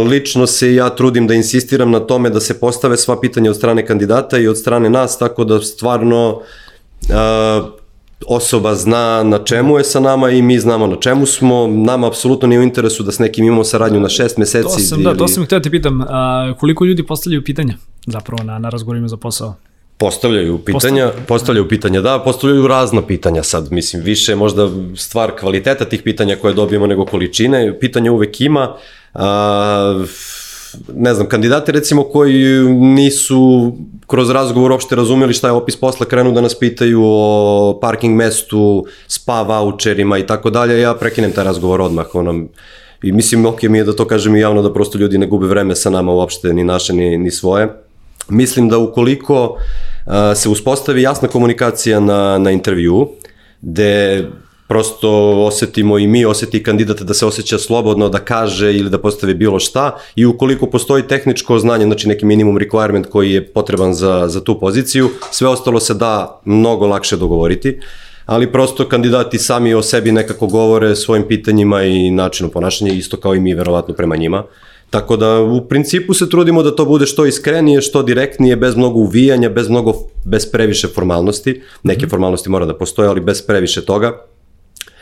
Lično 0.10 0.48
se 0.48 0.74
ja 0.76 0.90
trudim 0.90 1.28
da 1.28 1.34
insistiram 1.34 1.92
na 1.92 2.00
tome 2.00 2.30
da 2.30 2.40
se 2.40 2.60
postave 2.60 2.98
sva 2.98 3.22
pitanja 3.22 3.50
od 3.50 3.56
strane 3.58 3.86
kandidata 3.86 4.38
i 4.38 4.48
od 4.48 4.58
strane 4.58 4.90
nas, 4.90 5.18
tako 5.18 5.44
da 5.44 5.62
stvarno 5.62 6.42
a, 7.14 7.70
osoba 8.28 8.76
zna 8.76 9.24
na 9.24 9.44
čemu 9.44 9.78
je 9.78 9.84
sa 9.84 10.00
nama 10.00 10.30
i 10.30 10.42
mi 10.42 10.60
znamo 10.60 10.88
na 10.88 10.96
čemu 10.96 11.26
smo. 11.26 11.68
Nama 11.68 12.08
apsolutno 12.08 12.48
nije 12.48 12.60
u 12.60 12.64
interesu 12.64 13.04
da 13.04 13.12
s 13.12 13.20
nekim 13.20 13.46
imamo 13.46 13.64
saradnju 13.64 14.00
na 14.00 14.10
šest 14.10 14.38
meseci. 14.38 14.64
To 14.64 14.80
sam, 14.80 15.00
ili... 15.00 15.04
da, 15.04 15.18
to 15.18 15.28
sam 15.28 15.46
htio 15.46 15.60
da 15.60 15.64
ti 15.64 15.72
pitam. 15.72 16.02
A, 16.02 16.54
koliko 16.60 16.86
ljudi 16.86 17.06
postavljaju 17.06 17.44
pitanja 17.44 17.74
zapravo 18.06 18.44
na, 18.44 18.60
na 18.60 18.70
razgovorima 18.70 19.08
za 19.08 19.18
posao? 19.18 19.56
Postavljaju 19.98 20.58
pitanja, 20.58 21.12
postavljaju 21.28 21.68
pitanja, 21.68 22.02
da, 22.02 22.20
postavljaju 22.20 22.68
razna 22.68 23.02
pitanja 23.02 23.44
sad, 23.44 23.72
mislim, 23.72 24.04
više 24.04 24.36
možda 24.36 24.70
stvar 24.96 25.32
kvaliteta 25.40 25.86
tih 25.86 26.02
pitanja 26.02 26.36
koje 26.36 26.54
dobijemo 26.54 26.88
nego 26.88 27.06
količine, 27.06 27.80
pitanja 27.80 28.12
uvek 28.12 28.42
ima, 28.42 28.76
a, 29.18 30.06
ne 30.94 31.14
znam, 31.14 31.28
kandidati 31.28 31.72
recimo 31.72 32.04
koji 32.04 32.64
nisu 32.70 33.74
kroz 34.08 34.30
razgovor 34.30 34.72
uopšte 34.72 34.96
razumeli 34.96 35.34
šta 35.34 35.48
je 35.48 35.52
opis 35.52 35.76
posla, 35.76 36.06
krenu 36.06 36.32
da 36.32 36.42
nas 36.42 36.56
pitaju 36.56 37.02
o 37.04 37.80
parking 37.82 38.16
mestu, 38.16 38.86
spa 39.08 39.42
voucherima 39.42 40.18
i 40.18 40.28
tako 40.28 40.50
dalje, 40.50 40.82
ja 40.82 40.94
prekinem 40.94 41.32
taj 41.32 41.44
razgovor 41.44 41.82
odmah, 41.82 42.16
ono, 42.16 42.46
i 43.04 43.12
mislim, 43.12 43.46
ok 43.46 43.64
mi 43.64 43.78
je 43.78 43.84
da 43.84 43.96
to 43.96 44.08
kažem 44.08 44.36
i 44.36 44.40
javno, 44.40 44.62
da 44.62 44.74
prosto 44.74 44.98
ljudi 44.98 45.18
ne 45.18 45.28
gube 45.28 45.48
vreme 45.48 45.76
sa 45.76 45.90
nama 45.90 46.12
uopšte, 46.12 46.54
ni 46.54 46.64
naše, 46.64 46.94
ni, 46.94 47.18
ni 47.18 47.32
svoje. 47.32 47.68
Mislim 48.30 48.70
da 48.70 48.78
ukoliko 48.78 49.58
uh, 50.06 50.14
se 50.36 50.50
uspostavi 50.50 51.02
jasna 51.02 51.28
komunikacija 51.28 52.00
na, 52.00 52.38
na 52.38 52.52
intervju, 52.52 53.10
gde 53.62 54.26
prosto 54.68 55.10
osetimo 55.46 56.00
i 56.00 56.08
mi, 56.08 56.26
oseti 56.26 56.64
kandidat 56.64 57.02
da 57.02 57.14
se 57.14 57.26
osjeća 57.26 57.58
slobodno 57.58 58.10
da 58.10 58.20
kaže 58.20 58.74
ili 58.74 58.90
da 58.90 58.98
postave 58.98 59.34
bilo 59.34 59.60
šta 59.60 59.98
i 60.16 60.26
ukoliko 60.26 60.68
postoji 60.68 61.04
tehničko 61.04 61.60
znanje, 61.60 61.86
znači 61.86 62.08
neki 62.08 62.26
minimum 62.26 62.58
requirement 62.58 63.10
koji 63.10 63.32
je 63.32 63.46
potreban 63.46 63.94
za, 63.94 64.28
za 64.28 64.44
tu 64.44 64.60
poziciju, 64.60 65.10
sve 65.32 65.48
ostalo 65.48 65.80
se 65.80 65.94
da 65.94 66.42
mnogo 66.46 66.88
lakše 66.88 67.18
dogovoriti 67.18 67.80
ali 68.28 68.52
prosto 68.52 68.90
kandidati 68.90 69.40
sami 69.40 69.74
o 69.74 69.82
sebi 69.82 70.12
nekako 70.12 70.48
govore 70.48 70.96
svojim 70.96 71.24
pitanjima 71.28 71.84
i 71.84 72.12
načinu 72.12 72.50
ponašanja, 72.50 72.94
isto 72.94 73.18
kao 73.18 73.36
i 73.36 73.40
mi 73.40 73.54
verovatno 73.54 73.94
prema 73.94 74.16
njima. 74.16 74.44
Tako 74.90 75.18
da 75.18 75.42
u 75.42 75.68
principu 75.68 76.14
se 76.14 76.30
trudimo 76.30 76.64
da 76.64 76.76
to 76.76 76.86
bude 76.86 77.06
što 77.06 77.26
iskrenije, 77.26 77.82
što 77.82 78.04
direktnije, 78.04 78.56
bez 78.56 78.76
mnogo 78.76 79.00
uvijanja, 79.00 79.50
bez 79.50 79.70
mnogo, 79.70 79.94
bez 80.26 80.52
previše 80.52 80.88
formalnosti. 80.88 81.62
Neke 81.84 82.08
formalnosti 82.08 82.50
mora 82.50 82.66
da 82.66 82.78
postoje, 82.78 83.10
ali 83.10 83.22
bez 83.22 83.42
previše 83.42 83.86
toga 83.86 84.28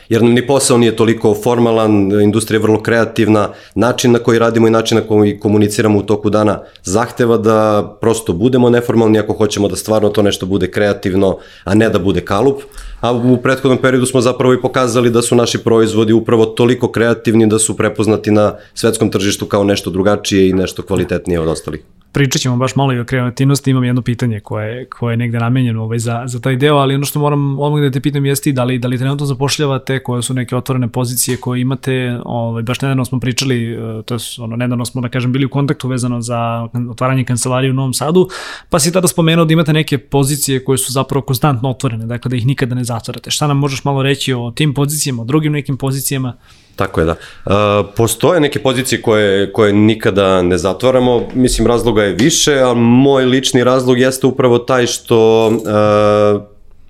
jer 0.09 0.23
nam 0.23 0.33
ni 0.33 0.47
posao 0.47 0.77
nije 0.77 0.95
toliko 0.95 1.35
formalan, 1.43 2.21
industrija 2.21 2.57
je 2.57 2.61
vrlo 2.61 2.81
kreativna, 2.81 3.49
način 3.75 4.11
na 4.11 4.19
koji 4.19 4.39
radimo 4.39 4.67
i 4.67 4.71
način 4.71 4.97
na 4.97 5.03
koji 5.07 5.39
komuniciramo 5.39 5.99
u 5.99 6.03
toku 6.03 6.29
dana 6.29 6.59
zahteva 6.83 7.37
da 7.37 7.89
prosto 8.01 8.33
budemo 8.33 8.69
neformalni 8.69 9.19
ako 9.19 9.33
hoćemo 9.33 9.67
da 9.67 9.75
stvarno 9.75 10.09
to 10.09 10.21
nešto 10.21 10.45
bude 10.45 10.71
kreativno, 10.71 11.37
a 11.63 11.75
ne 11.75 11.89
da 11.89 11.99
bude 11.99 12.21
kalup. 12.21 12.61
A 13.01 13.13
u 13.13 13.37
prethodnom 13.37 13.77
periodu 13.77 14.05
smo 14.05 14.21
zapravo 14.21 14.53
i 14.53 14.61
pokazali 14.61 15.09
da 15.09 15.21
su 15.21 15.35
naši 15.35 15.57
proizvodi 15.57 16.13
upravo 16.13 16.45
toliko 16.45 16.91
kreativni 16.91 17.47
da 17.47 17.59
su 17.59 17.77
prepoznati 17.77 18.31
na 18.31 18.55
svetskom 18.73 19.11
tržištu 19.11 19.45
kao 19.45 19.63
nešto 19.63 19.89
drugačije 19.89 20.49
i 20.49 20.53
nešto 20.53 20.83
kvalitetnije 20.83 21.39
od 21.39 21.47
ostalih 21.47 21.94
pričat 22.15 22.41
ćemo 22.41 22.57
baš 22.57 22.75
malo 22.75 22.93
i 22.93 22.99
o 22.99 23.05
kreativnosti, 23.05 23.71
imam 23.71 23.83
jedno 23.83 24.01
pitanje 24.01 24.39
koje, 24.39 24.85
koje 24.89 25.13
je 25.13 25.17
negde 25.17 25.39
namenjeno 25.39 25.83
ovaj, 25.83 25.99
za, 25.99 26.23
za 26.25 26.39
taj 26.39 26.55
deo, 26.55 26.75
ali 26.75 26.95
ono 26.95 27.05
što 27.05 27.19
moram 27.19 27.59
odmah 27.59 27.81
da 27.81 27.91
te 27.91 27.99
pitam 28.01 28.25
jeste 28.25 28.51
da 28.51 28.63
li, 28.63 28.79
da 28.79 28.87
li 28.87 28.97
trenutno 28.97 29.25
zapošljavate, 29.25 29.99
koje 30.03 30.21
su 30.21 30.33
neke 30.33 30.55
otvorene 30.55 30.87
pozicije 30.87 31.37
koje 31.37 31.61
imate, 31.61 32.19
ovaj, 32.25 32.63
baš 32.63 32.81
nedavno 32.81 33.05
smo 33.05 33.19
pričali, 33.19 33.73
e, 33.73 33.77
to 34.05 34.13
je 34.13 34.19
ono, 34.39 34.55
nedavno 34.55 34.85
smo 34.85 35.01
da 35.01 35.09
kažem 35.09 35.31
bili 35.31 35.45
u 35.45 35.49
kontaktu 35.49 35.87
vezano 35.87 36.21
za 36.21 36.69
otvaranje 36.91 37.23
kancelarije 37.23 37.71
u 37.71 37.73
Novom 37.73 37.93
Sadu, 37.93 38.29
pa 38.69 38.79
si 38.79 38.93
tada 38.93 39.07
spomenuo 39.07 39.45
da 39.45 39.53
imate 39.53 39.73
neke 39.73 39.97
pozicije 39.97 40.63
koje 40.63 40.77
su 40.77 40.91
zapravo 40.91 41.25
konstantno 41.25 41.69
otvorene, 41.69 42.05
dakle 42.05 42.29
da 42.29 42.35
ih 42.35 42.45
nikada 42.45 42.75
ne 42.75 42.83
zatvarate. 42.83 43.31
Šta 43.31 43.47
nam 43.47 43.57
možeš 43.57 43.83
malo 43.83 44.03
reći 44.03 44.33
o 44.33 44.51
tim 44.51 44.73
pozicijama, 44.73 45.21
o 45.21 45.25
drugim 45.25 45.53
nekim 45.53 45.77
pozicijama? 45.77 46.37
Tako 46.75 47.01
je, 47.01 47.05
da. 47.05 47.15
Uh, 47.45 47.53
postoje 47.95 48.39
neke 48.39 48.59
pozicije 48.59 49.01
koje, 49.01 49.51
koje 49.53 49.73
nikada 49.73 50.41
ne 50.41 50.57
zatvaramo, 50.57 51.27
mislim 51.33 51.67
razloga 51.67 52.03
je 52.03 52.13
više, 52.13 52.59
a 52.59 52.73
moj 52.73 53.25
lični 53.25 53.63
razlog 53.63 53.99
jeste 53.99 54.27
upravo 54.27 54.57
taj 54.57 54.85
što 54.85 55.47
uh, 55.47 56.41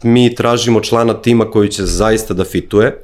mi 0.03 0.35
tražimo 0.35 0.81
člana 0.81 1.13
tima 1.13 1.51
koji 1.51 1.69
će 1.69 1.83
zaista 1.83 2.33
da 2.33 2.43
fituje 2.43 2.97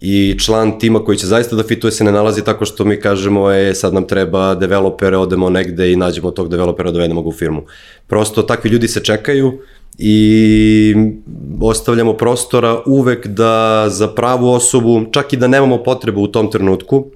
i 0.00 0.38
član 0.38 0.78
tima 0.78 1.04
koji 1.04 1.18
će 1.18 1.26
zaista 1.26 1.56
da 1.56 1.62
fituje 1.62 1.92
se 1.92 2.04
ne 2.04 2.12
nalazi 2.12 2.44
tako 2.44 2.64
što 2.64 2.84
mi 2.84 3.00
kažemo 3.00 3.52
e 3.52 3.74
sad 3.74 3.94
nam 3.94 4.06
treba 4.06 4.54
developere, 4.54 5.16
odemo 5.16 5.50
negde 5.50 5.92
i 5.92 5.96
nađemo 5.96 6.30
tog 6.30 6.48
developera, 6.48 6.90
dovedemo 6.90 7.22
ga 7.22 7.28
u 7.28 7.32
firmu. 7.32 7.62
Prosto 8.06 8.42
takvi 8.42 8.70
ljudi 8.70 8.88
se 8.88 9.04
čekaju, 9.04 9.58
i 9.98 10.94
ostavljamo 11.60 12.12
prostora 12.12 12.82
uvek 12.86 13.26
da 13.26 13.84
za 13.88 14.08
pravu 14.08 14.50
osobu, 14.50 15.04
čak 15.12 15.32
i 15.32 15.36
da 15.36 15.46
nemamo 15.46 15.82
potrebu 15.82 16.22
u 16.22 16.28
tom 16.28 16.50
trenutku, 16.50 17.06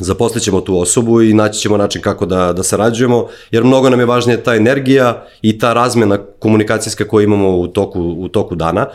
zaposlit 0.00 0.44
ćemo 0.44 0.60
tu 0.60 0.78
osobu 0.78 1.22
i 1.22 1.34
naći 1.34 1.60
ćemo 1.60 1.76
način 1.76 2.02
kako 2.02 2.26
da, 2.26 2.52
da 2.52 2.62
sarađujemo, 2.62 3.26
jer 3.50 3.64
mnogo 3.64 3.90
nam 3.90 4.00
je 4.00 4.06
važnija 4.06 4.42
ta 4.42 4.54
energija 4.54 5.26
i 5.42 5.58
ta 5.58 5.72
razmena 5.72 6.18
komunikacijska 6.38 7.08
koju 7.08 7.24
imamo 7.24 7.58
u 7.58 7.68
toku, 7.68 8.00
u 8.18 8.28
toku 8.28 8.54
dana. 8.54 8.86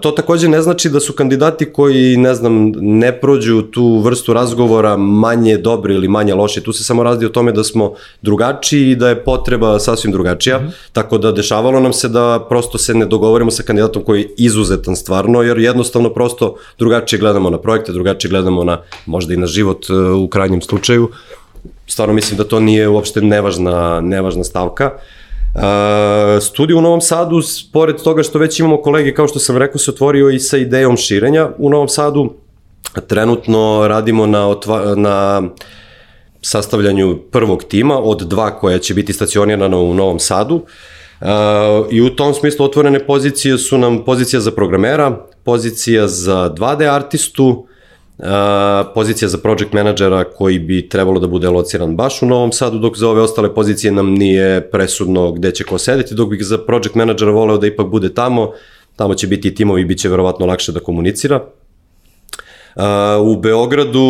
To 0.00 0.10
takođe 0.10 0.48
ne 0.48 0.62
znači 0.62 0.90
da 0.90 1.00
su 1.00 1.12
kandidati 1.12 1.72
koji, 1.72 2.16
ne 2.16 2.34
znam, 2.34 2.72
ne 2.76 3.20
prođu 3.20 3.62
tu 3.62 3.98
vrstu 3.98 4.32
razgovora 4.32 4.96
manje 4.96 5.56
dobri 5.56 5.94
ili 5.94 6.08
manje 6.08 6.34
loši. 6.34 6.60
Tu 6.60 6.72
se 6.72 6.84
samo 6.84 7.02
radi 7.02 7.26
o 7.26 7.28
tome 7.28 7.52
da 7.52 7.64
smo 7.64 7.92
drugačiji 8.22 8.90
i 8.90 8.96
da 8.96 9.08
je 9.08 9.24
potreba 9.24 9.78
sasvim 9.78 10.12
drugačija. 10.12 10.58
Mm 10.58 10.62
-hmm. 10.62 10.72
Tako 10.92 11.18
da 11.18 11.32
dešavalo 11.32 11.80
nam 11.80 11.92
se 11.92 12.08
da 12.08 12.46
prosto 12.48 12.78
se 12.78 12.94
ne 12.94 13.06
dogovorimo 13.06 13.50
sa 13.50 13.62
kandidatom 13.62 14.02
koji 14.04 14.20
je 14.20 14.28
izuzetan 14.36 14.96
stvarno, 14.96 15.42
jer 15.42 15.58
jednostavno 15.58 16.10
prosto 16.10 16.56
drugačije 16.78 17.20
gledamo 17.20 17.50
na 17.50 17.58
projekte, 17.58 17.92
drugačije 17.92 18.30
gledamo 18.30 18.64
na 18.64 18.78
možda 19.06 19.34
i 19.34 19.36
na 19.36 19.46
život 19.46 19.86
e, 19.90 19.94
u 19.94 20.28
krajnjem 20.28 20.62
slučaju. 20.62 21.08
Stvarno 21.86 22.14
mislim 22.14 22.38
da 22.38 22.44
to 22.44 22.60
nije 22.60 22.88
uopšte 22.88 23.20
nevažna, 23.20 24.00
nevažna 24.00 24.44
stavka. 24.44 24.90
Uh, 24.94 25.19
Uh, 25.54 26.42
studiju 26.42 26.78
u 26.78 26.80
Novom 26.80 27.00
Sadu, 27.00 27.40
pored 27.72 27.96
toga 28.02 28.22
što 28.22 28.38
već 28.38 28.60
imamo 28.60 28.82
kolege, 28.82 29.14
kao 29.14 29.28
što 29.28 29.38
sam 29.38 29.56
rekao, 29.56 29.78
se 29.78 29.90
otvorio 29.90 30.30
i 30.30 30.38
sa 30.38 30.56
idejom 30.56 30.96
širenja 30.96 31.50
u 31.58 31.70
Novom 31.70 31.88
Sadu. 31.88 32.34
Trenutno 33.06 33.88
radimo 33.88 34.26
na, 34.26 34.48
otva, 34.48 34.94
na 34.94 35.42
sastavljanju 36.42 37.18
prvog 37.30 37.64
tima 37.64 37.98
od 37.98 38.22
dva 38.22 38.50
koja 38.50 38.78
će 38.78 38.94
biti 38.94 39.12
stacionirana 39.12 39.78
u 39.78 39.94
Novom 39.94 40.18
Sadu. 40.18 40.54
Uh, 40.54 41.28
I 41.90 42.00
u 42.00 42.16
tom 42.16 42.34
smislu 42.34 42.64
otvorene 42.64 43.06
pozicije 43.06 43.58
su 43.58 43.78
nam 43.78 44.04
pozicija 44.04 44.40
za 44.40 44.50
programera, 44.50 45.26
pozicija 45.44 46.08
za 46.08 46.54
2D 46.58 46.94
artistu, 46.94 47.66
pozicija 48.94 49.28
za 49.28 49.38
project 49.38 49.72
menadžera 49.72 50.24
koji 50.24 50.58
bi 50.58 50.88
trebalo 50.88 51.20
da 51.20 51.26
bude 51.26 51.48
lociran 51.48 51.96
baš 51.96 52.22
u 52.22 52.26
Novom 52.26 52.52
Sadu, 52.52 52.78
dok 52.78 52.96
za 52.96 53.08
ove 53.08 53.22
ostale 53.22 53.54
pozicije 53.54 53.92
nam 53.92 54.14
nije 54.14 54.70
presudno 54.70 55.32
gde 55.32 55.52
će 55.52 55.64
ko 55.64 55.78
sedeti, 55.78 56.14
dok 56.14 56.28
bih 56.28 56.44
za 56.44 56.58
project 56.58 56.94
menadžera 56.94 57.30
voleo 57.30 57.58
da 57.58 57.66
ipak 57.66 57.86
bude 57.86 58.14
tamo, 58.14 58.52
tamo 58.96 59.14
će 59.14 59.26
biti 59.26 59.48
i 59.48 59.54
timovi, 59.54 59.84
bit 59.84 59.98
će 59.98 60.08
verovatno 60.08 60.46
lakše 60.46 60.72
da 60.72 60.80
komunicira. 60.80 61.44
u 63.22 63.36
Beogradu 63.36 64.00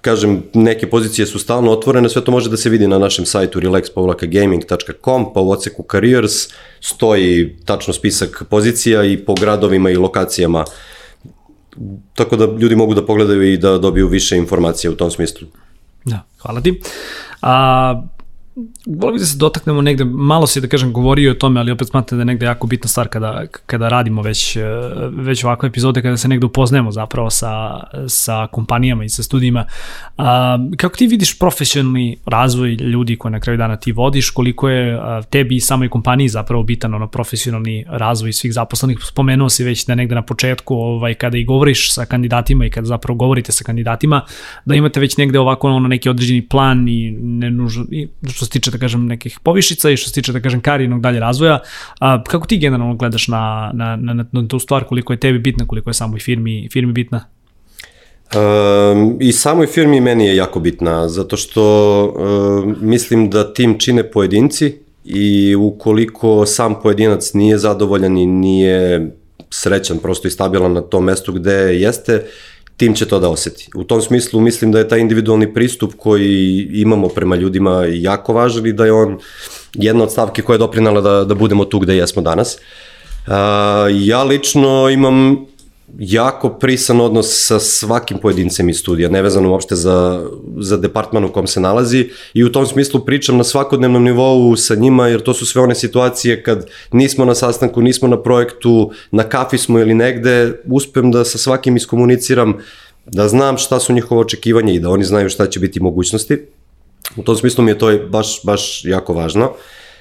kažem, 0.00 0.42
neke 0.54 0.90
pozicije 0.90 1.26
su 1.26 1.38
stalno 1.38 1.72
otvorene, 1.72 2.08
sve 2.08 2.24
to 2.24 2.32
može 2.32 2.50
da 2.50 2.56
se 2.56 2.70
vidi 2.70 2.86
na 2.86 2.98
našem 2.98 3.26
sajtu 3.26 3.60
relax.gaming.com, 3.60 5.32
pa 5.34 5.40
u 5.40 5.50
oceku 5.50 5.84
careers 5.90 6.32
stoji 6.80 7.56
tačno 7.64 7.94
spisak 7.94 8.42
pozicija 8.50 9.04
i 9.04 9.16
po 9.16 9.34
gradovima 9.34 9.90
i 9.90 9.96
lokacijama 9.96 10.60
uh, 10.60 10.72
tako 12.14 12.36
da 12.36 12.44
ljudi 12.44 12.76
mogu 12.76 12.94
da 12.94 13.06
pogledaju 13.06 13.52
i 13.52 13.56
da 13.56 13.78
dobiju 13.78 14.08
više 14.08 14.36
informacije 14.36 14.90
u 14.90 14.96
tom 14.96 15.10
smislu. 15.10 15.48
Da, 16.04 16.24
hvala 16.38 16.60
ti. 16.60 16.80
A, 17.42 18.02
Volio 18.86 19.12
bih 19.12 19.20
da 19.20 19.26
se 19.26 19.36
dotaknemo 19.38 19.82
negde, 19.82 20.04
malo 20.04 20.46
si 20.46 20.60
da 20.60 20.68
kažem 20.68 20.92
govorio 20.92 21.30
o 21.30 21.34
tome, 21.34 21.60
ali 21.60 21.72
opet 21.72 21.88
smatram 21.88 22.18
da 22.18 22.22
je 22.22 22.24
negde 22.24 22.46
jako 22.46 22.66
bitna 22.66 22.88
stvar 22.88 23.08
kada, 23.08 23.44
kada 23.66 23.88
radimo 23.88 24.22
već, 24.22 24.56
e, 24.56 24.62
već 25.10 25.44
ovakve 25.44 25.68
epizode, 25.68 26.02
kada 26.02 26.16
se 26.16 26.28
negde 26.28 26.46
upoznajemo 26.46 26.92
zapravo 26.92 27.30
sa, 27.30 27.80
sa 28.06 28.46
kompanijama 28.46 29.04
i 29.04 29.08
sa 29.08 29.22
studijima. 29.22 29.64
A, 30.16 30.58
kako 30.76 30.96
ti 30.96 31.06
vidiš 31.06 31.38
profesionalni 31.38 32.16
razvoj 32.26 32.74
ljudi 32.74 33.16
koje 33.16 33.32
na 33.32 33.40
kraju 33.40 33.58
dana 33.58 33.76
ti 33.76 33.92
vodiš, 33.92 34.30
koliko 34.30 34.68
je 34.68 34.94
a, 34.94 35.22
tebi 35.22 35.56
i 35.56 35.60
samoj 35.60 35.88
kompaniji 35.88 36.28
zapravo 36.28 36.62
bitan 36.62 36.94
ono 36.94 37.06
profesionalni 37.06 37.84
razvoj 37.88 38.32
svih 38.32 38.52
zaposlenih? 38.52 38.98
Spomenuo 39.02 39.48
si 39.48 39.64
već 39.64 39.86
da 39.86 39.94
negde 39.94 40.14
na 40.14 40.22
početku 40.22 40.74
ovaj, 40.74 41.14
kada 41.14 41.38
i 41.38 41.44
govoriš 41.44 41.94
sa 41.94 42.04
kandidatima 42.04 42.66
i 42.66 42.70
kada 42.70 42.86
zapravo 42.86 43.16
govorite 43.16 43.52
sa 43.52 43.64
kandidatima, 43.64 44.24
da 44.64 44.74
imate 44.74 45.00
već 45.00 45.16
negde 45.16 45.38
ovako 45.38 45.68
ono 45.68 45.88
neki 45.88 46.08
određeni 46.08 46.48
plan 46.48 46.88
i 46.88 47.10
ne 47.10 47.50
nužno, 47.50 47.84
i 47.90 48.08
što 48.32 48.47
se 48.48 48.52
tiče, 48.52 48.70
da 48.70 48.78
kažem, 48.78 49.06
nekih 49.06 49.38
povišica 49.42 49.90
i 49.90 49.96
što 49.96 50.08
se 50.08 50.14
tiče, 50.14 50.32
da 50.32 50.40
kažem, 50.40 50.60
karijenog 50.60 51.00
dalje 51.00 51.20
razvoja. 51.20 51.58
A, 52.00 52.22
kako 52.24 52.46
ti 52.46 52.58
generalno 52.58 52.94
gledaš 52.94 53.28
na, 53.28 53.70
na, 53.74 53.96
na, 53.96 54.24
na 54.32 54.48
tu 54.48 54.58
stvar, 54.58 54.84
koliko 54.84 55.12
je 55.12 55.20
tebi 55.20 55.38
bitna, 55.38 55.66
koliko 55.66 55.90
je 55.90 55.94
samoj 55.94 56.20
firmi, 56.20 56.68
firmi 56.72 56.92
bitna? 56.92 57.24
Um, 58.34 59.16
I 59.20 59.32
samoj 59.32 59.66
firmi 59.66 60.00
meni 60.00 60.26
je 60.26 60.36
jako 60.36 60.60
bitna, 60.60 61.08
zato 61.08 61.36
što 61.36 61.62
um, 62.04 62.76
mislim 62.80 63.30
da 63.30 63.52
tim 63.52 63.78
čine 63.78 64.10
pojedinci 64.10 64.74
i 65.04 65.54
ukoliko 65.54 66.46
sam 66.46 66.80
pojedinac 66.82 67.32
nije 67.34 67.58
zadovoljan 67.58 68.18
i 68.18 68.26
nije 68.26 69.10
srećan 69.50 69.98
prosto 69.98 70.28
i 70.28 70.30
stabilan 70.30 70.72
na 70.72 70.80
tom 70.80 71.04
mestu 71.04 71.32
gde 71.32 71.52
jeste, 71.52 72.24
tim 72.78 72.94
će 72.94 73.06
to 73.06 73.18
da 73.18 73.28
oseti. 73.28 73.70
U 73.74 73.84
tom 73.84 74.02
smislu 74.02 74.40
mislim 74.40 74.72
da 74.72 74.78
je 74.78 74.88
taj 74.88 75.00
individualni 75.00 75.54
pristup 75.54 75.94
koji 75.96 76.68
imamo 76.72 77.08
prema 77.08 77.36
ljudima 77.36 77.84
jako 77.90 78.32
važan 78.32 78.66
i 78.66 78.72
da 78.72 78.84
je 78.84 78.92
on 78.92 79.18
jedna 79.74 80.04
od 80.04 80.12
stavke 80.12 80.42
koja 80.42 80.54
je 80.54 80.58
doprinala 80.58 81.00
da, 81.00 81.24
da 81.24 81.34
budemo 81.34 81.64
tu 81.64 81.78
gde 81.78 81.96
jesmo 81.96 82.22
danas. 82.22 82.56
Uh, 83.26 83.34
ja 83.90 84.22
lično 84.22 84.90
imam 84.90 85.46
jako 85.98 86.48
prisan 86.48 87.00
odnos 87.00 87.26
sa 87.46 87.60
svakim 87.60 88.18
pojedincem 88.18 88.68
iz 88.68 88.78
studija, 88.78 89.08
nevezano 89.08 89.50
uopšte 89.50 89.76
za, 89.76 90.26
za 90.60 90.76
departman 90.76 91.24
u 91.24 91.32
kom 91.32 91.46
se 91.46 91.60
nalazi 91.60 92.10
i 92.34 92.44
u 92.44 92.52
tom 92.52 92.66
smislu 92.66 93.00
pričam 93.00 93.36
na 93.36 93.44
svakodnevnom 93.44 94.04
nivou 94.04 94.56
sa 94.56 94.74
njima 94.74 95.08
jer 95.08 95.22
to 95.22 95.34
su 95.34 95.46
sve 95.46 95.62
one 95.62 95.74
situacije 95.74 96.42
kad 96.42 96.66
nismo 96.92 97.24
na 97.24 97.34
sastanku, 97.34 97.82
nismo 97.82 98.08
na 98.08 98.22
projektu, 98.22 98.90
na 99.10 99.22
kafi 99.22 99.58
smo 99.58 99.78
ili 99.78 99.94
negde, 99.94 100.52
uspem 100.66 101.10
da 101.10 101.24
sa 101.24 101.38
svakim 101.38 101.76
iskomuniciram, 101.76 102.54
da 103.06 103.28
znam 103.28 103.58
šta 103.58 103.80
su 103.80 103.92
njihove 103.92 104.20
očekivanja 104.20 104.72
i 104.72 104.80
da 104.80 104.90
oni 104.90 105.04
znaju 105.04 105.30
šta 105.30 105.46
će 105.46 105.60
biti 105.60 105.80
mogućnosti. 105.80 106.38
U 107.16 107.22
tom 107.22 107.36
smislu 107.36 107.64
mi 107.64 107.70
je 107.70 107.78
to 107.78 107.98
baš, 108.10 108.40
baš 108.44 108.84
jako 108.84 109.14
važno. 109.14 109.44
Uh, 109.44 109.56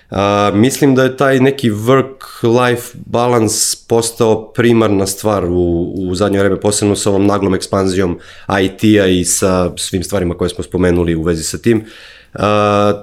A, 0.10 0.52
mislim 0.54 0.96
da 0.96 1.04
je 1.04 1.18
taj 1.18 1.40
neki 1.40 1.72
work-life 1.72 2.96
balance 3.06 3.78
postao 3.88 4.52
primarna 4.52 5.08
stvar 5.08 5.46
u, 5.46 5.94
u 5.98 6.16
zadnje 6.16 6.40
vreme, 6.40 6.60
posebno 6.60 6.96
sa 6.96 7.10
ovom 7.10 7.26
naglom 7.26 7.56
ekspanzijom 7.56 8.20
IT-a 8.62 9.06
i 9.08 9.26
sa 9.26 9.72
svim 9.78 10.04
stvarima 10.04 10.34
koje 10.34 10.50
smo 10.50 10.64
spomenuli 10.64 11.16
u 11.16 11.24
vezi 11.24 11.44
sa 11.44 11.58
tim. 11.58 11.86
Uh, 12.34 12.42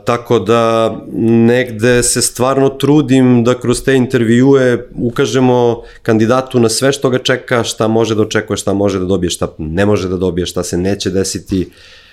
tako 0.04 0.38
da 0.38 0.94
negde 1.28 2.02
se 2.02 2.22
stvarno 2.22 2.68
trudim 2.68 3.44
da 3.44 3.60
kroz 3.60 3.82
te 3.82 3.94
intervjue 3.94 4.88
ukažemo 4.94 5.82
kandidatu 6.02 6.60
na 6.60 6.68
sve 6.68 6.92
što 6.92 7.10
ga 7.10 7.18
čeka, 7.18 7.64
šta 7.64 7.88
može 7.88 8.14
da 8.14 8.22
očekuje, 8.22 8.56
šta 8.56 8.72
može 8.72 8.98
da 8.98 9.04
dobije, 9.04 9.30
šta 9.30 9.48
ne 9.58 9.86
može 9.86 10.08
da 10.08 10.16
dobije, 10.16 10.46
šta 10.46 10.62
se 10.62 10.76
neće 10.78 11.10
desiti. 11.10 11.60
Uh, 11.60 12.03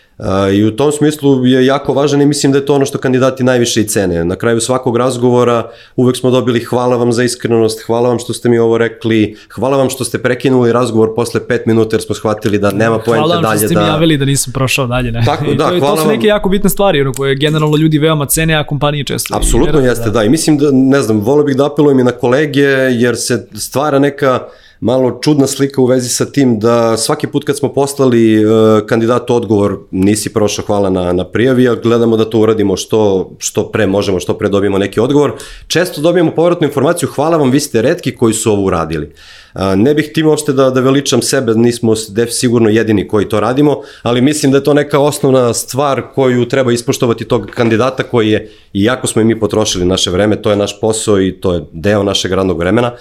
I 0.54 0.63
u 0.63 0.76
tom 0.76 0.91
smislu 0.91 1.45
je 1.45 1.65
jako 1.65 1.93
važan 1.93 2.21
i 2.21 2.26
mislim 2.26 2.52
da 2.52 2.58
je 2.58 2.65
to 2.65 2.76
ono 2.76 2.86
što 2.86 2.97
kandidati 2.97 3.43
najviše 3.43 3.82
i 3.82 3.88
cene. 3.88 4.26
Na 4.26 4.36
kraju 4.36 4.62
svakog 4.62 4.97
razgovora 4.97 5.69
uvek 5.95 6.17
smo 6.17 6.32
dobili 6.32 6.60
hvala 6.60 6.95
vam 6.95 7.12
za 7.12 7.24
iskrenost, 7.24 7.82
hvala 7.86 8.10
vam 8.10 8.19
što 8.19 8.34
ste 8.34 8.50
mi 8.50 8.58
ovo 8.58 8.78
rekli, 8.78 9.38
hvala 9.56 9.78
vam 9.78 9.89
što 9.89 10.04
ste 10.06 10.17
prekinuli 10.17 10.71
razgovor 10.71 11.15
posle 11.15 11.41
5 11.50 11.60
minuta 11.65 11.95
jer 11.95 12.02
smo 12.02 12.15
shvatili 12.15 12.60
da 12.60 12.71
nema 12.71 13.00
poente 13.00 13.28
dalje. 13.28 13.28
Hvala 13.28 13.36
vam 13.36 13.58
što 13.58 13.67
ste 13.67 13.76
da... 13.76 13.82
mi 13.82 13.88
javili 13.88 14.17
da 14.17 14.26
nisam 14.26 14.54
prošao 14.54 14.88
dalje. 14.88 15.12
Ne? 15.12 15.21
Tako, 15.26 15.45
da, 15.58 15.69
to, 15.69 15.80
hvala 15.80 15.95
to 15.95 16.02
su 16.02 16.08
neke 16.08 16.28
jako 16.28 16.50
bitne 16.50 16.69
stvari 16.69 17.02
ono, 17.02 17.13
koje 17.13 17.36
generalno 17.36 17.78
ljudi 17.78 17.97
veoma 17.97 18.26
cene, 18.26 18.56
a 18.56 18.63
kompanije 18.63 19.04
često. 19.04 19.36
Apsolutno 19.36 19.80
jeste, 19.80 20.06
da. 20.06 20.10
da. 20.10 20.24
I 20.24 20.30
mislim 20.30 20.58
da, 20.58 20.69
ne 20.71 21.02
znam, 21.02 21.19
volio 21.19 21.43
bih 21.43 21.56
da 21.56 21.65
apelujem 21.65 22.00
i 22.00 22.04
na 22.04 22.12
kolege 22.12 22.67
jer 22.91 23.17
se 23.17 23.47
stvara 23.54 24.00
neka 24.00 24.39
malo 24.82 25.20
čudna 25.24 25.48
slika 25.48 25.82
u 25.82 25.86
vezi 25.86 26.10
sa 26.10 26.26
tim 26.26 26.60
da 26.60 26.98
svaki 26.98 27.28
put 27.28 27.44
kad 27.44 27.58
smo 27.58 27.74
poslali 27.74 28.46
uh, 28.46 28.52
kandidatu 28.88 29.36
odgovor 29.36 29.78
nisi 29.91 30.34
prošao 30.34 30.65
hvala 30.65 30.89
na, 30.89 31.13
na 31.13 31.26
prijavi, 31.26 31.70
a 31.70 31.76
gledamo 31.76 32.17
da 32.17 32.26
to 32.26 32.39
uradimo 32.39 32.78
što, 32.78 33.32
što 33.38 33.70
pre 33.72 33.88
možemo, 33.88 34.20
što 34.20 34.34
pre 34.34 34.50
dobijemo 34.50 34.78
neki 34.78 35.00
odgovor. 35.00 35.32
Često 35.67 36.02
dobijemo 36.02 36.32
povratnu 36.32 36.67
informaciju 36.67 37.10
hvala 37.10 37.38
vam, 37.38 37.52
vi 37.52 37.60
ste 37.60 37.82
redki 37.82 38.15
koji 38.15 38.34
su 38.34 38.52
ovo 38.52 38.63
uradili. 38.63 39.13
Uh, 39.54 39.62
ne 39.76 39.94
bih 39.94 40.12
tim 40.13 40.28
uopšte 40.28 40.54
da, 40.54 40.70
da 40.70 40.82
veličam 40.82 41.22
sebe, 41.22 41.54
nismo 41.56 41.94
def 42.10 42.30
sigurno 42.32 42.70
jedini 42.70 43.08
koji 43.08 43.30
to 43.30 43.39
radimo, 43.39 43.82
ali 44.02 44.22
mislim 44.22 44.52
da 44.52 44.58
je 44.58 44.63
to 44.63 44.74
neka 44.74 45.00
osnovna 45.00 45.54
stvar 45.54 46.02
koju 46.15 46.48
treba 46.48 46.72
ispoštovati 46.72 47.26
tog 47.26 47.46
kandidata 47.46 48.04
koji 48.04 48.30
je, 48.30 48.50
iako 48.74 49.08
smo 49.08 49.22
i 49.22 49.26
mi 49.26 49.39
potrošili 49.39 49.86
naše 49.86 50.10
vreme, 50.10 50.41
to 50.41 50.50
je 50.50 50.56
naš 50.56 50.80
posao 50.80 51.22
i 51.22 51.32
to 51.32 51.54
je 51.54 51.65
deo 51.72 52.04
našeg 52.04 52.32
radnog 52.32 52.60
vremena, 52.60 52.91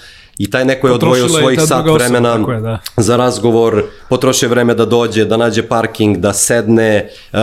i 0.40 0.50
taj 0.50 0.64
neko 0.64 0.88
je 0.88 0.92
odvojio 0.92 1.28
svojih 1.28 1.60
sat 1.62 1.84
vremena 1.94 2.34
osoba, 2.34 2.54
je, 2.54 2.60
da. 2.60 2.78
za 2.96 3.16
razgovor, 3.16 3.82
potrošio 4.08 4.48
vreme 4.48 4.74
da 4.74 4.86
dođe, 4.86 5.24
da 5.24 5.36
nađe 5.36 5.62
parking, 5.62 6.16
da 6.16 6.32
sedne. 6.32 7.10
Uh, 7.32 7.38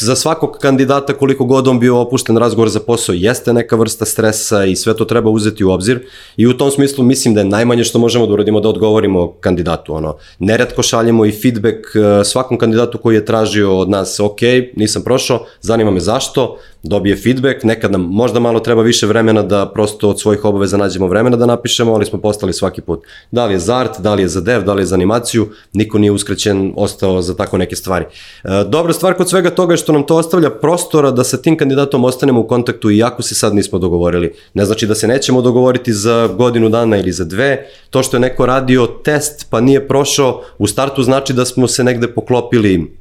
za 0.00 0.16
svakog 0.16 0.56
kandidata 0.60 1.12
koliko 1.12 1.44
god 1.44 1.68
on 1.68 1.80
bio 1.80 1.98
opušten 2.00 2.36
razgovor 2.36 2.68
za 2.68 2.80
posao 2.80 3.12
jeste 3.12 3.52
neka 3.52 3.76
vrsta 3.76 4.04
stresa 4.04 4.64
i 4.64 4.76
sve 4.76 4.96
to 4.96 5.04
treba 5.04 5.30
uzeti 5.30 5.64
u 5.64 5.70
obzir 5.70 6.00
i 6.36 6.46
u 6.46 6.56
tom 6.56 6.70
smislu 6.70 7.04
mislim 7.04 7.34
da 7.34 7.40
je 7.40 7.44
najmanje 7.44 7.84
što 7.84 7.98
možemo 7.98 8.26
da 8.26 8.32
uradimo 8.32 8.60
da 8.60 8.68
odgovorimo 8.68 9.32
kandidatu. 9.40 9.94
Ono. 9.94 10.16
Neretko 10.38 10.82
šaljemo 10.82 11.26
i 11.26 11.32
feedback 11.32 11.76
uh, 11.76 12.26
svakom 12.26 12.58
kandidatu 12.58 12.98
koji 12.98 13.14
je 13.14 13.24
tražio 13.24 13.78
od 13.78 13.90
nas 13.90 14.20
ok, 14.20 14.40
nisam 14.76 15.02
prošao, 15.02 15.44
zanima 15.60 15.90
me 15.90 16.00
zašto, 16.00 16.56
dobije 16.82 17.16
feedback, 17.16 17.64
nekad 17.64 17.92
nam 17.92 18.00
možda 18.00 18.40
malo 18.40 18.60
treba 18.60 18.82
više 18.82 19.06
vremena 19.06 19.42
da 19.42 19.70
prosto 19.74 20.08
od 20.08 20.20
svojih 20.20 20.44
obaveza 20.44 20.76
nađemo 20.76 21.06
vremena 21.06 21.36
da 21.36 21.46
napišemo, 21.46 21.94
ali 21.94 22.06
smo 22.06 22.20
postali 22.20 22.52
svaki 22.52 22.80
put. 22.80 23.00
Da 23.30 23.46
li 23.46 23.54
je 23.54 23.58
za 23.58 23.76
art, 23.76 24.00
da 24.00 24.14
li 24.14 24.22
je 24.22 24.28
za 24.28 24.40
dev, 24.40 24.62
da 24.64 24.74
li 24.74 24.82
je 24.82 24.86
za 24.86 24.94
animaciju, 24.94 25.48
niko 25.72 25.98
nije 25.98 26.12
uskrećen, 26.12 26.72
ostao 26.76 27.22
za 27.22 27.36
tako 27.36 27.58
neke 27.58 27.76
stvari. 27.76 28.04
E, 28.44 28.48
dobra 28.68 28.92
stvar 28.92 29.14
kod 29.14 29.28
svega 29.28 29.50
toga 29.50 29.72
je 29.72 29.76
što 29.76 29.92
nam 29.92 30.06
to 30.06 30.16
ostavlja 30.16 30.50
prostora 30.50 31.10
da 31.10 31.24
sa 31.24 31.36
tim 31.36 31.56
kandidatom 31.56 32.04
ostanemo 32.04 32.40
u 32.40 32.46
kontaktu 32.46 32.90
iako 32.90 33.22
se 33.22 33.34
sad 33.34 33.54
nismo 33.54 33.78
dogovorili. 33.78 34.32
Ne 34.54 34.64
znači 34.64 34.86
da 34.86 34.94
se 34.94 35.08
nećemo 35.08 35.42
dogovoriti 35.42 35.92
za 35.92 36.26
godinu 36.26 36.68
dana 36.68 36.96
ili 36.96 37.12
za 37.12 37.24
dve, 37.24 37.66
to 37.90 38.02
što 38.02 38.16
je 38.16 38.20
neko 38.20 38.46
radio 38.46 38.86
test 38.86 39.46
pa 39.50 39.60
nije 39.60 39.88
prošao, 39.88 40.42
u 40.58 40.66
startu 40.66 41.02
znači 41.02 41.32
da 41.32 41.44
smo 41.44 41.68
se 41.68 41.84
negde 41.84 42.08
poklopili 42.08 42.97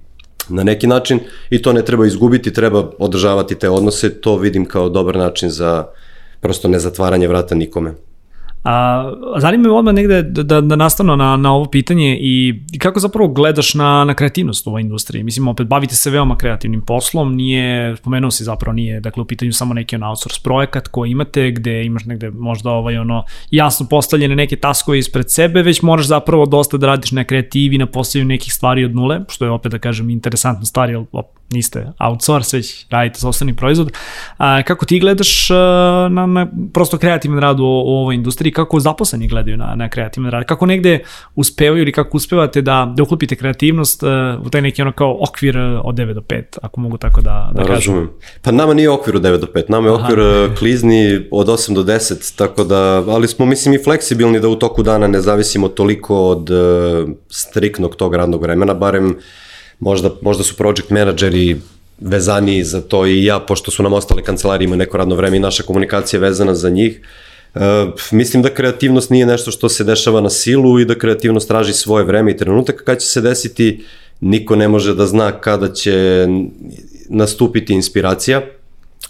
na 0.49 0.63
neki 0.63 0.87
način 0.87 1.19
i 1.49 1.61
to 1.61 1.73
ne 1.73 1.85
treba 1.85 2.05
izgubiti, 2.05 2.53
treba 2.53 2.91
održavati 2.99 3.55
te 3.55 3.69
odnose, 3.69 4.21
to 4.21 4.37
vidim 4.37 4.65
kao 4.65 4.89
dobar 4.89 5.15
način 5.15 5.49
za 5.49 5.85
prosto 6.41 6.67
nezatvaranje 6.67 7.27
vrata 7.27 7.55
nikome. 7.55 7.93
A, 8.67 9.11
zanima 9.37 9.63
me 9.63 9.71
odmah 9.71 9.93
negde 9.93 10.23
da, 10.23 10.43
da, 10.43 10.61
da 10.61 10.75
nastavno 10.75 11.15
na, 11.15 11.37
na 11.37 11.53
ovo 11.53 11.65
pitanje 11.65 12.17
i, 12.21 12.63
kako 12.79 12.99
zapravo 12.99 13.27
gledaš 13.27 13.73
na, 13.73 14.03
na 14.03 14.13
kreativnost 14.13 14.67
u 14.67 14.69
ovoj 14.69 14.81
industriji? 14.81 15.23
Mislim, 15.23 15.47
opet 15.47 15.67
bavite 15.67 15.95
se 15.95 16.09
veoma 16.09 16.37
kreativnim 16.37 16.81
poslom, 16.81 17.35
nije, 17.35 17.95
spomenuo 17.95 18.31
si 18.31 18.43
zapravo 18.43 18.73
nije, 18.73 18.99
dakle 18.99 19.21
u 19.21 19.25
pitanju 19.25 19.53
samo 19.53 19.73
neki 19.73 19.95
on 19.95 20.03
outsource 20.03 20.39
projekat 20.43 20.87
koji 20.87 21.11
imate 21.11 21.51
gde 21.51 21.85
imaš 21.85 22.05
negde 22.05 22.29
možda 22.29 22.71
ovaj 22.71 22.97
ono 22.97 23.23
jasno 23.51 23.87
postavljene 23.89 24.35
neke 24.35 24.55
taskove 24.55 24.99
ispred 24.99 25.31
sebe, 25.31 25.61
već 25.61 25.81
moraš 25.81 26.05
zapravo 26.05 26.45
dosta 26.45 26.77
da 26.77 26.87
radiš 26.87 27.11
na 27.11 27.23
kreativi, 27.23 27.77
na 27.77 27.85
postavljanju 27.85 28.27
nekih 28.27 28.53
stvari 28.53 28.85
od 28.85 28.95
nule, 28.95 29.19
što 29.29 29.45
je 29.45 29.51
opet 29.51 29.71
da 29.71 29.79
kažem 29.79 30.09
interesantna 30.09 30.65
stvar, 30.65 30.89
jer 30.89 31.03
niste 31.51 31.91
outsource, 31.99 32.57
već 32.57 32.85
radite 32.89 33.19
sobstveni 33.19 33.55
proizvod. 33.55 33.91
A, 34.37 34.63
kako 34.63 34.85
ti 34.85 34.99
gledaš 34.99 35.49
na, 36.09 36.25
na 36.25 36.47
prosto 36.73 36.97
kreativan 36.97 37.39
rad 37.39 37.59
u, 37.59 37.63
u 37.63 37.95
ovoj 37.95 38.15
industriji, 38.15 38.51
kako 38.57 38.79
zaposleni 38.79 39.27
gledaju 39.27 39.57
na, 39.57 39.75
na 39.75 39.89
kreativan 39.89 40.31
rad, 40.31 40.45
kako 40.45 40.65
negde 40.65 40.99
uspevaju 41.35 41.81
ili 41.81 41.91
kako 41.91 42.17
uspevate 42.17 42.61
da, 42.61 42.93
da 42.95 43.03
uklopite 43.03 43.35
kreativnost 43.35 44.03
uh, 44.03 44.09
u 44.45 44.49
taj 44.49 44.61
neki 44.61 44.81
ono 44.81 44.91
kao 44.91 45.17
okvir 45.29 45.57
od 45.83 45.95
9 45.95 46.13
do 46.13 46.21
5, 46.21 46.43
ako 46.61 46.81
mogu 46.81 46.97
tako 46.97 47.21
da, 47.21 47.51
da 47.55 47.65
kažem. 47.65 47.93
Razumem. 47.93 48.09
Pa 48.41 48.51
nama 48.51 48.73
nije 48.73 48.89
okvir 48.89 49.15
od 49.15 49.21
9 49.21 49.37
do 49.37 49.47
5, 49.47 49.63
nama 49.69 49.87
je 49.87 49.93
okvir 49.93 50.19
Aha. 50.19 50.55
klizni 50.59 51.27
od 51.31 51.47
8 51.47 51.73
do 51.73 51.83
10, 51.83 52.37
tako 52.37 52.63
da, 52.63 53.03
ali 53.07 53.27
smo 53.27 53.45
mislim 53.45 53.73
i 53.73 53.83
fleksibilni 53.83 54.39
da 54.39 54.47
u 54.47 54.55
toku 54.55 54.83
dana 54.83 55.07
ne 55.07 55.21
zavisimo 55.21 55.67
toliko 55.67 56.27
od 56.27 56.49
uh, 56.49 57.09
striknog 57.29 57.95
tog 57.95 58.15
radnog 58.15 58.41
vremena, 58.41 58.73
barem 58.73 59.17
možda, 59.79 60.09
možda 60.21 60.43
su 60.43 60.55
project 60.57 60.89
menadžeri 60.89 61.57
vezani 61.99 62.63
za 62.63 62.81
to 62.81 63.05
i 63.05 63.23
ja, 63.23 63.39
pošto 63.39 63.71
su 63.71 63.83
nam 63.83 63.93
ostale 63.93 64.23
kancelarije, 64.23 64.65
ima 64.65 64.75
neko 64.75 64.97
radno 64.97 65.15
vreme 65.15 65.37
i 65.37 65.39
naša 65.39 65.63
komunikacija 65.63 66.17
je 66.17 66.21
vezana 66.21 66.55
za 66.55 66.69
njih. 66.69 67.01
Uh, 67.55 67.61
mislim 68.11 68.43
da 68.43 68.49
kreativnost 68.49 69.09
nije 69.09 69.25
nešto 69.25 69.51
što 69.51 69.69
se 69.69 69.83
dešava 69.83 70.21
na 70.21 70.29
silu 70.29 70.79
i 70.79 70.85
da 70.85 70.95
kreativnost 70.95 71.47
traži 71.47 71.73
svoje 71.73 72.03
vreme 72.03 72.31
i 72.31 72.37
trenutak 72.37 72.83
kada 72.85 72.99
će 72.99 73.07
se 73.07 73.21
desiti, 73.21 73.83
niko 74.21 74.55
ne 74.55 74.67
može 74.67 74.95
da 74.95 75.05
zna 75.05 75.31
kada 75.31 75.73
će 75.73 76.27
nastupiti 77.09 77.73
inspiracija. 77.73 78.41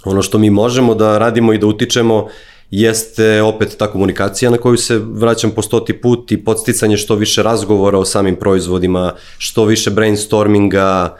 Ono 0.06 0.22
što 0.22 0.38
mi 0.38 0.50
možemo 0.50 0.96
da 0.96 1.18
radimo 1.18 1.54
i 1.54 1.58
da 1.58 1.68
utičemo 1.68 2.28
jeste 2.72 3.42
opet 3.42 3.76
ta 3.78 3.88
komunikacija 3.92 4.52
na 4.52 4.58
koju 4.58 4.78
se 4.78 4.98
vraćam 4.98 5.52
po 5.52 5.62
stoti 5.62 5.94
put 5.94 6.32
i 6.32 6.44
podsticanje 6.44 6.98
što 6.98 7.16
više 7.16 7.44
razgovora 7.44 8.00
o 8.00 8.06
samim 8.06 8.36
proizvodima, 8.36 9.14
što 9.38 9.66
više 9.66 9.92
brainstorminga, 9.92 11.18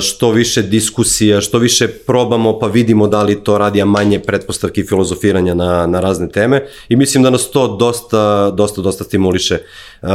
što 0.00 0.30
više 0.30 0.62
diskusija, 0.62 1.40
što 1.40 1.58
više 1.58 1.88
probamo 1.88 2.58
pa 2.58 2.66
vidimo 2.66 3.08
da 3.08 3.22
li 3.22 3.44
to 3.44 3.58
radi, 3.58 3.82
a 3.82 3.84
manje 3.84 4.18
pretpostavki 4.18 4.84
filozofiranja 4.84 5.54
na, 5.54 5.86
na 5.86 6.00
razne 6.00 6.28
teme 6.28 6.66
i 6.88 6.96
mislim 6.96 7.22
da 7.22 7.30
nas 7.30 7.50
to 7.50 7.76
dosta, 7.76 8.50
dosta, 8.50 8.80
dosta 8.80 9.04
stimuliše. 9.04 9.54
E, 9.54 10.06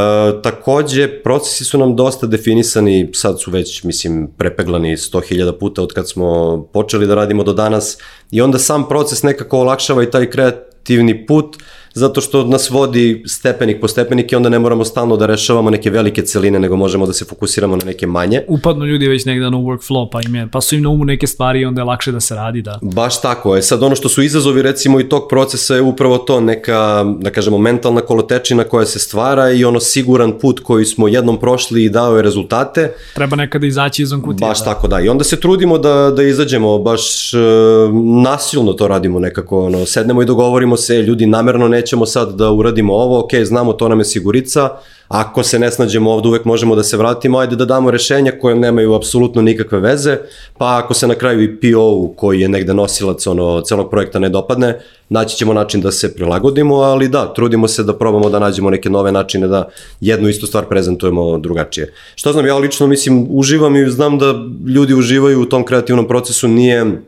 takođe, 0.44 1.08
procesi 1.08 1.66
su 1.66 1.78
nam 1.78 1.96
dosta 1.96 2.28
definisani, 2.28 3.10
sad 3.14 3.42
su 3.42 3.52
već, 3.52 3.84
mislim, 3.84 4.28
prepeglani 4.38 4.98
100.000 4.98 5.60
puta 5.60 5.84
od 5.84 5.94
kad 5.94 6.10
smo 6.10 6.62
počeli 6.74 7.08
da 7.08 7.16
radimo 7.16 7.44
do 7.44 7.54
danas 7.54 7.98
i 8.32 8.42
onda 8.42 8.60
sam 8.60 8.88
proces 8.88 9.24
nekako 9.24 9.60
olakšava 9.60 10.04
i 10.04 10.12
taj 10.12 10.30
kreativni 10.30 11.26
put, 11.26 11.58
zato 11.96 12.22
što 12.22 12.44
nas 12.44 12.70
vodi 12.70 13.24
stepenik 13.26 13.82
po 13.82 13.88
stepenik 13.88 14.32
i 14.32 14.36
onda 14.36 14.50
ne 14.50 14.60
moramo 14.60 14.86
stalno 14.86 15.18
da 15.18 15.26
rešavamo 15.26 15.70
neke 15.70 15.90
velike 15.90 16.22
celine, 16.22 16.60
nego 16.60 16.76
možemo 16.76 17.06
da 17.06 17.14
se 17.14 17.26
fokusiramo 17.26 17.76
na 17.76 17.86
neke 17.86 18.08
manje. 18.08 18.42
Upadnu 18.48 18.86
ljudi 18.86 19.08
već 19.08 19.26
negde 19.26 19.50
na 19.50 19.58
workflow, 19.58 20.10
pa, 20.12 20.20
im 20.28 20.36
je, 20.36 20.48
pa 20.52 20.62
su 20.62 20.76
im 20.76 20.82
na 20.82 20.90
umu 20.90 21.06
neke 21.06 21.28
stvari 21.28 21.60
i 21.60 21.66
onda 21.66 21.82
je 21.82 21.86
lakše 21.86 22.12
da 22.12 22.20
se 22.20 22.36
radi. 22.36 22.62
Da. 22.62 22.80
Baš 22.82 23.22
tako 23.22 23.56
je. 23.56 23.62
Sad 23.62 23.84
ono 23.84 23.96
što 23.96 24.10
su 24.10 24.24
izazovi 24.24 24.62
recimo 24.62 25.00
i 25.00 25.10
tog 25.10 25.28
procesa 25.30 25.76
je 25.76 25.82
upravo 25.82 26.18
to 26.18 26.42
neka, 26.42 27.06
da 27.20 27.30
kažemo, 27.30 27.58
mentalna 27.58 28.02
kolotečina 28.02 28.64
koja 28.64 28.86
se 28.86 29.00
stvara 29.00 29.52
i 29.52 29.66
ono 29.66 29.80
siguran 29.80 30.40
put 30.40 30.60
koji 30.60 30.86
smo 30.86 31.08
jednom 31.08 31.40
prošli 31.40 31.84
i 31.84 31.90
dao 31.90 32.18
je 32.18 32.24
rezultate. 32.24 32.94
Treba 33.14 33.36
nekada 33.36 33.68
izaći 33.68 34.02
izvan 34.02 34.22
kutije. 34.22 34.48
Baš 34.48 34.60
da. 34.60 34.66
tako 34.66 34.88
da. 34.88 35.02
I 35.02 35.10
onda 35.10 35.24
se 35.24 35.40
trudimo 35.40 35.78
da, 35.78 36.12
da 36.16 36.24
izađemo, 36.24 36.80
baš 36.80 37.34
uh, 37.34 37.40
nasilno 38.24 38.74
to 38.74 38.88
radimo 38.88 39.20
nekako, 39.20 39.66
ono, 39.66 39.86
sednemo 39.86 40.22
i 40.22 40.26
dogovorimo 40.26 40.78
se, 40.78 41.02
ljudi 41.02 41.26
namerno 41.26 41.68
ne 41.68 41.85
nećemo 41.86 42.06
sad 42.06 42.34
da 42.34 42.52
uradimo 42.52 42.94
ovo, 42.94 43.20
ok, 43.20 43.32
znamo, 43.44 43.74
to 43.74 43.90
nam 43.90 44.00
je 44.00 44.06
sigurica, 44.06 44.70
ako 45.08 45.44
se 45.44 45.60
ne 45.60 45.72
snađemo 45.72 46.12
ovde 46.12 46.28
uvek 46.28 46.46
možemo 46.46 46.76
da 46.76 46.84
se 46.84 46.98
vratimo, 46.98 47.38
ajde 47.38 47.56
da 47.56 47.66
damo 47.66 47.92
rešenja 47.92 48.32
koje 48.42 48.56
nemaju 48.56 48.94
apsolutno 48.94 49.42
nikakve 49.42 49.80
veze, 49.80 50.18
pa 50.58 50.78
ako 50.78 50.94
se 50.94 51.08
na 51.08 51.16
kraju 51.16 51.44
i 51.44 51.60
PO 51.60 52.14
koji 52.18 52.42
je 52.42 52.50
negde 52.50 52.74
nosilac 52.74 53.28
ono, 53.28 53.62
celog 53.62 53.90
projekta 53.90 54.20
ne 54.20 54.30
dopadne, 54.30 54.80
naći 55.10 55.38
ćemo 55.38 55.54
način 55.54 55.82
da 55.82 55.92
se 55.92 56.16
prilagodimo, 56.16 56.76
ali 56.76 57.08
da, 57.08 57.34
trudimo 57.34 57.68
se 57.68 57.84
da 57.84 57.94
probamo 57.94 58.30
da 58.30 58.40
nađemo 58.40 58.70
neke 58.70 58.90
nove 58.90 59.12
načine 59.12 59.48
da 59.48 59.70
jednu 60.02 60.30
istu 60.30 60.48
stvar 60.48 60.66
prezentujemo 60.66 61.38
drugačije. 61.38 61.94
Što 62.16 62.32
znam, 62.34 62.46
ja 62.46 62.58
lično 62.58 62.88
mislim, 62.88 63.28
uživam 63.30 63.76
i 63.76 63.90
znam 63.90 64.18
da 64.18 64.34
ljudi 64.68 64.94
uživaju 64.94 65.42
u 65.42 65.46
tom 65.46 65.66
kreativnom 65.66 66.08
procesu, 66.08 66.48
nije 66.48 67.02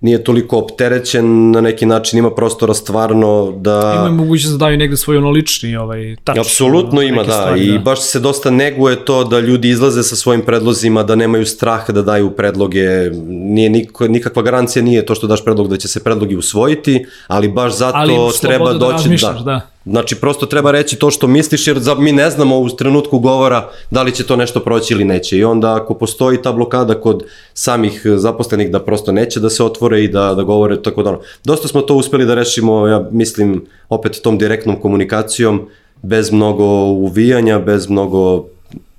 nije 0.00 0.24
toliko 0.24 0.58
opterećen, 0.58 1.50
na 1.50 1.60
neki 1.60 1.86
način 1.86 2.18
ima 2.18 2.30
prostora 2.30 2.74
stvarno 2.74 3.52
da... 3.56 3.94
Ima 3.96 4.10
mogućnost 4.10 4.58
da 4.58 4.64
daju 4.64 4.78
negde 4.78 4.96
svoj 4.96 5.16
ono 5.16 5.30
lični 5.30 5.76
ovaj, 5.76 6.16
tač. 6.24 6.38
Apsolutno 6.38 7.02
ima, 7.02 7.22
da, 7.22 7.32
stvari, 7.32 7.64
i 7.64 7.72
da. 7.72 7.78
baš 7.78 8.00
se 8.00 8.20
dosta 8.20 8.50
neguje 8.50 9.04
to 9.04 9.24
da 9.24 9.40
ljudi 9.40 9.68
izlaze 9.68 10.02
sa 10.02 10.16
svojim 10.16 10.42
predlozima, 10.42 11.02
da 11.02 11.14
nemaju 11.14 11.46
strah 11.46 11.90
da 11.90 12.02
daju 12.02 12.30
predloge, 12.30 13.10
nije 13.28 13.70
nikakva, 13.70 14.08
nikakva 14.08 14.42
garancija 14.42 14.82
nije 14.82 15.06
to 15.06 15.14
što 15.14 15.26
daš 15.26 15.44
predlog 15.44 15.68
da 15.68 15.76
će 15.76 15.88
se 15.88 16.04
predlogi 16.04 16.36
usvojiti, 16.36 17.06
ali 17.26 17.48
baš 17.48 17.76
zato 17.76 17.98
ali 17.98 18.14
treba 18.40 18.72
da 18.72 18.78
doći... 18.78 19.08
Da, 19.08 19.42
da 19.44 19.60
Znači, 19.90 20.16
prosto 20.16 20.46
treba 20.46 20.70
reći 20.70 20.96
to 20.96 21.10
što 21.10 21.26
misliš, 21.26 21.66
jer 21.66 21.78
mi 21.98 22.12
ne 22.12 22.30
znamo 22.30 22.58
u 22.58 22.68
trenutku 22.68 23.18
govora 23.18 23.70
da 23.90 24.02
li 24.02 24.14
će 24.14 24.26
to 24.26 24.36
nešto 24.36 24.60
proći 24.60 24.94
ili 24.94 25.04
neće. 25.04 25.38
I 25.38 25.44
onda 25.44 25.76
ako 25.76 25.94
postoji 25.94 26.42
ta 26.42 26.52
blokada 26.52 27.00
kod 27.00 27.24
samih 27.54 28.02
zaposlenih 28.16 28.70
da 28.70 28.84
prosto 28.84 29.12
neće 29.12 29.40
da 29.40 29.50
se 29.50 29.64
otvore 29.64 30.04
i 30.04 30.08
da, 30.08 30.34
da 30.34 30.42
govore 30.42 30.82
tako 30.82 31.02
da 31.02 31.10
ono. 31.10 31.20
Dosta 31.44 31.68
smo 31.68 31.80
to 31.80 31.94
uspeli 31.94 32.26
da 32.26 32.34
rešimo, 32.34 32.86
ja 32.86 33.08
mislim, 33.10 33.64
opet 33.88 34.20
tom 34.22 34.38
direktnom 34.38 34.80
komunikacijom, 34.80 35.68
bez 36.02 36.32
mnogo 36.32 36.64
uvijanja, 36.84 37.58
bez 37.58 37.88
mnogo 37.88 38.44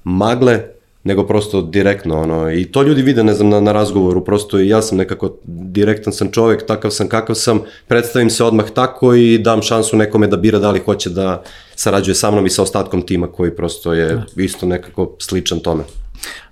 magle, 0.03 0.78
nego 1.03 1.27
prosto 1.27 1.61
direktno, 1.61 2.21
ono, 2.21 2.51
i 2.51 2.65
to 2.65 2.81
ljudi 2.83 3.01
vide, 3.01 3.23
ne 3.23 3.33
znam, 3.33 3.49
na, 3.49 3.59
na 3.59 3.71
razgovoru, 3.71 4.25
prosto 4.25 4.59
i 4.59 4.67
ja 4.67 4.81
sam 4.81 4.97
nekako 4.97 5.35
direktan 5.45 6.13
sam 6.13 6.31
čovek, 6.31 6.65
takav 6.65 6.91
sam 6.91 7.07
kakav 7.07 7.35
sam, 7.35 7.61
predstavim 7.87 8.29
se 8.29 8.43
odmah 8.43 8.69
tako 8.69 9.13
i 9.13 9.37
dam 9.37 9.61
šansu 9.61 9.97
nekome 9.97 10.27
da 10.27 10.37
bira 10.37 10.59
da 10.59 10.71
li 10.71 10.79
hoće 10.79 11.09
da 11.09 11.43
sarađuje 11.75 12.15
sa 12.15 12.31
mnom 12.31 12.45
i 12.45 12.49
sa 12.49 12.63
ostatkom 12.63 13.01
tima 13.01 13.27
koji 13.27 13.55
prosto 13.55 13.93
je 13.93 14.07
da. 14.07 14.43
isto 14.43 14.65
nekako 14.65 15.15
sličan 15.19 15.59
tome. 15.59 15.83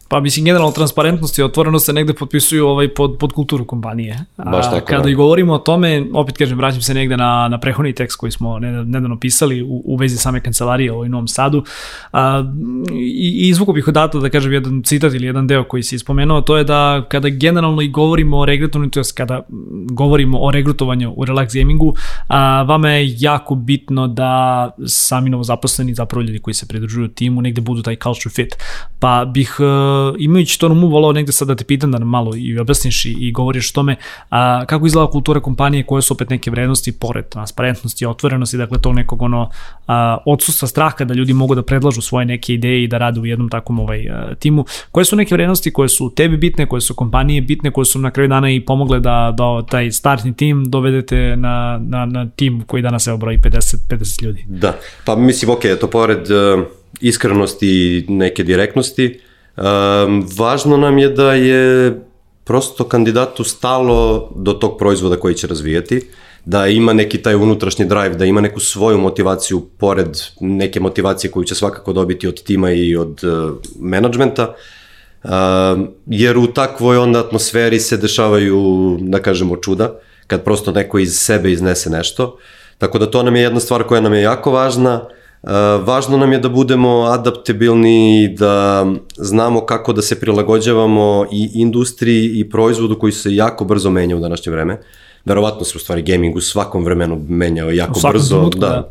Pa 0.08 0.20
mislim, 0.20 0.46
generalno 0.46 0.72
transparentnost 0.72 1.38
i 1.38 1.44
otvorenost 1.44 1.86
se 1.86 1.94
negde 1.94 2.14
potpisuju 2.14 2.68
ovaj 2.68 2.94
pod, 2.94 3.18
pod 3.20 3.34
kulturu 3.34 3.66
kompanije. 3.66 4.26
Baš 4.38 4.66
tako, 4.66 4.86
Kada 4.86 5.04
da. 5.04 5.10
i 5.10 5.14
govorimo 5.14 5.54
o 5.54 5.58
tome, 5.58 6.06
opet 6.14 6.38
kažem, 6.38 6.58
vraćam 6.58 6.82
se 6.82 6.94
negde 6.94 7.18
na, 7.18 7.48
na 7.48 7.60
prehodni 7.60 7.94
tekst 7.94 8.18
koji 8.18 8.32
smo 8.32 8.60
nedavno 8.60 9.20
pisali 9.20 9.64
u, 9.64 9.82
u 9.86 9.96
vezi 9.96 10.18
same 10.18 10.42
kancelarije 10.42 10.92
u 10.92 11.06
Novom 11.06 11.28
Sadu. 11.28 11.64
A, 12.14 12.44
I 12.94 13.48
i 13.48 13.50
izvuku 13.50 13.74
bih 13.74 13.88
odato 13.88 14.20
da 14.20 14.30
kažem 14.30 14.54
jedan 14.54 14.82
citat 14.84 15.14
ili 15.14 15.26
jedan 15.26 15.48
deo 15.48 15.64
koji 15.64 15.84
si 15.84 15.96
ispomenuo, 15.96 16.42
to 16.42 16.58
je 16.58 16.64
da 16.64 17.06
kada 17.10 17.30
generalno 17.30 17.82
i 17.82 17.88
govorimo 17.88 18.38
o 18.38 18.46
regrutovanju, 18.46 18.90
to 18.90 19.00
je 19.00 19.04
kada 19.16 19.42
govorimo 19.92 20.40
o 20.42 20.52
regrutovanju 20.52 21.14
u 21.18 21.26
Relax 21.26 21.60
Gamingu, 21.60 21.94
a, 22.28 22.62
vama 22.62 22.90
je 22.90 23.16
jako 23.20 23.56
bitno 23.56 24.08
da 24.08 24.72
sami 24.86 25.30
novozaposleni, 25.30 25.94
zapravo 25.94 26.24
ljudi 26.24 26.40
koji 26.40 26.54
se 26.54 26.68
pridružuju 26.68 27.08
timu, 27.08 27.42
negde 27.42 27.62
budu 27.62 27.82
taj 27.82 27.96
culture 27.96 28.34
fit. 28.34 28.56
Pa 29.00 29.26
bih 29.26 29.58
imajući 30.20 30.60
to 30.60 30.70
na 30.70 30.74
umu, 30.74 30.88
volao 30.88 31.12
negde 31.12 31.32
sad 31.32 31.48
da 31.48 31.56
te 31.56 31.64
pitam 31.64 31.92
da 31.92 32.00
nam 32.00 32.10
malo 32.10 32.32
i 32.36 32.60
objasniš 32.60 33.06
i, 33.06 33.16
i 33.20 33.32
govoriš 33.32 33.70
o 33.70 33.74
tome, 33.74 33.96
a, 34.30 34.66
kako 34.66 34.86
izgleda 34.86 35.12
kultura 35.12 35.40
kompanije 35.40 35.84
koje 35.84 36.02
su 36.02 36.14
opet 36.14 36.30
neke 36.30 36.52
vrednosti 36.52 36.92
pored 36.92 37.30
transparentnosti, 37.30 38.06
otvorenosti, 38.06 38.58
dakle 38.58 38.82
tog 38.82 38.96
nekog 38.96 39.22
ono 39.22 39.50
a, 39.88 40.18
odsustva 40.26 40.68
straha 40.68 41.06
da 41.06 41.14
ljudi 41.14 41.34
mogu 41.34 41.56
da 41.56 41.64
predlažu 41.64 42.02
svoje 42.02 42.26
neke 42.26 42.54
ideje 42.54 42.84
i 42.84 42.88
da 42.88 42.98
rade 42.98 43.20
u 43.20 43.26
jednom 43.26 43.50
takvom 43.50 43.80
ovaj, 43.80 44.10
a, 44.10 44.36
timu. 44.36 44.66
Koje 44.92 45.06
su 45.06 45.16
neke 45.16 45.36
vrednosti 45.36 45.74
koje 45.74 45.90
su 45.90 46.14
tebi 46.16 46.38
bitne, 46.38 46.66
koje 46.66 46.82
su 46.82 46.94
kompanije 46.94 47.42
bitne, 47.42 47.72
koje 47.72 47.86
su 47.86 48.00
na 48.00 48.12
kraju 48.12 48.30
dana 48.30 48.52
i 48.52 48.60
pomogle 48.60 49.00
da, 49.00 49.34
da 49.38 49.66
taj 49.70 49.92
startni 49.92 50.34
tim 50.34 50.66
dovedete 50.66 51.36
na, 51.36 51.80
na, 51.84 52.06
na 52.06 52.30
tim 52.30 52.64
koji 52.68 52.84
danas 52.84 53.08
evo 53.08 53.18
broji 53.18 53.38
50, 53.38 53.76
50 53.90 54.24
ljudi? 54.24 54.46
Da, 54.48 54.80
pa 55.06 55.16
mislim, 55.16 55.52
ok, 55.52 55.62
to 55.82 55.90
pored 55.90 56.32
uh, 56.32 56.64
iskrenosti 57.02 57.68
i 57.68 58.06
neke 58.12 58.44
direktnosti, 58.44 59.20
važno 60.38 60.78
nam 60.78 60.98
je 60.98 61.10
da 61.10 61.34
je 61.34 62.00
prosto 62.44 62.84
kandidatu 62.84 63.44
stalo 63.44 64.30
do 64.36 64.54
tog 64.54 64.78
proizvoda 64.78 65.16
koji 65.20 65.36
će 65.36 65.48
razvijati, 65.48 66.02
da 66.46 66.68
ima 66.68 66.94
neki 66.94 67.18
taj 67.18 67.36
unutrašnji 67.36 67.86
drive, 67.86 68.16
da 68.16 68.26
ima 68.26 68.42
neku 68.42 68.60
svoju 68.60 68.98
motivaciju 68.98 69.62
pored 69.78 70.18
neke 70.40 70.80
motivacije 70.80 71.32
koju 71.32 71.44
će 71.44 71.56
svakako 71.56 71.94
dobiti 71.94 72.28
od 72.28 72.44
tima 72.44 72.72
i 72.72 72.96
od 72.96 73.24
uh, 73.24 73.58
menadžmenta, 73.80 74.54
uh, 75.24 75.32
jer 76.06 76.38
u 76.38 76.48
takvoj 76.48 76.98
onda 76.98 77.20
atmosferi 77.20 77.80
se 77.80 77.98
dešavaju, 77.98 78.98
da 79.02 79.20
kažemo, 79.22 79.58
čuda, 79.58 80.00
kad 80.28 80.44
prosto 80.44 80.72
neko 80.72 81.00
iz 81.00 81.20
sebe 81.20 81.52
iznese 81.52 81.90
nešto, 81.90 82.38
tako 82.78 83.00
da 83.00 83.12
to 83.12 83.24
nam 83.24 83.36
je 83.36 83.42
jedna 83.42 83.60
stvar 83.60 83.84
koja 83.84 84.02
nam 84.02 84.14
je 84.14 84.22
jako 84.22 84.52
važna, 84.52 85.02
važno 85.86 86.18
nam 86.18 86.32
je 86.32 86.40
da 86.40 86.50
budemo 86.50 87.04
adaptabilni 87.04 88.24
i 88.24 88.28
da 88.28 88.86
znamo 89.18 89.66
kako 89.66 89.94
da 89.94 90.02
se 90.02 90.20
prilagođavamo 90.20 91.26
i 91.32 91.50
industriji 91.54 92.40
i 92.40 92.50
proizvodu 92.50 93.00
koji 93.00 93.12
se 93.12 93.36
jako 93.36 93.66
brzo 93.66 93.90
menja 93.90 94.16
u 94.16 94.20
današnje 94.20 94.52
vreme. 94.52 94.78
Verovatno 95.26 95.66
se 95.66 95.78
u 95.78 95.80
stvari 95.80 96.02
gaming 96.02 96.36
u 96.36 96.42
svakom 96.42 96.84
vremenu 96.84 97.22
menjao 97.30 97.72
jako 97.72 98.00
brzo. 98.12 98.36
Trenutku, 98.36 98.60
da, 98.60 98.90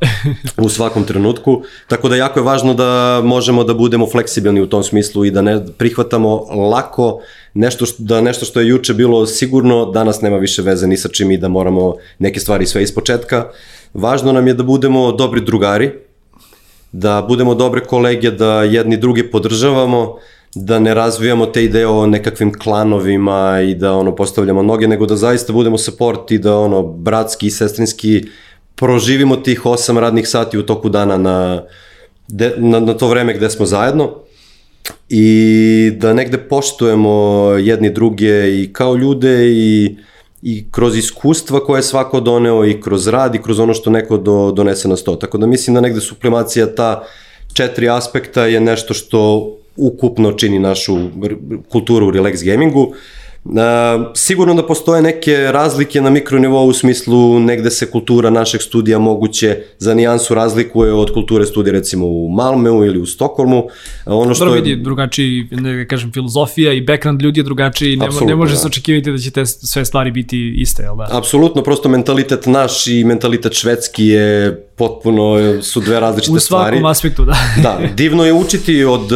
da. 0.57 0.63
u 0.67 0.69
svakom 0.69 1.05
trenutku. 1.05 1.63
Tako 1.89 2.09
da 2.09 2.17
jako 2.17 2.41
je 2.41 2.45
važno 2.45 2.75
da 2.75 3.21
možemo 3.25 3.65
da 3.65 3.75
budemo 3.75 4.07
fleksibilni 4.07 4.61
u 4.61 4.67
tom 4.67 4.83
smislu 4.83 5.25
i 5.25 5.31
da 5.31 5.43
ne 5.43 5.67
prihvatamo 5.79 6.37
lako 6.71 7.21
nešto 7.55 7.87
što, 7.87 8.03
da 8.03 8.21
nešto 8.21 8.45
što 8.45 8.61
je 8.61 8.69
juče 8.69 8.95
bilo 8.95 9.27
sigurno 9.27 9.85
danas 9.91 10.21
nema 10.21 10.37
više 10.37 10.63
veze 10.63 10.87
ni 10.87 10.97
sa 10.97 11.09
čim 11.09 11.31
i 11.31 11.39
da 11.39 11.49
moramo 11.49 11.95
neke 12.19 12.41
stvari 12.41 12.67
sve 12.67 12.83
ispočetka. 12.83 13.49
Važno 13.95 14.33
nam 14.33 14.47
je 14.47 14.55
da 14.55 14.63
budemo 14.63 15.13
dobri 15.13 15.41
drugari, 15.41 16.06
da 16.93 17.25
budemo 17.29 17.55
dobre 17.55 17.81
kolege, 17.85 18.31
da 18.31 18.63
jedni 18.63 18.97
drugi 18.97 19.31
podržavamo, 19.31 20.17
da 20.55 20.79
ne 20.79 20.95
razvijamo 20.95 21.47
te 21.47 21.65
ideje 21.65 21.87
o 21.87 22.07
nekakvim 22.07 22.59
klanovima 22.59 23.61
i 23.61 23.75
da 23.75 23.93
ono 23.93 24.15
postavljamo 24.15 24.63
noge, 24.63 24.89
nego 24.89 25.07
da 25.07 25.17
zaista 25.17 25.53
budemo 25.53 25.79
support 25.79 26.31
i 26.31 26.39
da 26.39 26.59
ono 26.59 26.83
bratski 26.83 27.47
i 27.47 27.51
sestrinski 27.51 28.25
proživimo 28.75 29.37
tih 29.37 29.65
8 29.65 29.99
radnih 29.99 30.29
sati 30.29 30.59
u 30.59 30.63
toku 30.63 30.89
dana 30.89 31.17
na, 31.17 31.63
de, 32.29 32.55
na, 32.57 32.81
na 32.81 32.95
to 32.95 33.09
vreme 33.09 33.35
gde 33.35 33.51
smo 33.51 33.67
zajedno 33.67 34.11
i 35.09 35.93
da 35.97 36.13
negde 36.13 36.39
poštujemo 36.39 37.47
jedni 37.61 37.91
druge 37.91 38.61
i 38.63 38.73
kao 38.73 38.97
ljude 38.97 39.53
i, 39.53 39.97
i 40.49 40.65
kroz 40.71 40.97
iskustva 40.97 41.61
koje 41.65 41.79
je 41.79 41.83
svako 41.83 42.21
doneo 42.21 42.65
i 42.65 42.81
kroz 42.81 43.07
rad 43.07 43.35
i 43.35 43.43
kroz 43.43 43.59
ono 43.59 43.75
što 43.75 43.91
neko 43.91 44.17
do, 44.17 44.53
donese 44.53 44.89
na 44.89 44.97
sto. 44.97 45.17
Tako 45.17 45.39
da 45.39 45.47
mislim 45.47 45.75
da 45.75 45.81
negde 45.81 46.01
sublimacija 46.01 46.75
ta 46.75 47.05
četiri 47.53 47.89
aspekta 47.89 48.47
je 48.47 48.61
nešto 48.61 48.95
što 48.95 49.51
ukupno 49.77 50.33
čini 50.33 50.59
našu 50.59 50.99
kulturu 51.69 52.09
u 52.09 52.11
relax 52.11 52.45
gamingu. 52.45 52.83
Uh, 52.83 52.97
sigurno 54.15 54.55
da 54.55 54.67
postoje 54.67 55.03
neke 55.03 55.37
razlike 55.53 56.01
na 56.01 56.11
mikronivou 56.11 56.67
u 56.67 56.73
smislu 56.73 57.41
negde 57.41 57.71
se 57.71 57.91
kultura 57.91 58.31
našeg 58.31 58.63
studija 58.63 58.99
moguće 58.99 59.57
za 59.79 59.95
nijansu 59.95 60.35
razlikuje 60.35 60.93
od 60.93 61.13
kulture 61.13 61.47
studija 61.47 61.73
recimo 61.73 62.07
u 62.07 62.29
Malmeu 62.29 62.85
ili 62.85 62.99
u 62.99 63.07
Stokholmu. 63.07 63.69
Ono 64.07 64.35
što 64.35 64.45
Dobro 64.45 64.61
vidi, 64.61 64.83
drugačiji, 64.83 65.49
ne 65.51 65.89
kažem, 65.89 66.13
filozofija 66.13 66.73
i 66.73 66.81
background 66.81 67.23
ljudi 67.23 67.41
je 67.41 67.45
drugačiji, 67.45 67.97
ne, 67.97 68.09
ne 68.27 68.35
može 68.35 68.53
da. 68.53 68.59
se 68.59 68.67
očekivati 68.67 69.13
da 69.13 69.19
će 69.19 69.31
te 69.31 69.47
sve 69.47 69.85
stvari 69.85 70.11
biti 70.11 70.55
iste, 70.59 70.83
jel 70.83 70.97
da? 70.97 71.09
Apsolutno, 71.11 71.63
prosto 71.63 71.89
mentalitet 71.89 72.47
naš 72.47 72.87
i 72.87 73.05
mentalitet 73.05 73.53
švedski 73.53 74.07
je 74.07 74.63
potpuno 74.77 75.39
su 75.63 75.81
dve 75.81 76.01
različite 76.01 76.41
stvari. 76.41 76.41
U 76.41 76.41
svakom 76.41 76.79
stvari. 76.79 76.91
aspektu, 76.91 77.25
da. 77.25 77.37
da, 77.63 77.95
divno 77.95 78.25
je 78.25 78.33
učiti 78.33 78.85
od, 78.85 79.13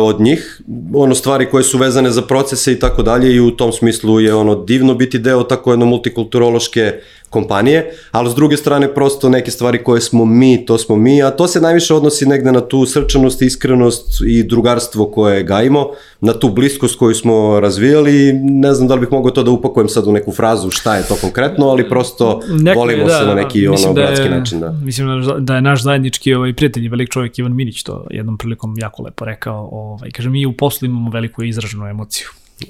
od 0.00 0.20
njih, 0.20 0.60
ono 0.94 1.14
stvari 1.14 1.46
koje 1.50 1.64
su 1.64 1.78
vezane 1.78 2.10
za 2.10 2.22
procese 2.22 2.72
i 2.72 2.78
tako 2.78 3.02
dalje 3.02 3.34
i 3.34 3.40
u 3.40 3.50
tom 3.64 3.72
smislu 3.72 4.20
je 4.20 4.34
ono 4.34 4.54
divno 4.54 4.94
biti 4.94 5.18
deo 5.18 5.42
tako 5.42 5.70
jedno 5.70 5.86
multikulturološke 5.86 6.92
kompanije, 7.30 7.90
ali 8.10 8.30
s 8.30 8.34
druge 8.34 8.56
strane 8.56 8.94
prosto 8.94 9.28
neke 9.28 9.50
stvari 9.50 9.82
koje 9.84 10.00
smo 10.00 10.24
mi, 10.24 10.66
to 10.66 10.78
smo 10.78 10.96
mi, 10.96 11.22
a 11.22 11.30
to 11.30 11.48
se 11.48 11.60
najviše 11.60 11.94
odnosi 11.94 12.26
negde 12.26 12.52
na 12.52 12.60
tu 12.60 12.86
srčanost, 12.86 13.42
iskrenost 13.42 14.20
i 14.26 14.42
drugarstvo 14.42 15.06
koje 15.06 15.42
gajimo, 15.42 15.86
na 16.20 16.32
tu 16.32 16.48
bliskost 16.48 16.98
koju 16.98 17.14
smo 17.14 17.60
razvijali, 17.60 18.32
ne 18.42 18.74
znam 18.74 18.88
da 18.88 18.94
li 18.94 19.00
bih 19.00 19.12
mogao 19.12 19.30
to 19.30 19.42
da 19.42 19.50
upakujem 19.50 19.88
sad 19.88 20.06
u 20.06 20.12
neku 20.12 20.32
frazu 20.32 20.70
šta 20.70 20.96
je 20.96 21.08
to 21.08 21.16
konkretno, 21.20 21.66
ali 21.66 21.88
prosto 21.88 22.40
Neko, 22.48 22.78
volimo 22.80 23.06
da, 23.06 23.18
se 23.18 23.26
na 23.26 23.34
neki 23.34 23.68
ono 23.68 23.92
da 23.92 24.00
je, 24.00 24.06
bratski 24.06 24.28
način. 24.28 24.60
Da. 24.60 24.70
Mislim 24.70 25.08
da 25.40 25.54
je 25.54 25.62
naš 25.62 25.82
zajednički 25.82 26.34
ovaj, 26.34 26.54
prijatelj, 26.54 26.88
velik 26.88 27.10
čovjek 27.10 27.38
Ivan 27.38 27.56
Minić 27.56 27.82
to 27.82 28.06
jednom 28.10 28.38
prilikom 28.38 28.74
jako 28.78 29.02
lepo 29.02 29.24
rekao, 29.24 29.68
ovaj, 29.72 30.10
kaže 30.10 30.30
mi 30.30 30.46
u 30.46 30.52
poslu 30.52 30.86
imamo 30.86 31.10
veliku 31.10 31.42
izraženu 31.42 31.86
emociju. 31.86 32.28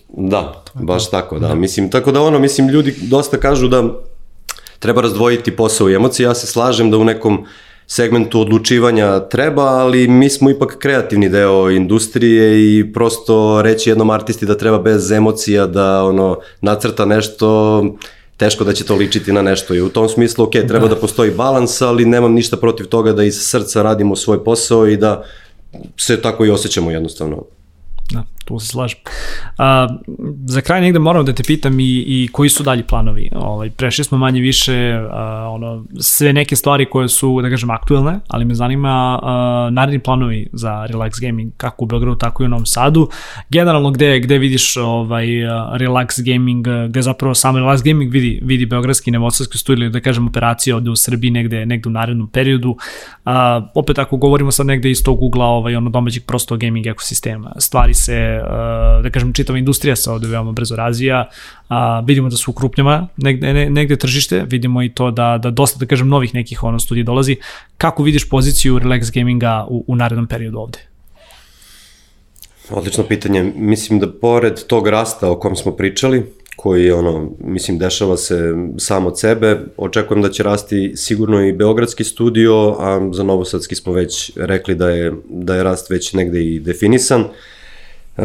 Da, 0.08 0.64
baš 0.74 1.10
tako, 1.10 1.38
da. 1.38 1.48
da. 1.48 1.54
Mislim, 1.54 1.90
tako 1.90 2.12
da 2.12 2.22
ono, 2.22 2.38
mislim, 2.38 2.68
ljudi 2.68 2.94
dosta 3.02 3.36
kažu 3.36 3.68
da 3.68 3.84
treba 4.78 5.00
razdvojiti 5.00 5.56
posao 5.56 5.90
i 5.90 5.94
emocije. 5.94 6.24
Ja 6.24 6.34
se 6.34 6.46
slažem 6.46 6.90
da 6.90 6.98
u 6.98 7.04
nekom 7.04 7.46
segmentu 7.86 8.40
odlučivanja 8.40 9.20
treba, 9.20 9.62
ali 9.62 10.08
mi 10.08 10.30
smo 10.30 10.50
ipak 10.50 10.76
kreativni 10.78 11.28
deo 11.28 11.70
industrije 11.70 12.78
i 12.78 12.92
prosto 12.92 13.62
reći 13.62 13.90
jednom 13.90 14.10
artisti 14.10 14.46
da 14.46 14.58
treba 14.58 14.78
bez 14.78 15.10
emocija 15.10 15.66
da 15.66 16.04
ono 16.04 16.38
nacrta 16.60 17.04
nešto 17.04 17.82
teško 18.36 18.64
da 18.64 18.72
će 18.72 18.84
to 18.84 18.94
ličiti 18.94 19.32
na 19.32 19.42
nešto 19.42 19.74
i 19.74 19.80
u 19.80 19.88
tom 19.88 20.08
smislu 20.08 20.44
ok, 20.44 20.50
treba 20.50 20.88
da, 20.88 20.94
da 20.94 21.00
postoji 21.00 21.30
balans, 21.30 21.82
ali 21.82 22.04
nemam 22.04 22.32
ništa 22.32 22.56
protiv 22.56 22.86
toga 22.86 23.12
da 23.12 23.24
iz 23.24 23.34
srca 23.40 23.82
radimo 23.82 24.16
svoj 24.16 24.44
posao 24.44 24.88
i 24.88 24.96
da 24.96 25.24
se 25.96 26.22
tako 26.22 26.44
i 26.44 26.50
osjećamo 26.50 26.90
jednostavno. 26.90 27.44
Da, 28.12 28.24
tu 28.44 28.58
se 28.58 28.66
slažem. 28.66 28.98
A, 29.58 29.88
za 30.46 30.60
kraj 30.60 30.80
negde 30.80 30.98
moram 30.98 31.24
da 31.24 31.32
te 31.32 31.42
pitam 31.42 31.80
i, 31.80 32.04
i 32.06 32.28
koji 32.32 32.48
su 32.48 32.62
dalji 32.62 32.82
planovi. 32.82 33.30
Ovaj, 33.34 33.70
prešli 33.70 34.04
smo 34.04 34.18
manje 34.18 34.40
više 34.40 34.92
a, 35.10 35.48
ono, 35.52 35.84
sve 36.00 36.32
neke 36.32 36.56
stvari 36.56 36.86
koje 36.86 37.08
su, 37.08 37.40
da 37.42 37.50
kažem, 37.50 37.70
aktuelne, 37.70 38.20
ali 38.28 38.44
me 38.44 38.54
zanima 38.54 39.20
a, 39.22 39.68
naredni 39.72 39.98
planovi 39.98 40.48
za 40.52 40.86
Relax 40.90 41.20
Gaming, 41.20 41.52
kako 41.56 41.84
u 41.84 41.86
Beogradu, 41.86 42.18
tako 42.18 42.42
i 42.42 42.46
u 42.46 42.48
Novom 42.48 42.66
Sadu. 42.66 43.08
Generalno, 43.50 43.90
gde, 43.90 44.20
gde 44.20 44.38
vidiš 44.38 44.76
ovaj, 44.76 45.26
Relax 45.78 46.32
Gaming, 46.32 46.66
gde 46.88 47.02
zapravo 47.02 47.34
samo 47.34 47.58
Relax 47.58 47.84
Gaming 47.84 48.12
vidi, 48.12 48.40
vidi 48.42 48.66
Beogradski 48.66 49.10
nevocarski 49.10 49.58
studij, 49.58 49.88
da 49.88 50.00
kažem, 50.00 50.28
operacije 50.28 50.74
ovde 50.74 50.90
u 50.90 50.96
Srbiji 50.96 51.30
negde, 51.30 51.66
negde 51.66 51.88
u 51.88 51.92
narednom 51.92 52.28
periodu. 52.28 52.76
A, 53.24 53.66
opet 53.74 53.98
ako 53.98 54.16
govorimo 54.16 54.50
sad 54.50 54.66
negde 54.66 54.90
iz 54.90 55.02
tog 55.04 55.22
ugla 55.22 55.46
ovaj, 55.46 55.76
ono 55.76 55.90
domaćeg 55.90 56.24
prostog 56.24 56.60
gaming 56.60 56.86
ekosistema, 56.86 57.52
stvari 57.58 57.94
se 57.94 58.33
Eh, 58.34 59.02
da 59.02 59.10
kažem, 59.10 59.32
čitava 59.32 59.58
industrija 59.58 59.96
se 59.96 60.10
ovde 60.10 60.28
veoma 60.28 60.52
brzo 60.52 60.76
razvija, 60.76 61.28
a, 61.68 62.00
vidimo 62.06 62.28
da 62.28 62.36
su 62.36 62.50
ukrupnjava 62.50 63.06
negde, 63.16 63.52
ne, 63.52 63.70
negde 63.70 63.96
tržište, 63.96 64.44
vidimo 64.48 64.82
i 64.82 64.88
to 64.88 65.10
da, 65.10 65.38
da 65.42 65.50
dosta, 65.50 65.78
da 65.78 65.86
kažem, 65.86 66.08
novih 66.08 66.34
nekih 66.34 66.62
ono 66.62 66.78
studija 66.78 67.04
dolazi. 67.04 67.36
Kako 67.76 68.02
vidiš 68.02 68.28
poziciju 68.28 68.78
Relax 68.78 69.14
Gaminga 69.14 69.66
u, 69.68 69.84
u 69.86 69.96
narednom 69.96 70.26
periodu 70.26 70.58
ovde? 70.58 70.78
Odlično 72.70 73.04
pitanje. 73.04 73.52
Mislim 73.56 74.00
da 74.00 74.12
pored 74.12 74.66
tog 74.66 74.88
rasta 74.88 75.30
o 75.30 75.38
kom 75.38 75.56
smo 75.56 75.72
pričali, 75.72 76.22
koji 76.56 76.90
ono, 76.90 77.30
mislim, 77.40 77.78
dešava 77.78 78.16
se 78.16 78.54
sam 78.78 79.06
od 79.06 79.20
sebe. 79.20 79.60
Očekujem 79.76 80.22
da 80.22 80.30
će 80.30 80.42
rasti 80.42 80.92
sigurno 80.96 81.44
i 81.46 81.52
Beogradski 81.52 82.04
studio, 82.04 82.76
a 82.78 83.10
za 83.12 83.22
Novosadski 83.22 83.74
smo 83.74 83.92
već 83.92 84.32
rekli 84.36 84.74
da 84.74 84.90
je, 84.90 85.12
da 85.28 85.56
je 85.56 85.62
rast 85.62 85.90
već 85.90 86.12
negde 86.12 86.44
i 86.44 86.60
definisan. 86.60 87.20
Uh, 87.20 87.28
Uh, 88.16 88.24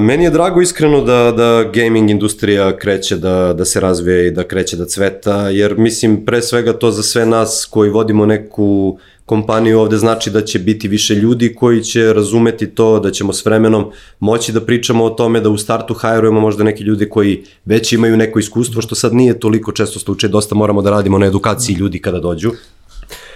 meni 0.00 0.24
je 0.24 0.30
drago 0.30 0.60
iskreno 0.60 1.00
da, 1.00 1.32
da 1.36 1.70
gaming 1.74 2.10
industrija 2.10 2.76
kreće 2.76 3.16
da, 3.16 3.52
da 3.52 3.64
se 3.64 3.80
razvije 3.80 4.26
i 4.26 4.30
da 4.30 4.44
kreće 4.44 4.76
da 4.76 4.86
cveta, 4.86 5.48
jer 5.48 5.78
mislim 5.78 6.24
pre 6.24 6.42
svega 6.42 6.72
to 6.72 6.90
za 6.90 7.02
sve 7.02 7.26
nas 7.26 7.68
koji 7.70 7.90
vodimo 7.90 8.26
neku 8.26 8.98
kompaniju 9.26 9.80
ovde 9.80 9.96
znači 9.96 10.30
da 10.30 10.40
će 10.44 10.58
biti 10.58 10.88
više 10.88 11.14
ljudi 11.14 11.54
koji 11.54 11.82
će 11.82 12.12
razumeti 12.12 12.66
to, 12.66 13.00
da 13.00 13.10
ćemo 13.10 13.32
s 13.32 13.44
vremenom 13.44 13.84
moći 14.20 14.52
da 14.52 14.60
pričamo 14.60 15.04
o 15.04 15.10
tome, 15.10 15.40
da 15.40 15.50
u 15.50 15.58
startu 15.58 15.94
hajrujemo 15.94 16.40
možda 16.40 16.64
neki 16.64 16.82
ljudi 16.82 17.08
koji 17.08 17.44
već 17.64 17.92
imaju 17.92 18.16
neko 18.16 18.38
iskustvo, 18.38 18.82
što 18.82 18.94
sad 18.94 19.14
nije 19.14 19.40
toliko 19.40 19.72
često 19.72 19.98
slučaj, 19.98 20.30
dosta 20.30 20.54
moramo 20.54 20.82
da 20.82 20.90
radimo 20.90 21.18
na 21.18 21.26
edukaciji 21.26 21.76
ljudi 21.76 21.98
kada 21.98 22.18
dođu. 22.18 22.50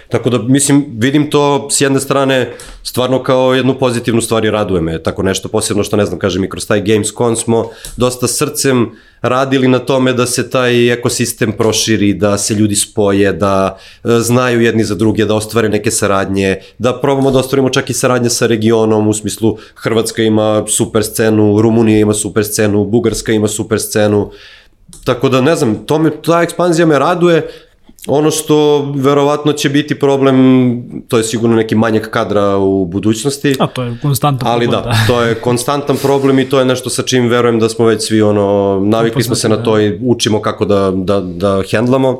Tako 0.09 0.29
da, 0.29 0.37
mislim, 0.37 0.85
vidim 0.97 1.29
to 1.29 1.67
s 1.71 1.81
jedne 1.81 1.99
strane 1.99 2.53
stvarno 2.83 3.23
kao 3.23 3.53
jednu 3.53 3.79
pozitivnu 3.79 4.21
stvar 4.21 4.45
i 4.45 4.51
raduje 4.51 4.81
me. 4.81 5.03
Tako 5.03 5.23
nešto 5.23 5.49
posebno 5.49 5.83
što, 5.83 5.97
ne 5.97 6.05
znam, 6.05 6.19
kažem, 6.19 6.43
i 6.43 6.49
kroz 6.49 6.67
taj 6.67 6.81
Gamescom 6.81 7.35
smo 7.35 7.69
dosta 7.97 8.27
srcem 8.27 8.91
radili 9.21 9.67
na 9.67 9.79
tome 9.79 10.13
da 10.13 10.25
se 10.25 10.49
taj 10.49 10.93
ekosistem 10.93 11.51
proširi, 11.51 12.13
da 12.13 12.37
se 12.37 12.53
ljudi 12.53 12.75
spoje, 12.75 13.33
da 13.33 13.77
e, 14.03 14.09
znaju 14.19 14.61
jedni 14.61 14.83
za 14.83 14.95
druge, 14.95 15.25
da 15.25 15.35
ostvare 15.35 15.69
neke 15.69 15.91
saradnje, 15.91 16.57
da 16.77 16.93
probamo 17.01 17.31
da 17.31 17.39
ostvarimo 17.39 17.69
čak 17.69 17.89
i 17.89 17.93
saradnje 17.93 18.29
sa 18.29 18.47
regionom, 18.47 19.07
u 19.07 19.13
smislu 19.13 19.57
Hrvatska 19.75 20.23
ima 20.23 20.63
super 20.67 21.03
scenu, 21.03 21.61
Rumunija 21.61 21.99
ima 21.99 22.13
super 22.13 22.45
scenu, 22.45 22.85
Bugarska 22.85 23.31
ima 23.31 23.47
super 23.47 23.79
scenu, 23.79 24.31
Tako 25.05 25.29
da, 25.29 25.41
ne 25.41 25.55
znam, 25.55 25.75
to 25.85 25.97
me, 25.99 26.11
ta 26.21 26.41
ekspanzija 26.41 26.85
me 26.85 26.99
raduje, 26.99 27.47
Ono 28.07 28.31
što 28.31 28.87
verovatno 28.95 29.53
će 29.53 29.69
biti 29.69 29.99
problem, 29.99 30.83
to 31.07 31.17
je 31.17 31.23
sigurno 31.23 31.55
neki 31.55 31.75
manjak 31.75 32.09
kadra 32.09 32.57
u 32.57 32.85
budućnosti. 32.85 33.55
A 33.59 33.67
to 33.67 33.83
je 33.83 33.97
konstantan 34.01 34.47
ali 34.47 34.65
problem. 34.65 34.83
Ali 34.85 34.95
da, 34.95 35.05
da, 35.07 35.13
to 35.13 35.21
je 35.21 35.35
konstantan 35.35 35.97
problem 35.97 36.39
i 36.39 36.49
to 36.49 36.59
je 36.59 36.65
nešto 36.65 36.89
sa 36.89 37.03
čim 37.03 37.27
verujem 37.27 37.59
da 37.59 37.69
smo 37.69 37.85
već 37.85 38.07
svi 38.07 38.21
ono, 38.21 38.79
navikli 38.83 39.23
smo 39.23 39.35
se 39.35 39.49
na 39.49 39.63
to 39.63 39.79
i 39.79 39.99
učimo 40.03 40.41
kako 40.41 40.65
da, 40.65 40.91
da, 40.95 41.19
da 41.21 41.61
hendlamo. 41.71 42.19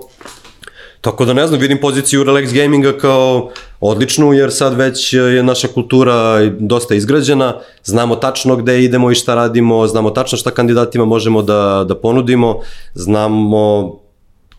Tako 1.01 1.25
da 1.25 1.33
ne 1.33 1.47
znam, 1.47 1.59
vidim 1.59 1.77
poziciju 1.81 2.23
Relax 2.23 2.53
Gaminga 2.53 2.97
kao 2.97 3.49
odličnu, 3.79 4.33
jer 4.33 4.51
sad 4.51 4.73
već 4.73 5.13
je 5.13 5.43
naša 5.43 5.67
kultura 5.67 6.45
dosta 6.59 6.95
izgrađena, 6.95 7.53
znamo 7.83 8.15
tačno 8.15 8.55
gde 8.55 8.83
idemo 8.83 9.11
i 9.11 9.15
šta 9.15 9.35
radimo, 9.35 9.87
znamo 9.87 10.09
tačno 10.09 10.37
šta 10.37 10.51
kandidatima 10.51 11.05
možemo 11.05 11.41
da, 11.41 11.85
da 11.87 11.95
ponudimo, 11.95 12.59
znamo 12.93 14.04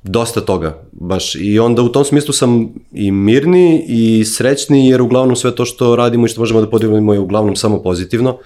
dosta 0.07 0.41
toga, 0.41 0.83
baš. 0.93 1.35
I 1.35 1.59
onda 1.59 1.83
u 1.83 1.89
tom 1.89 2.05
smislu 2.05 2.33
sam 2.33 2.69
i 2.93 3.11
mirni 3.11 3.85
i 3.89 4.25
srećni, 4.25 4.89
jer 4.89 5.03
uglavnom 5.03 5.37
sve 5.37 5.55
to 5.55 5.65
što 5.65 5.97
radimo 5.97 6.27
i 6.27 6.29
što 6.29 6.41
možemo 6.41 6.61
da 6.61 6.71
podijelimo 6.71 7.13
je 7.13 7.21
uglavnom 7.21 7.57
samo 7.57 7.83
pozitivno. 7.83 8.39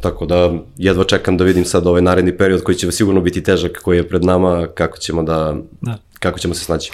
Tako 0.00 0.26
da 0.26 0.52
jedva 0.76 1.04
čekam 1.04 1.36
da 1.36 1.44
vidim 1.44 1.64
sad 1.64 1.86
ovaj 1.86 2.02
naredni 2.02 2.36
period 2.36 2.62
koji 2.62 2.76
će 2.76 2.92
sigurno 2.92 3.20
biti 3.20 3.42
težak, 3.42 3.80
koji 3.82 3.96
je 3.96 4.08
pred 4.08 4.24
nama, 4.24 4.66
kako 4.74 4.98
ćemo 4.98 5.22
da, 5.22 5.56
da. 5.80 5.98
kako 6.18 6.38
ćemo 6.38 6.54
se 6.54 6.64
snaći. 6.64 6.92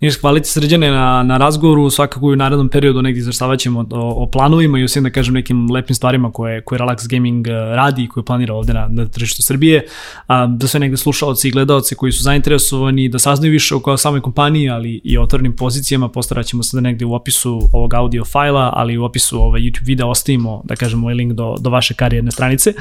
Niš, 0.00 0.20
hvala 0.20 0.40
ti 0.40 0.48
srđane 0.48 0.90
na, 0.90 1.22
na 1.22 1.36
razgovoru, 1.36 1.90
svakako 1.90 2.26
u 2.26 2.36
narednom 2.36 2.68
periodu 2.68 3.02
negdje 3.02 3.20
izvrstavat 3.20 3.58
ćemo 3.58 3.80
o, 3.90 4.22
o 4.22 4.26
planovima 4.30 4.78
i 4.78 4.84
osim 4.84 5.02
da 5.02 5.10
kažem 5.10 5.34
nekim 5.34 5.70
lepim 5.70 5.96
stvarima 5.96 6.32
koje, 6.32 6.60
koje 6.60 6.78
Relax 6.78 7.08
Gaming 7.10 7.48
eh, 7.48 7.52
radi 7.52 8.04
i 8.04 8.08
koje 8.08 8.24
planira 8.24 8.54
ovde 8.54 8.72
na, 8.72 8.86
na 8.90 9.06
tržištu 9.06 9.42
Srbije, 9.42 9.86
a, 10.26 10.46
da 10.46 10.66
sve 10.66 10.80
negde 10.80 10.96
slušalci 10.96 11.48
i 11.48 11.50
gledalci 11.50 11.94
koji 11.94 12.12
su 12.12 12.22
zainteresovani 12.22 13.08
da 13.08 13.18
saznaju 13.18 13.52
više 13.52 13.74
oko 13.74 13.96
samoj 13.96 14.20
kompaniji, 14.20 14.70
ali 14.70 15.00
i 15.04 15.18
o 15.18 15.22
otvornim 15.22 15.56
pozicijama, 15.56 16.08
postarat 16.08 16.46
ćemo 16.46 16.62
se 16.62 16.76
da 16.76 16.80
negde 16.80 17.04
u 17.04 17.14
opisu 17.14 17.60
ovog 17.72 17.94
audio 17.94 18.24
fajla, 18.24 18.72
ali 18.74 18.98
u 18.98 19.04
opisu 19.04 19.40
ovaj 19.40 19.60
YouTube 19.60 19.86
videa 19.86 20.06
ostavimo, 20.06 20.62
da 20.64 20.76
kažem, 20.76 21.04
ovaj 21.04 21.14
link 21.14 21.32
do, 21.32 21.56
do 21.60 21.70
vaše 21.70 21.94
karijerne 21.94 22.30
stranice. 22.30 22.72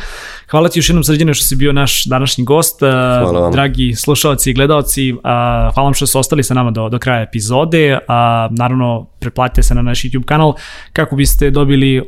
Hvala 0.51 0.69
ti 0.69 0.79
još 0.79 0.89
jednom 0.89 1.03
srđane 1.03 1.33
što 1.33 1.45
si 1.45 1.55
bio 1.55 1.73
naš 1.73 2.05
današnji 2.05 2.43
gost, 2.43 2.79
hvala 2.79 3.39
vam. 3.39 3.51
dragi 3.51 3.95
slušalci 3.95 4.51
i 4.51 4.53
gledalci, 4.53 5.15
a, 5.23 5.71
hvala 5.73 5.87
vam 5.87 5.93
što 5.93 6.07
ste 6.07 6.17
ostali 6.17 6.43
sa 6.43 6.53
nama 6.53 6.71
do, 6.71 6.89
do 6.89 6.99
kraja 7.03 7.21
epizode, 7.21 7.99
a 8.07 8.47
naravno 8.51 9.07
pretplatite 9.19 9.63
se 9.63 9.75
na 9.75 9.81
naš 9.81 10.03
YouTube 10.03 10.25
kanal 10.25 10.53
kako 10.93 11.15
biste 11.15 11.51
dobili 11.51 11.99
uh, 11.99 12.05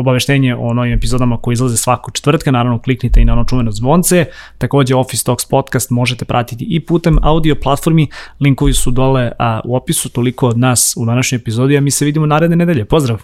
obaveštenje 0.00 0.56
o 0.56 0.74
novim 0.74 0.92
epizodama 0.92 1.36
koji 1.36 1.52
izlaze 1.52 1.76
svaku 1.76 2.10
četvrtka, 2.10 2.50
naravno 2.50 2.78
kliknite 2.78 3.20
i 3.20 3.24
na 3.24 3.32
ono 3.32 3.44
čuveno 3.44 3.70
zvonce, 3.70 4.26
takođe 4.58 4.94
Office 4.94 5.24
Talks 5.24 5.44
podcast 5.44 5.90
možete 5.90 6.24
pratiti 6.24 6.66
i 6.70 6.80
putem 6.80 7.18
audio 7.22 7.56
platformi, 7.62 8.08
linkovi 8.40 8.72
su 8.72 8.90
dole 8.90 9.32
a, 9.38 9.60
u 9.64 9.76
opisu, 9.76 10.08
toliko 10.08 10.48
od 10.48 10.58
nas 10.58 10.94
u 10.96 11.06
današnjoj 11.06 11.36
epizodi, 11.36 11.76
a 11.76 11.80
mi 11.80 11.90
se 11.90 12.04
vidimo 12.04 12.26
naredne 12.26 12.56
nedelje, 12.56 12.84
pozdrav! 12.84 13.22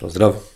Pozdrav! 0.00 0.49